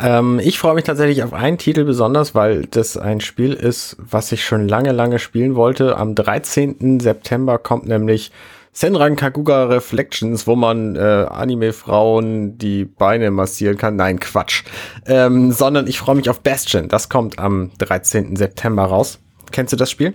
Ähm, 0.00 0.40
ich 0.42 0.58
freue 0.58 0.74
mich 0.74 0.84
tatsächlich 0.84 1.22
auf 1.22 1.32
einen 1.32 1.56
Titel 1.56 1.84
besonders, 1.84 2.34
weil 2.34 2.66
das 2.66 2.96
ein 2.96 3.20
Spiel 3.20 3.52
ist, 3.52 3.96
was 3.98 4.32
ich 4.32 4.44
schon 4.44 4.68
lange, 4.68 4.92
lange 4.92 5.18
spielen 5.18 5.54
wollte. 5.54 5.96
Am 5.96 6.14
13. 6.14 7.00
September 7.00 7.58
kommt 7.58 7.86
nämlich 7.86 8.32
Senran 8.72 9.14
Kaguga 9.14 9.64
Reflections, 9.64 10.48
wo 10.48 10.56
man 10.56 10.96
äh, 10.96 10.98
Anime-Frauen 10.98 12.58
die 12.58 12.84
Beine 12.84 13.30
massieren 13.30 13.78
kann. 13.78 13.94
Nein, 13.94 14.18
Quatsch. 14.18 14.64
Ähm, 15.06 15.52
sondern 15.52 15.86
ich 15.86 15.98
freue 15.98 16.16
mich 16.16 16.28
auf 16.28 16.40
Bastion. 16.40 16.88
Das 16.88 17.08
kommt 17.08 17.38
am 17.38 17.70
13. 17.78 18.34
September 18.34 18.82
raus. 18.84 19.20
Kennst 19.52 19.72
du 19.72 19.76
das 19.76 19.92
Spiel? 19.92 20.14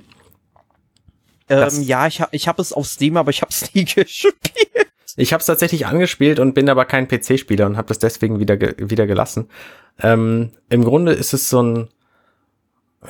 Ähm, 1.50 1.82
ja, 1.84 2.08
ich 2.08 2.22
habe 2.22 2.30
ich 2.34 2.48
hab 2.48 2.60
es 2.60 2.74
auf 2.74 2.86
Steam, 2.86 3.18
aber 3.18 3.32
ich 3.32 3.42
habe 3.42 3.52
es 3.52 3.74
nie 3.74 3.86
gespielt. 3.86 4.36
Ich 5.18 5.34
habe 5.34 5.42
es 5.42 5.48
tatsächlich 5.48 5.86
angespielt 5.86 6.40
und 6.40 6.54
bin 6.54 6.70
aber 6.70 6.86
kein 6.86 7.08
PC-Spieler 7.08 7.66
und 7.66 7.78
habe 7.78 7.88
das 7.88 8.00
deswegen 8.00 8.40
wieder, 8.40 8.56
ge 8.56 8.76
wieder 8.78 9.08
gelassen. 9.08 9.50
Ähm, 10.02 10.52
Im 10.70 10.84
Grunde 10.84 11.12
ist 11.12 11.34
es 11.34 11.50
so 11.50 11.62
ein, 11.62 11.88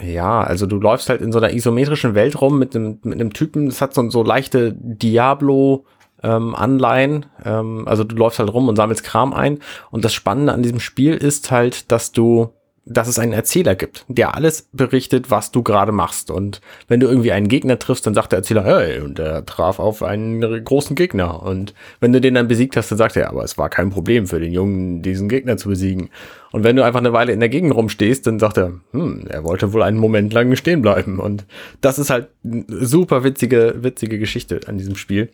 ja, 0.01 0.41
also 0.41 0.65
du 0.65 0.77
läufst 0.77 1.09
halt 1.09 1.21
in 1.21 1.31
so 1.31 1.39
einer 1.39 1.53
isometrischen 1.53 2.15
Welt 2.15 2.41
rum 2.41 2.57
mit 2.57 2.75
einem, 2.75 2.99
mit 3.03 3.19
einem 3.19 3.33
Typen, 3.33 3.67
das 3.67 3.81
hat 3.81 3.93
so, 3.93 4.09
so 4.09 4.23
leichte 4.23 4.73
Diablo, 4.73 5.85
ähm, 6.23 6.55
Anleihen. 6.55 7.25
Ähm, 7.43 7.87
also 7.87 8.03
du 8.03 8.15
läufst 8.15 8.39
halt 8.39 8.51
rum 8.51 8.67
und 8.67 8.75
sammelst 8.75 9.03
Kram 9.03 9.33
ein. 9.33 9.59
Und 9.91 10.05
das 10.05 10.13
Spannende 10.13 10.53
an 10.53 10.63
diesem 10.63 10.79
Spiel 10.79 11.15
ist 11.15 11.51
halt, 11.51 11.91
dass 11.91 12.11
du 12.11 12.53
dass 12.85 13.07
es 13.07 13.19
einen 13.19 13.33
Erzähler 13.33 13.75
gibt, 13.75 14.05
der 14.07 14.35
alles 14.35 14.67
berichtet, 14.73 15.29
was 15.31 15.51
du 15.51 15.63
gerade 15.63 15.91
machst. 15.91 16.31
Und 16.31 16.61
wenn 16.87 16.99
du 16.99 17.07
irgendwie 17.07 17.31
einen 17.31 17.47
Gegner 17.47 17.79
triffst, 17.79 18.05
dann 18.07 18.13
sagt 18.13 18.31
der 18.31 18.39
Erzähler, 18.39 18.63
hey, 18.63 18.99
und 18.99 19.19
er 19.19 19.45
traf 19.45 19.79
auf 19.79 20.03
einen 20.03 20.63
großen 20.63 20.95
Gegner. 20.95 21.43
Und 21.43 21.73
wenn 21.99 22.13
du 22.13 22.21
den 22.21 22.33
dann 22.33 22.47
besiegt 22.47 22.77
hast, 22.77 22.91
dann 22.91 22.97
sagt 22.97 23.15
er, 23.15 23.29
aber 23.29 23.43
es 23.43 23.57
war 23.57 23.69
kein 23.69 23.89
Problem 23.89 24.27
für 24.27 24.39
den 24.39 24.51
Jungen, 24.51 25.01
diesen 25.01 25.29
Gegner 25.29 25.57
zu 25.57 25.69
besiegen. 25.69 26.09
Und 26.51 26.63
wenn 26.63 26.75
du 26.75 26.83
einfach 26.83 26.99
eine 26.99 27.13
Weile 27.13 27.31
in 27.31 27.39
der 27.39 27.49
Gegend 27.49 27.75
rumstehst, 27.75 28.25
dann 28.25 28.39
sagt 28.39 28.57
er, 28.57 28.73
hm, 28.91 29.25
er 29.29 29.43
wollte 29.43 29.73
wohl 29.73 29.83
einen 29.83 29.97
Moment 29.97 30.33
lang 30.33 30.55
stehen 30.55 30.81
bleiben. 30.81 31.19
Und 31.19 31.45
das 31.81 31.99
ist 31.99 32.09
halt 32.09 32.29
eine 32.43 32.65
super 32.67 33.23
witzige, 33.23 33.75
witzige 33.77 34.17
Geschichte 34.17 34.59
an 34.67 34.77
diesem 34.77 34.95
Spiel. 34.95 35.29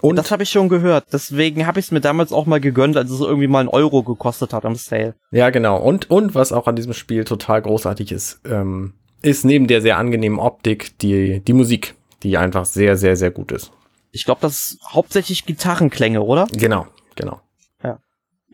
Und 0.00 0.16
das 0.16 0.30
habe 0.30 0.42
ich 0.42 0.50
schon 0.50 0.68
gehört. 0.68 1.06
Deswegen 1.12 1.66
habe 1.66 1.80
ich 1.80 1.86
es 1.86 1.90
mir 1.92 2.00
damals 2.00 2.32
auch 2.32 2.46
mal 2.46 2.60
gegönnt, 2.60 2.96
als 2.96 3.10
es 3.10 3.20
irgendwie 3.20 3.48
mal 3.48 3.60
einen 3.60 3.68
Euro 3.68 4.02
gekostet 4.02 4.52
hat 4.52 4.64
am 4.64 4.76
Sale. 4.76 5.14
Ja, 5.30 5.50
genau. 5.50 5.78
Und, 5.78 6.10
und 6.10 6.34
was 6.34 6.52
auch 6.52 6.66
an 6.66 6.76
diesem 6.76 6.92
Spiel 6.92 7.24
total 7.24 7.62
großartig 7.62 8.12
ist, 8.12 8.40
ähm, 8.44 8.94
ist 9.22 9.44
neben 9.44 9.66
der 9.66 9.80
sehr 9.80 9.98
angenehmen 9.98 10.38
Optik 10.38 10.98
die, 10.98 11.40
die 11.40 11.52
Musik, 11.52 11.94
die 12.22 12.36
einfach 12.36 12.64
sehr, 12.64 12.96
sehr, 12.96 13.16
sehr 13.16 13.30
gut 13.30 13.50
ist. 13.50 13.72
Ich 14.12 14.24
glaube, 14.24 14.40
das 14.40 14.54
ist 14.54 14.78
hauptsächlich 14.88 15.46
Gitarrenklänge, 15.46 16.22
oder? 16.22 16.46
Genau, 16.52 16.86
genau. 17.16 17.40
Ja. 17.82 17.98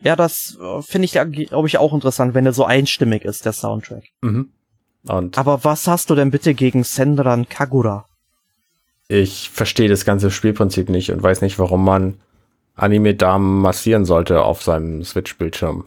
Ja, 0.01 0.15
das 0.15 0.57
äh, 0.59 0.81
finde 0.81 1.05
ich, 1.05 1.13
glaube 1.13 1.67
ich, 1.67 1.77
auch 1.77 1.93
interessant, 1.93 2.33
wenn 2.33 2.45
er 2.45 2.53
so 2.53 2.65
einstimmig 2.65 3.23
ist, 3.23 3.45
der 3.45 3.53
Soundtrack. 3.53 4.03
Mhm. 4.21 4.51
Und 5.07 5.37
Aber 5.37 5.63
was 5.63 5.87
hast 5.87 6.09
du 6.09 6.15
denn 6.15 6.31
bitte 6.31 6.53
gegen 6.53 6.83
Senran 6.83 7.47
Kagura? 7.47 8.07
Ich 9.07 9.49
verstehe 9.49 9.89
das 9.89 10.05
ganze 10.05 10.31
Spielprinzip 10.31 10.89
nicht 10.89 11.11
und 11.11 11.21
weiß 11.21 11.41
nicht, 11.41 11.59
warum 11.59 11.83
man 11.83 12.19
Anime-Damen 12.75 13.61
massieren 13.61 14.05
sollte 14.05 14.43
auf 14.43 14.63
seinem 14.63 15.03
Switch-Bildschirm. 15.03 15.85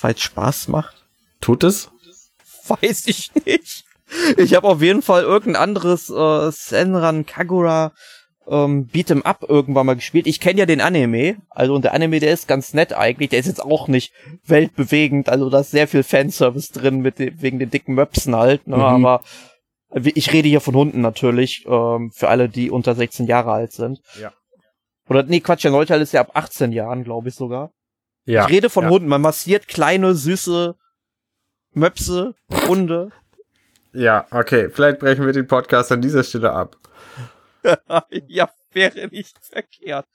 Weil 0.00 0.14
es 0.14 0.20
Spaß 0.20 0.68
macht? 0.68 1.06
Tut 1.40 1.64
es? 1.64 1.90
Weiß 2.68 3.06
ich 3.06 3.30
nicht. 3.44 3.84
Ich 4.36 4.54
habe 4.54 4.68
auf 4.68 4.82
jeden 4.82 5.02
Fall 5.02 5.22
irgendein 5.22 5.62
anderes 5.62 6.10
äh, 6.10 6.50
Senran 6.50 7.26
Kagura 7.26 7.92
ähm, 8.48 8.88
Beat'em 8.92 9.22
Up 9.22 9.44
irgendwann 9.48 9.86
mal 9.86 9.96
gespielt. 9.96 10.26
Ich 10.26 10.40
kenne 10.40 10.60
ja 10.60 10.66
den 10.66 10.80
Anime, 10.80 11.36
also 11.50 11.74
und 11.74 11.84
der 11.84 11.94
Anime, 11.94 12.20
der 12.20 12.32
ist 12.32 12.46
ganz 12.46 12.74
nett 12.74 12.92
eigentlich. 12.92 13.30
Der 13.30 13.40
ist 13.40 13.46
jetzt 13.46 13.62
auch 13.62 13.88
nicht 13.88 14.12
weltbewegend, 14.46 15.28
also 15.28 15.50
da 15.50 15.60
ist 15.60 15.72
sehr 15.72 15.88
viel 15.88 16.02
Fanservice 16.02 16.72
drin 16.72 17.00
mit 17.00 17.18
de 17.18 17.32
wegen 17.38 17.58
den 17.58 17.70
dicken 17.70 17.94
Möpsen 17.94 18.36
halt. 18.36 18.66
Ne? 18.68 18.76
Mhm. 18.76 18.82
Aber 18.82 19.22
ich 20.04 20.32
rede 20.32 20.48
hier 20.48 20.60
von 20.60 20.74
Hunden 20.74 21.00
natürlich, 21.00 21.64
ähm, 21.66 22.10
für 22.12 22.28
alle, 22.28 22.48
die 22.48 22.70
unter 22.70 22.94
16 22.94 23.26
Jahre 23.26 23.52
alt 23.52 23.72
sind. 23.72 24.00
Ja. 24.20 24.32
Oder 25.08 25.22
nee, 25.22 25.40
Quatsch, 25.40 25.64
der 25.64 25.70
neue 25.70 25.86
Teil 25.86 26.02
ist 26.02 26.12
ja 26.12 26.20
ab 26.20 26.32
18 26.34 26.72
Jahren, 26.72 27.04
glaube 27.04 27.28
ich 27.28 27.34
sogar. 27.34 27.72
Ja. 28.24 28.44
Ich 28.44 28.52
rede 28.52 28.70
von 28.70 28.84
ja. 28.84 28.90
Hunden. 28.90 29.08
Man 29.08 29.22
massiert 29.22 29.68
kleine, 29.68 30.14
süße 30.14 30.74
Möpse, 31.72 32.34
Hunde. 32.66 33.10
ja, 33.92 34.26
okay. 34.30 34.70
Vielleicht 34.70 34.98
brechen 34.98 35.24
wir 35.24 35.32
den 35.32 35.46
Podcast 35.46 35.92
an 35.92 36.02
dieser 36.02 36.24
Stelle 36.24 36.52
ab. 36.52 36.76
ja, 38.26 38.50
wäre 38.72 39.08
nicht 39.08 39.36
verkehrt. 39.42 40.06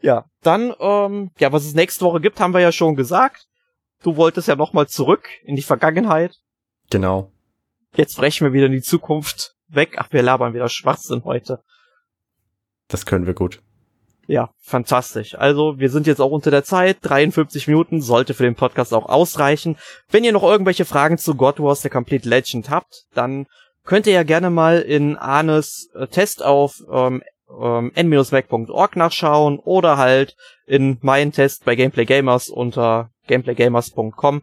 Ja, 0.00 0.24
dann, 0.42 0.74
ähm, 0.80 1.30
ja, 1.38 1.52
was 1.52 1.64
es 1.64 1.74
nächste 1.74 2.04
Woche 2.04 2.20
gibt, 2.20 2.40
haben 2.40 2.54
wir 2.54 2.60
ja 2.60 2.72
schon 2.72 2.96
gesagt. 2.96 3.46
Du 4.02 4.16
wolltest 4.16 4.48
ja 4.48 4.56
nochmal 4.56 4.88
zurück 4.88 5.28
in 5.44 5.54
die 5.54 5.62
Vergangenheit. 5.62 6.36
Genau. 6.92 7.32
Jetzt 7.96 8.18
brechen 8.18 8.44
wir 8.44 8.52
wieder 8.52 8.66
in 8.66 8.72
die 8.72 8.82
Zukunft 8.82 9.54
weg. 9.68 9.94
Ach, 9.96 10.08
wir 10.10 10.22
labern 10.22 10.52
wieder 10.52 10.68
Schwachsinn 10.68 11.24
heute. 11.24 11.60
Das 12.88 13.06
können 13.06 13.26
wir 13.26 13.32
gut. 13.32 13.62
Ja, 14.26 14.50
fantastisch. 14.60 15.34
Also, 15.34 15.78
wir 15.78 15.88
sind 15.88 16.06
jetzt 16.06 16.20
auch 16.20 16.30
unter 16.30 16.50
der 16.50 16.64
Zeit. 16.64 16.98
53 17.00 17.66
Minuten 17.66 18.02
sollte 18.02 18.34
für 18.34 18.42
den 18.42 18.56
Podcast 18.56 18.92
auch 18.92 19.06
ausreichen. 19.06 19.78
Wenn 20.10 20.22
ihr 20.22 20.32
noch 20.32 20.42
irgendwelche 20.42 20.84
Fragen 20.84 21.16
zu 21.16 21.34
God 21.34 21.60
Wars 21.60 21.80
The 21.80 21.88
Complete 21.88 22.28
Legend 22.28 22.68
habt, 22.68 23.06
dann 23.14 23.46
könnt 23.84 24.06
ihr 24.06 24.12
ja 24.12 24.22
gerne 24.22 24.50
mal 24.50 24.80
in 24.80 25.16
Arnes 25.16 25.88
äh, 25.94 26.08
Test 26.08 26.44
auf 26.44 26.82
ähm, 26.92 27.22
ähm, 27.58 27.90
n-mac.org 27.94 28.96
nachschauen 28.96 29.58
oder 29.58 29.96
halt 29.96 30.36
in 30.66 30.98
meinen 31.00 31.32
Test 31.32 31.64
bei 31.64 31.74
Gameplay 31.74 32.04
Gamers 32.04 32.50
unter 32.50 33.10
gameplaygamers.com 33.28 34.42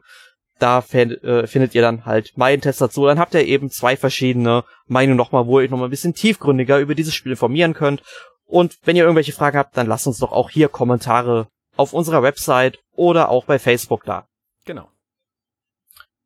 da 0.59 0.83
äh, 0.91 1.47
findet 1.47 1.73
ihr 1.73 1.81
dann 1.81 2.05
halt 2.05 2.37
meinen 2.37 2.61
Test 2.61 2.81
dazu. 2.81 3.05
Dann 3.05 3.19
habt 3.19 3.33
ihr 3.33 3.45
eben 3.45 3.69
zwei 3.69 3.97
verschiedene 3.97 4.63
Meinungen 4.87 5.17
nochmal, 5.17 5.47
wo 5.47 5.59
ihr 5.59 5.65
euch 5.65 5.71
nochmal 5.71 5.87
ein 5.87 5.91
bisschen 5.91 6.13
tiefgründiger 6.13 6.79
über 6.79 6.95
dieses 6.95 7.15
Spiel 7.15 7.31
informieren 7.31 7.73
könnt. 7.73 8.03
Und 8.45 8.77
wenn 8.83 8.95
ihr 8.95 9.03
irgendwelche 9.03 9.31
Fragen 9.31 9.57
habt, 9.57 9.77
dann 9.77 9.87
lasst 9.87 10.07
uns 10.07 10.19
doch 10.19 10.31
auch 10.31 10.49
hier 10.49 10.69
Kommentare 10.69 11.47
auf 11.77 11.93
unserer 11.93 12.23
Website 12.23 12.79
oder 12.93 13.29
auch 13.29 13.45
bei 13.45 13.57
Facebook 13.57 14.03
da. 14.03 14.27
Genau. 14.65 14.89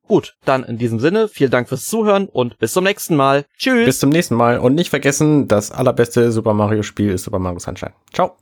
Gut, 0.08 0.36
dann 0.44 0.64
in 0.64 0.78
diesem 0.78 1.00
Sinne, 1.00 1.28
vielen 1.28 1.52
Dank 1.52 1.70
fürs 1.70 1.86
Zuhören 1.86 2.28
und 2.28 2.60
bis 2.60 2.74
zum 2.74 2.84
nächsten 2.84 3.16
Mal. 3.16 3.46
Tschüss. 3.58 3.86
Bis 3.86 4.00
zum 4.00 4.10
nächsten 4.10 4.36
Mal 4.36 4.60
und 4.60 4.76
nicht 4.76 4.90
vergessen, 4.90 5.48
das 5.48 5.72
allerbeste 5.72 6.32
Super 6.32 6.54
Mario 6.54 6.84
Spiel 6.84 7.12
ist 7.12 7.24
Super 7.24 7.40
Mario 7.40 7.60
Sunshine. 7.60 7.94
Ciao. 8.12 8.38